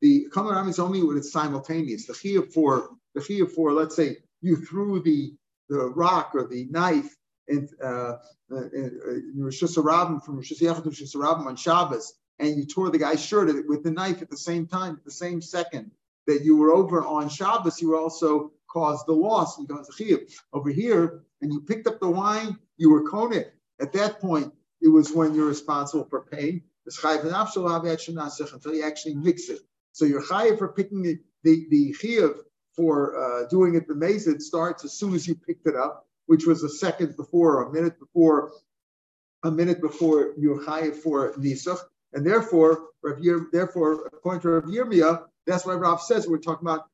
The 0.00 0.26
Kamaram 0.34 0.68
is 0.68 0.78
only 0.78 1.02
when 1.02 1.16
it's 1.16 1.32
simultaneous. 1.32 2.06
The 2.06 2.12
chiyah 2.12 2.52
for 2.52 2.90
the 3.14 3.20
chiyah 3.20 3.50
for 3.50 3.72
let's 3.72 3.96
say 3.96 4.18
you 4.40 4.56
threw 4.56 5.02
the 5.02 5.34
the 5.68 5.78
rock 5.78 6.32
or 6.34 6.46
the 6.46 6.66
knife 6.70 7.14
in 7.48 7.68
uh, 7.82 8.16
in 8.50 9.34
Rosh 9.36 9.62
Hashanah 9.62 10.24
from 10.24 10.36
Rosh 10.36 10.52
Hashanah 10.52 11.46
on 11.46 11.56
Shabbos, 11.56 12.14
and 12.38 12.56
you 12.56 12.66
tore 12.66 12.90
the 12.90 12.98
guy's 12.98 13.24
shirt 13.24 13.48
with 13.68 13.82
the 13.82 13.90
knife 13.90 14.22
at 14.22 14.30
the 14.30 14.36
same 14.36 14.66
time, 14.66 14.94
at 14.94 15.04
the 15.04 15.10
same 15.10 15.40
second 15.40 15.90
that 16.26 16.44
you 16.44 16.56
were 16.56 16.72
over 16.72 17.04
on 17.04 17.28
Shabbos, 17.28 17.80
you 17.80 17.96
also 17.96 18.52
caused 18.68 19.06
the 19.06 19.12
loss 19.12 19.56
the 19.56 19.64
chiyuv. 19.98 20.32
Over 20.52 20.70
here, 20.70 21.22
and 21.40 21.52
you 21.52 21.60
picked 21.60 21.86
up 21.86 22.00
the 22.00 22.10
wine, 22.10 22.58
you 22.76 22.90
were 22.90 23.04
konik. 23.04 23.50
At 23.80 23.92
that 23.92 24.20
point, 24.20 24.52
it 24.80 24.88
was 24.88 25.12
when 25.12 25.34
you're 25.34 25.46
responsible 25.46 26.04
for 26.04 26.22
paying. 26.22 26.62
Until 26.86 28.74
you 28.74 28.84
actually 28.84 29.14
mix 29.14 29.48
it. 29.48 29.60
So 29.92 30.04
you're 30.04 30.22
chayiv 30.22 30.58
for 30.58 30.68
picking 30.68 31.02
the, 31.02 31.18
the, 31.44 31.66
the 31.70 31.94
for 32.74 33.16
uh, 33.16 33.46
doing 33.48 33.74
it, 33.76 33.86
the 33.86 33.94
mazid 33.94 34.42
starts 34.42 34.84
as 34.84 34.92
soon 34.92 35.14
as 35.14 35.26
you 35.28 35.34
picked 35.34 35.66
it 35.66 35.76
up, 35.76 36.08
which 36.26 36.46
was 36.46 36.62
a 36.62 36.68
second 36.68 37.16
before, 37.16 37.58
or 37.58 37.70
a 37.70 37.72
minute 37.72 37.98
before, 37.98 38.52
a 39.42 39.50
minute 39.50 39.80
before 39.80 40.34
you're 40.38 40.62
chayiv 40.64 40.96
for 40.96 41.32
nisach. 41.34 41.78
And 42.12 42.26
therefore, 42.26 42.88
Rav 43.02 43.18
Yir, 43.18 43.46
therefore, 43.52 44.06
according 44.06 44.40
to 44.42 44.48
Rav 44.50 44.64
Yirmiyah, 44.64 45.24
that's 45.46 45.66
why 45.66 45.74
Rav 45.74 46.00
says 46.00 46.26
we're 46.26 46.38
talking 46.38 46.66
about 46.66 46.88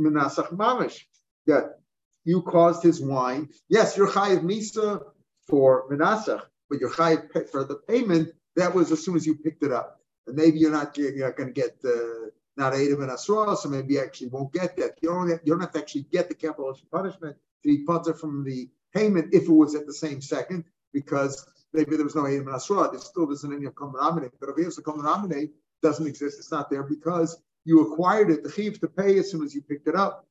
menasach 0.00 0.52
mamish, 0.52 1.00
that 1.46 1.80
you 2.24 2.42
caused 2.42 2.82
his 2.82 3.00
wine. 3.00 3.48
Yes, 3.68 3.96
you're 3.96 4.08
chayiv 4.08 4.42
misa 4.42 5.02
for 5.46 5.88
Menasach, 5.90 6.42
but 6.68 6.80
your 6.80 6.90
chayiv 6.90 7.50
for 7.50 7.64
the 7.64 7.76
payment, 7.76 8.30
that 8.56 8.74
was 8.74 8.90
as 8.90 9.04
soon 9.04 9.16
as 9.16 9.26
you 9.26 9.36
picked 9.36 9.62
it 9.62 9.72
up. 9.72 10.00
And 10.26 10.36
maybe 10.36 10.58
you're 10.58 10.72
not, 10.72 10.96
you're 10.96 11.26
not 11.26 11.36
going 11.36 11.52
to 11.52 11.60
get 11.60 11.80
the 11.82 12.32
not 12.56 12.72
Adam 12.72 13.02
and 13.02 13.10
Asra, 13.10 13.54
so 13.56 13.68
maybe 13.68 13.94
you 13.94 14.00
actually 14.00 14.28
won't 14.28 14.52
get 14.52 14.76
that. 14.78 14.92
You 15.02 15.10
don't, 15.10 15.30
have, 15.30 15.40
you 15.44 15.52
don't 15.52 15.60
have 15.60 15.72
to 15.72 15.78
actually 15.78 16.06
get 16.10 16.28
the 16.28 16.34
capital 16.34 16.76
punishment 16.90 17.36
to 17.62 17.68
be 17.68 17.84
putter 17.84 18.14
from 18.14 18.44
the 18.44 18.68
payment 18.94 19.34
if 19.34 19.44
it 19.44 19.52
was 19.52 19.74
at 19.74 19.86
the 19.86 19.92
same 19.92 20.20
second, 20.20 20.64
because 20.92 21.46
maybe 21.72 21.96
there 21.96 22.04
was 22.04 22.14
no 22.14 22.26
Adam 22.26 22.46
and 22.46 22.56
Asra. 22.56 22.88
There 22.90 23.00
still 23.00 23.30
isn't 23.32 23.52
any 23.52 23.66
of 23.66 23.74
common 23.74 24.30
But 24.40 24.50
if 24.50 24.58
it's 24.58 24.78
a 24.78 24.82
common 24.82 25.52
doesn't 25.82 26.06
exist, 26.06 26.38
it's 26.38 26.50
not 26.50 26.70
there 26.70 26.82
because 26.82 27.38
you 27.64 27.92
acquired 27.92 28.30
it, 28.30 28.42
the 28.42 28.50
chiv 28.50 28.80
to 28.80 28.88
pay 28.88 29.18
as 29.18 29.30
soon 29.30 29.44
as 29.44 29.54
you 29.54 29.60
picked 29.60 29.88
it 29.88 29.94
up, 29.94 30.26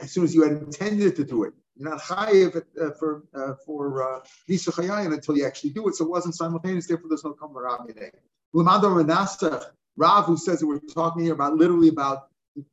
as 0.00 0.10
soon 0.10 0.24
as 0.24 0.34
you 0.34 0.42
had 0.42 0.52
intended 0.52 1.14
to 1.16 1.24
do 1.24 1.44
it. 1.44 1.54
You're 1.76 1.90
not 1.90 2.00
chayiv 2.00 2.56
uh, 2.56 2.90
for 2.98 3.24
uh, 3.34 3.54
for 3.64 4.22
nisa 4.48 4.70
uh, 4.70 5.10
until 5.12 5.36
you 5.36 5.46
actually 5.46 5.70
do 5.70 5.88
it. 5.88 5.94
So 5.94 6.04
it 6.06 6.10
wasn't 6.10 6.34
simultaneous. 6.34 6.86
Therefore, 6.86 7.10
there's 7.10 7.24
no 7.24 7.34
kamarabine. 7.34 8.10
Lamado 8.54 8.88
Renasach, 8.96 9.64
Rav, 9.96 10.24
who 10.24 10.38
says 10.38 10.60
that 10.60 10.66
we're 10.66 10.80
talking 10.80 11.24
here 11.24 11.34
about 11.34 11.54
literally 11.54 11.88
about 11.88 12.28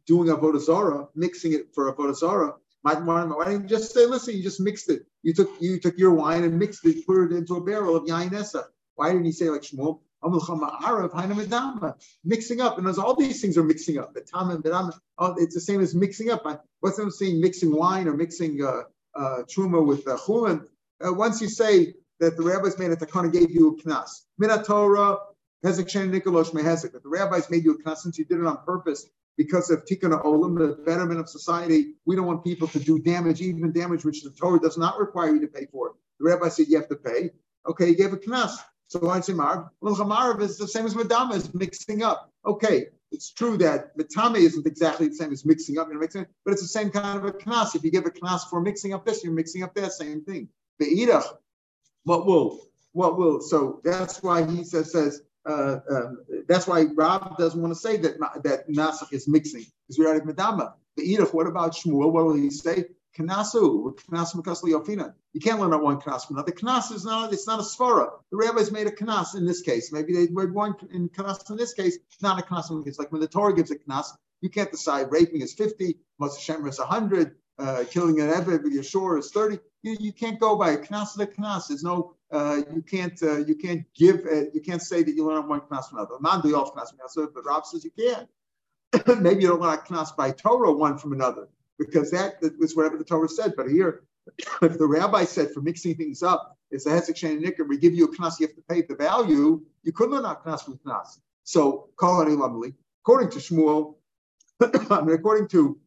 doing 0.07 0.29
a 0.29 0.38
vodazora, 0.38 1.09
mixing 1.15 1.51
it 1.53 1.73
for 1.73 1.93
Why 2.84 2.95
didn't 2.95 3.63
you 3.63 3.69
just 3.69 3.93
say, 3.93 4.05
listen, 4.05 4.36
you 4.36 4.43
just 4.43 4.59
mixed 4.59 4.89
it. 4.89 5.05
You 5.23 5.34
took 5.34 5.49
you 5.61 5.79
took 5.79 5.97
your 5.97 6.13
wine 6.13 6.43
and 6.43 6.59
mixed 6.59 6.86
it, 6.86 7.07
put 7.07 7.23
it 7.23 7.31
into 7.31 7.55
a 7.55 7.63
barrel 7.63 7.95
of 7.95 8.03
yain 8.03 8.63
Why 8.95 9.11
didn't 9.11 9.25
he 9.25 9.31
say 9.31 9.49
like 9.49 9.61
Shmuel? 9.61 10.01
Mixing 12.23 12.61
up, 12.61 12.77
and 12.77 12.88
as 12.88 12.97
all 12.97 13.15
these 13.15 13.41
things 13.41 13.57
are 13.57 13.63
mixing 13.63 13.97
up. 13.97 14.13
The 14.13 14.21
tam 14.21 14.51
and 14.51 14.63
bedam, 14.63 14.91
oh, 15.17 15.36
it's 15.38 15.53
the 15.53 15.59
same 15.59 15.81
as 15.81 15.93
mixing 15.93 16.29
up. 16.29 16.45
What's 16.79 16.97
I'm 16.97 17.11
saying? 17.11 17.41
Mixing 17.41 17.75
wine 17.75 18.07
or 18.07 18.15
mixing 18.15 18.63
uh, 18.63 18.84
uh, 19.15 19.43
truma 19.43 19.86
with 19.86 20.07
uh, 20.07 20.17
chulin. 20.17 20.65
Uh, 21.05 21.13
once 21.13 21.41
you 21.41 21.49
say 21.49 21.93
that 22.21 22.38
the 22.38 22.43
rabbis 22.43 22.79
made 22.79 22.91
it, 22.91 22.99
the 22.99 23.05
kind 23.05 23.34
gave 23.34 23.51
you 23.51 23.77
a 23.77 23.84
knas. 23.84 24.21
Minat 24.41 24.65
Torah, 24.65 25.17
hezek 25.65 25.89
shen 25.89 26.09
nikolosh 26.11 26.51
mehezek. 26.51 26.93
That 26.93 27.03
the 27.03 27.09
rabbis 27.09 27.49
made 27.49 27.65
you 27.65 27.73
a 27.73 27.77
knas 27.84 27.97
since 27.97 28.17
you 28.17 28.23
did 28.23 28.39
it 28.39 28.45
on 28.45 28.63
purpose 28.65 29.05
because 29.38 29.69
of 29.69 29.86
tikkun 29.86 30.21
olam, 30.23 30.57
the 30.57 30.84
betterment 30.84 31.19
of 31.19 31.29
society. 31.29 31.93
We 32.05 32.15
don't 32.15 32.25
want 32.25 32.43
people 32.43 32.67
to 32.69 32.79
do 32.79 32.99
damage, 32.99 33.41
even 33.41 33.71
damage 33.71 34.05
which 34.05 34.23
the 34.23 34.29
Torah 34.31 34.59
does 34.59 34.77
not 34.77 34.99
require 34.99 35.34
you 35.34 35.41
to 35.41 35.47
pay 35.47 35.65
for. 35.71 35.95
The 36.19 36.29
rabbi 36.29 36.49
said 36.49 36.67
you 36.69 36.77
have 36.77 36.89
to 36.89 36.95
pay. 36.95 37.31
Okay, 37.67 37.88
he 37.88 37.95
gave 37.95 38.13
a 38.13 38.17
knas. 38.17 38.55
So 38.88 38.99
why 38.99 39.19
say 39.21 39.34
Marv? 39.34 39.69
Well, 39.81 40.41
is 40.41 40.57
the 40.57 40.67
same 40.67 40.86
as 40.86 40.95
Madama, 40.95 41.36
is 41.36 41.53
mixing 41.53 42.03
up. 42.03 42.31
Okay, 42.45 42.88
it's 43.11 43.31
true 43.31 43.57
that 43.57 43.97
Matame 43.97 44.38
isn't 44.38 44.67
exactly 44.67 45.07
the 45.07 45.15
same 45.15 45.31
as 45.31 45.45
mixing 45.45 45.77
up, 45.77 45.88
you 45.88 45.93
know, 45.93 45.99
mixing, 45.99 46.25
but 46.43 46.51
it's 46.51 46.61
the 46.61 46.67
same 46.67 46.89
kind 46.89 47.17
of 47.17 47.25
a 47.25 47.31
knas. 47.31 47.75
If 47.75 47.84
you 47.84 47.91
give 47.91 48.05
a 48.05 48.11
knas 48.11 48.41
for 48.49 48.59
mixing 48.59 48.93
up 48.93 49.05
this, 49.05 49.23
you're 49.23 49.34
mixing 49.34 49.63
up 49.63 49.73
that 49.75 49.93
same 49.93 50.23
thing. 50.23 50.49
Be'irach, 50.79 51.25
what 52.03 52.25
will, 52.25 52.59
what 52.91 53.17
will? 53.17 53.41
So 53.41 53.81
that's 53.84 54.21
why 54.21 54.45
he 54.45 54.63
says, 54.63 54.91
says 54.91 55.21
uh, 55.46 55.80
um, 55.89 56.26
that's 56.48 56.68
why 56.68 56.84
Rav 56.96 57.38
doesn't 57.38 57.62
want 57.62 57.74
to 57.74 57.80
say 57.80 57.98
that 57.98 58.18
that 58.44 58.70
nasach 58.70 59.12
is 59.12 59.28
mixing 59.28 59.66
because 59.88 60.00
we're 60.00 60.16
at 60.16 60.26
Madama. 60.26 60.76
Be'irach, 60.96 61.34
what 61.34 61.48
about 61.48 61.74
Shmuel? 61.74 62.12
What 62.12 62.26
will 62.26 62.36
he 62.36 62.50
say? 62.50 62.86
Knasu, 63.18 63.96
knas 64.10 64.34
makasli 64.36 64.72
yofina. 64.72 65.14
You 65.34 65.41
can't 65.41 65.60
learn 65.60 65.74
out 65.74 65.84
one 65.84 66.00
knas 66.00 66.26
from 66.26 66.38
another. 66.38 66.52
Knas 66.52 66.91
is 66.91 67.06
not, 67.06 67.32
it's 67.32 67.46
not 67.46 67.60
a 67.60 67.64
svara. 67.64 68.10
The 68.32 68.38
rabbis 68.38 68.72
made 68.72 68.88
a 68.88 68.91
knas 68.91 69.36
in 69.36 69.46
this 69.46 69.62
case. 69.62 69.91
Maybe 69.91 70.14
they 70.14 70.28
read 70.32 70.52
one 70.52 70.76
in 70.91 71.10
knas 71.10 71.50
in 71.50 71.58
this 71.58 71.74
case, 71.74 71.98
not 72.22 72.39
a 72.39 72.44
knas. 72.44 72.88
It's 72.88 72.98
like 72.98 73.12
when 73.12 73.22
the 73.22 73.28
Torah 73.28 73.54
gives 73.54 73.70
a 73.70 73.76
knas, 73.76 74.08
you 74.41 74.50
can't 74.50 74.72
decide 74.72 75.12
raping 75.12 75.41
is 75.41 75.54
50, 75.54 75.96
Moshe 76.20 76.38
Shemer 76.39 76.70
is 76.70 76.80
100, 76.80 77.36
uh, 77.60 77.84
killing 77.89 78.20
an 78.20 78.30
Eved 78.30 78.64
with 78.64 78.74
your 78.74 78.84
shore 78.84 79.18
is 79.18 79.32
30. 79.32 79.60
You, 79.84 79.96
you 80.00 80.12
can't 80.12 80.39
go 80.39 80.56
by 80.56 80.72
a 80.72 80.78
knas 80.78 81.16
to 81.16 81.26
knas. 81.28 81.68
There's 81.68 81.84
no, 81.84 82.16
uh, 82.34 82.61
you 82.73 82.81
can't 82.81 83.21
uh, 83.21 83.38
you 83.38 83.55
can't 83.55 83.86
give, 83.93 84.25
uh, 84.25 84.45
you 84.53 84.61
can't 84.61 84.81
say 84.81 85.03
that 85.03 85.13
you 85.13 85.25
learn 85.25 85.47
one 85.47 85.61
class 85.61 85.89
from 85.89 85.99
another. 85.99 86.15
Man 86.19 86.41
do 86.41 86.55
off 86.55 86.73
knas 86.73 86.91
but 87.15 87.45
Rav 87.45 87.65
says 87.65 87.86
you 87.86 87.91
can. 87.91 88.27
Maybe 89.21 89.43
you 89.43 89.49
don't 89.49 89.61
learn 89.61 89.77
a 89.77 89.81
knas 89.81 90.15
by 90.15 90.31
Torah 90.31 90.71
one 90.71 90.97
from 90.97 91.13
another 91.13 91.47
because 91.77 92.09
that 92.11 92.41
was 92.59 92.75
whatever 92.75 92.97
the 92.97 93.03
Torah 93.03 93.29
said. 93.29 93.53
But 93.55 93.69
here, 93.69 94.03
if 94.61 94.77
the 94.77 94.88
rabbi 94.88 95.25
said 95.25 95.51
for 95.51 95.61
mixing 95.61 95.95
things 95.95 96.23
up, 96.23 96.57
it's 96.71 96.88
a 96.88 96.89
hezek 96.89 97.15
shein 97.15 97.39
nicker, 97.39 97.63
we 97.65 97.77
give 97.77 97.93
you 97.93 98.05
a 98.05 98.07
knas, 98.09 98.39
you 98.39 98.47
have 98.47 98.55
to 98.55 98.63
pay 98.67 98.81
the 98.81 98.95
value, 98.95 99.61
you 99.84 99.91
could 99.91 100.09
learn 100.09 100.25
out 100.25 100.43
knas 100.43 100.67
with 100.67 100.84
knas. 100.84 101.19
So, 101.43 101.89
according 101.99 102.39
to 102.39 103.39
Shmuel, 103.39 103.95
I 104.91 105.01
mean, 105.01 105.15
according 105.15 105.49
to 105.49 105.77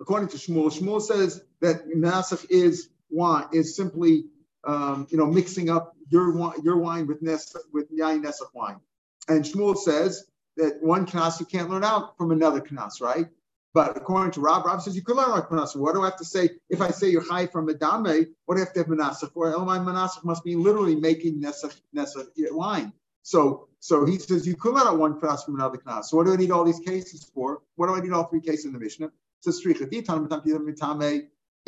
according 0.00 0.28
to 0.28 0.36
Shmuel, 0.36 0.70
Shmuel 0.78 1.00
says 1.00 1.42
that 1.60 1.88
Nasach 1.88 2.44
is 2.50 2.90
wine 3.10 3.46
is 3.52 3.76
simply 3.76 4.24
um, 4.68 5.06
you 5.10 5.16
know 5.18 5.26
mixing 5.26 5.70
up 5.70 5.96
your 6.10 6.32
wine 6.32 6.62
your 6.62 6.76
wine 6.76 7.06
with 7.06 7.22
nes 7.22 7.56
with 7.72 7.90
yain 7.90 8.22
Nesach 8.22 8.52
wine, 8.54 8.80
and 9.28 9.44
Shmuel 9.44 9.76
says 9.76 10.26
that 10.56 10.82
one 10.82 11.06
knas 11.06 11.40
you 11.40 11.46
can't 11.46 11.70
learn 11.70 11.84
out 11.84 12.16
from 12.18 12.30
another 12.30 12.60
knas, 12.60 13.00
right? 13.00 13.26
But 13.74 13.96
according 13.96 14.32
to 14.32 14.40
Rav, 14.40 14.64
Rav 14.64 14.82
says 14.82 14.96
you 14.96 15.02
could 15.02 15.16
learn 15.16 15.30
like 15.30 15.50
Manasseh. 15.50 15.78
What 15.78 15.94
do 15.94 16.02
I 16.02 16.06
have 16.06 16.16
to 16.18 16.24
say? 16.24 16.50
If 16.68 16.80
I 16.80 16.90
say 16.90 17.10
you're 17.10 17.28
high 17.28 17.46
from 17.46 17.68
Medame, 17.68 18.26
what 18.46 18.54
do 18.56 18.60
I 18.60 18.64
have 18.64 18.72
to 18.74 18.80
have 18.80 18.88
Manasseh 18.88 19.28
for? 19.28 19.52
Elamai 19.52 19.84
Manasseh 19.84 20.20
must 20.24 20.42
be 20.42 20.56
literally 20.56 20.96
making 20.96 21.40
Nessa, 21.40 21.70
Nessa 21.92 22.26
wine. 22.50 22.92
So 23.22 23.68
so 23.80 24.04
he 24.04 24.18
says 24.18 24.46
you 24.46 24.56
could 24.56 24.74
learn 24.74 24.86
out 24.86 24.98
one 24.98 25.20
class 25.20 25.44
from 25.44 25.54
another 25.54 25.78
class. 25.78 26.10
So 26.10 26.16
what 26.16 26.26
do 26.26 26.32
I 26.32 26.36
need 26.36 26.50
all 26.50 26.64
these 26.64 26.80
cases 26.80 27.30
for? 27.34 27.62
What 27.76 27.86
do 27.86 27.94
I 27.94 28.00
need 28.00 28.12
all 28.12 28.24
three 28.24 28.40
cases 28.40 28.64
in 28.64 28.72
the 28.72 28.78
Mishnah? 28.78 29.06
It 29.06 29.12
says 29.40 29.60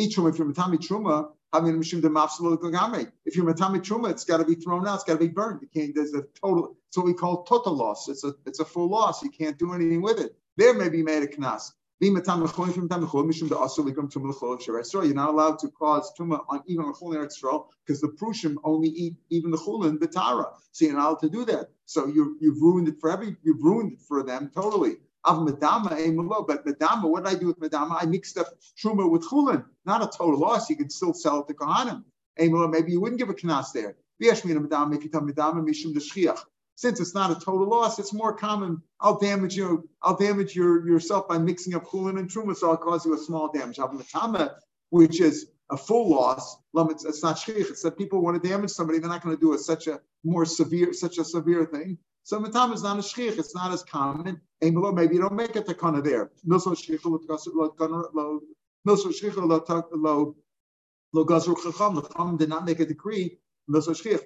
each 0.01 0.17
room 0.17 0.29
if 0.29 0.39
you're 0.39 0.49
matami 0.49 0.79
truma, 0.79 1.29
If 1.53 3.37
you're 3.37 3.45
matami 3.45 3.81
truma, 3.81 4.11
it's 4.11 4.25
got 4.25 4.37
to 4.39 4.45
be 4.45 4.55
thrown 4.55 4.87
out. 4.87 4.97
It's 4.97 5.05
got 5.05 5.15
to 5.15 5.19
be 5.19 5.29
burned. 5.29 5.61
You 5.63 5.69
can't. 5.69 5.95
There's 5.95 6.15
a 6.15 6.23
total. 6.41 6.77
It's 6.89 6.97
what 6.97 7.07
we 7.07 7.15
call 7.15 7.43
total 7.45 7.75
loss. 7.75 8.09
It's 8.09 8.23
a 8.25 8.35
it's 8.47 8.61
a 8.61 8.65
full 8.65 8.89
loss. 8.89 9.23
You 9.23 9.31
can't 9.31 9.59
do 9.59 9.73
anything 9.73 10.01
with 10.01 10.21
it. 10.21 10.37
There 10.57 10.75
may 10.75 10.89
be 10.89 11.03
made 11.03 11.23
a 11.23 11.27
knas. 11.27 11.73
You're 12.03 12.15
not 12.15 12.39
allowed 15.29 15.59
to 15.59 15.69
cause 15.69 16.13
tuma 16.19 16.45
on 16.49 16.63
even 16.67 16.87
a 16.87 16.93
chulin 16.93 17.17
Eretz 17.17 17.65
because 17.85 18.01
the 18.01 18.09
prushim 18.09 18.57
only 18.65 18.89
eat 18.89 19.17
even 19.29 19.51
the 19.51 19.59
chulin 19.59 19.99
betara. 19.99 20.47
So 20.73 20.87
you're 20.87 20.95
not 20.95 21.09
allowed 21.09 21.21
to 21.21 21.29
do 21.29 21.45
that. 21.47 21.71
So 21.85 22.07
you 22.07 22.39
you've 22.41 22.63
ruined 22.63 22.89
it 22.89 23.01
for 23.01 23.11
every 23.11 23.37
you've 23.43 23.63
ruined 23.63 23.93
it 23.93 24.01
for 24.09 24.23
them 24.23 24.51
totally. 24.55 24.97
Av 25.27 25.39
medama 25.47 25.93
eh, 25.93 26.11
but 26.47 26.65
medama, 26.65 27.09
what 27.09 27.25
did 27.25 27.37
I 27.37 27.39
do 27.39 27.49
with 27.49 27.61
medama? 27.61 27.97
I 28.01 28.07
mixed 28.07 28.39
up 28.39 28.47
truma 28.83 29.11
with 29.11 29.23
chulin. 29.29 29.65
Not 29.85 30.03
a 30.03 30.07
total 30.07 30.39
loss. 30.39 30.71
You 30.71 30.77
can 30.77 30.89
still 30.89 31.13
sell 31.13 31.41
it 31.41 31.49
to 31.49 31.55
kohanim. 31.55 32.05
Eh, 32.39 32.47
Emelo, 32.47 32.71
Maybe 32.71 32.93
you 32.93 33.01
wouldn't 33.01 33.19
give 33.19 33.29
a 33.29 33.35
knas 33.35 33.73
there. 33.73 33.97
V'yashmina 34.23 34.61
Madama, 34.61 34.97
if 34.97 35.05
you 35.05 35.11
tell 35.11 35.21
Madama, 35.21 35.63
Mishum 35.63 35.95
Deshchiach. 35.95 36.41
Since 36.77 37.01
it's 37.01 37.15
not 37.15 37.31
a 37.31 37.35
total 37.35 37.69
loss, 37.69 37.99
it's 37.99 38.15
more 38.15 38.35
common. 38.35 38.81
I'll 39.01 39.19
damage 39.19 39.55
you. 39.55 39.89
I'll 40.03 40.17
damage 40.17 40.57
your 40.57 40.87
yourself 40.89 41.29
by 41.29 41.37
mixing 41.37 41.75
up 41.75 41.85
chulin 41.87 42.19
and 42.19 42.31
truma, 42.31 42.57
so 42.57 42.71
I'll 42.71 42.79
cause 42.79 43.05
you 43.05 43.15
a 43.15 43.19
small 43.19 43.53
damage. 43.53 43.79
which 44.89 45.21
is 45.21 45.51
a 45.71 45.77
full 45.77 46.09
loss. 46.11 46.57
It's 46.75 47.23
not 47.23 47.37
shchich. 47.37 47.71
It's 47.71 47.83
that 47.83 47.99
people 47.99 48.23
want 48.23 48.43
to 48.43 48.49
damage 48.49 48.71
somebody. 48.71 48.99
They're 48.99 49.11
not 49.11 49.23
going 49.23 49.37
to 49.37 49.41
do 49.41 49.53
a, 49.53 49.59
such 49.59 49.87
a 49.87 50.01
more 50.25 50.47
severe, 50.47 50.93
such 50.95 51.19
a 51.19 51.25
severe 51.25 51.67
thing. 51.67 51.99
So 52.31 52.39
matam 52.39 52.73
is 52.73 52.85
not 52.85 52.97
a 52.97 53.01
shchich. 53.01 53.41
It's 53.41 53.57
not 53.57 53.73
as 53.73 53.83
common. 53.83 54.41
And 54.63 54.75
below, 54.75 54.93
maybe 54.93 55.17
you 55.17 55.21
don't 55.21 55.35
make 55.35 55.57
it 55.57 55.67
to 55.67 55.75
kana 55.75 56.01
there. 56.01 56.31
Milso 56.47 56.77
shchich 56.77 57.05
lo 57.05 57.19
lo 61.13 61.25
gazru 61.25 61.57
chacham. 61.61 61.97
The 61.97 62.03
chacham 62.03 62.37
did 62.37 62.49
not 62.49 62.65
make 62.65 62.79
a 62.79 62.87
decree 62.87 63.37
those 63.67 63.89
two 63.89 64.17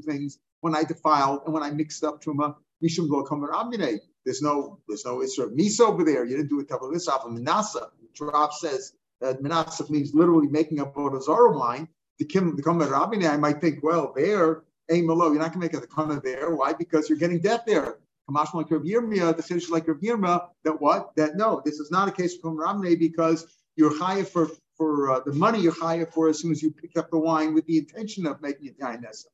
things 0.00 0.38
when 0.60 0.74
I 0.74 0.84
defiled 0.84 1.42
and 1.44 1.52
when 1.52 1.62
I 1.62 1.70
mixed 1.70 2.02
up 2.02 2.22
truma, 2.22 2.54
mishum 2.82 3.10
lo 3.10 3.24
kamer 3.24 3.98
There's 4.24 4.40
no, 4.40 4.78
there's 4.88 5.04
no 5.04 5.18
Isra 5.18 5.54
Misa 5.54 5.80
over 5.80 6.02
there. 6.02 6.24
You 6.24 6.38
didn't 6.38 6.48
do 6.48 6.66
this 6.90 7.08
off 7.08 7.26
of 7.26 7.32
Manasa. 7.32 7.90
Rav 8.18 8.54
says 8.54 8.94
that 9.20 9.42
Manasa 9.42 9.84
means 9.92 10.14
literally 10.14 10.48
making 10.48 10.80
up 10.80 10.94
Bodazara 10.94 11.54
wine. 11.54 11.88
The 12.18 12.24
Kim, 12.24 12.56
the 12.56 12.62
Kamer 12.62 12.90
Amine, 12.90 13.26
I 13.26 13.36
might 13.36 13.60
think, 13.60 13.82
well, 13.82 14.14
there, 14.16 14.62
aim. 14.92 15.04
You're 15.04 15.34
not 15.34 15.52
going 15.52 15.52
to 15.52 15.58
make 15.58 15.74
a 15.74 15.86
kana 15.86 16.20
there. 16.20 16.54
Why? 16.54 16.72
Because 16.72 17.08
you're 17.08 17.18
getting 17.18 17.40
death 17.40 17.62
there. 17.66 17.98
Kamash 18.30 18.54
like 18.54 18.70
Rav 18.70 18.82
Yirmiyah, 18.82 19.36
the 19.36 19.66
like 19.70 19.88
Rav 19.88 19.98
Yirmiyah, 19.98 20.48
that 20.64 20.80
what? 20.80 21.14
That 21.16 21.36
no, 21.36 21.60
this 21.64 21.80
is 21.80 21.90
not 21.90 22.08
a 22.08 22.12
case 22.12 22.36
of 22.36 22.42
Kamer 22.42 22.68
Amine 22.68 22.98
because 22.98 23.46
you're 23.76 23.96
high 23.98 24.22
for 24.22 24.48
for 24.76 25.10
uh, 25.10 25.20
the 25.20 25.32
money 25.32 25.60
you're 25.60 25.74
higher 25.74 26.06
for 26.06 26.28
as 26.28 26.40
soon 26.40 26.52
as 26.52 26.62
you 26.62 26.70
pick 26.70 26.96
up 26.96 27.10
the 27.10 27.18
wine 27.18 27.54
with 27.54 27.66
the 27.66 27.78
intention 27.78 28.26
of 28.26 28.40
making 28.40 28.66
it 28.66 28.78
yain 28.78 29.02
nesa. 29.02 29.26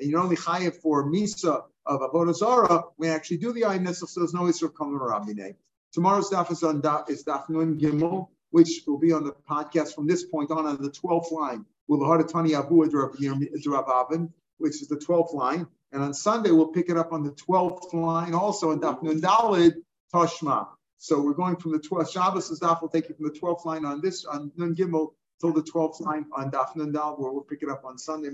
And 0.00 0.10
you're 0.10 0.20
only 0.20 0.36
higher 0.36 0.70
for 0.70 1.04
misa 1.10 1.62
of 1.86 2.00
avodah 2.00 2.34
zara. 2.34 2.84
We 2.98 3.08
actually 3.08 3.38
do 3.38 3.52
the 3.52 3.62
yain 3.62 3.86
nesa, 3.86 4.06
so 4.06 4.20
there's 4.20 4.34
no 4.34 4.48
issue 4.48 4.66
of 4.66 4.74
coming 4.74 4.98
rabbi 4.98 5.52
Tomorrow's 5.92 6.30
daf 6.30 6.50
is 6.50 6.62
on 6.62 6.82
is 7.08 7.24
daf 7.24 7.48
nun 7.48 7.78
gimel, 7.78 8.28
which 8.50 8.82
will 8.86 8.98
be 8.98 9.12
on 9.12 9.24
the 9.24 9.34
podcast 9.48 9.94
from 9.94 10.06
this 10.06 10.24
point 10.24 10.50
on 10.50 10.66
on 10.66 10.82
the 10.82 10.90
12th 10.90 11.30
line. 11.32 11.64
Will 11.88 11.98
the 11.98 12.06
heart 12.06 12.20
of 12.20 12.32
Tani 12.32 12.54
Abu 12.54 12.82
Rav 12.84 13.88
Avin, 13.88 14.32
which 14.62 14.80
is 14.80 14.88
the 14.88 14.96
12th 14.96 15.34
line. 15.34 15.66
And 15.90 16.02
on 16.02 16.14
Sunday, 16.14 16.52
we'll 16.52 16.68
pick 16.68 16.88
it 16.88 16.96
up 16.96 17.12
on 17.12 17.22
the 17.22 17.32
12th 17.32 17.92
line, 17.92 18.32
also 18.32 18.70
in 18.70 18.80
Daf 18.80 19.02
Nun 19.02 19.20
Dalid 19.20 19.74
Toshma. 20.14 20.68
So 20.98 21.20
we're 21.20 21.34
going 21.34 21.56
from 21.56 21.72
the 21.72 21.80
12th. 21.80 22.12
Shabbos 22.12 22.50
is 22.50 22.60
daf 22.60 22.80
will 22.80 22.88
take 22.88 23.08
you 23.08 23.14
from 23.16 23.26
the 23.26 23.38
12th 23.38 23.64
line 23.64 23.84
on 23.84 24.00
this 24.00 24.24
on 24.24 24.52
Nun 24.56 24.74
Gimel 24.74 25.14
till 25.40 25.52
the 25.52 25.62
12th 25.62 26.00
line 26.00 26.26
on 26.32 26.50
Daf 26.52 26.76
Nun 26.76 26.92
Dal, 26.92 27.16
where 27.16 27.32
we'll 27.32 27.42
pick 27.42 27.62
it 27.62 27.68
up 27.68 27.84
on 27.84 27.98
Sunday. 27.98 28.30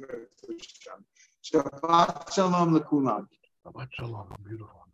Shabbat 1.42 2.32
shalom 2.34 2.78
lekulam. 2.78 3.26
Shabbat 3.64 3.88
shalom, 3.92 4.28
beautiful. 4.44 4.87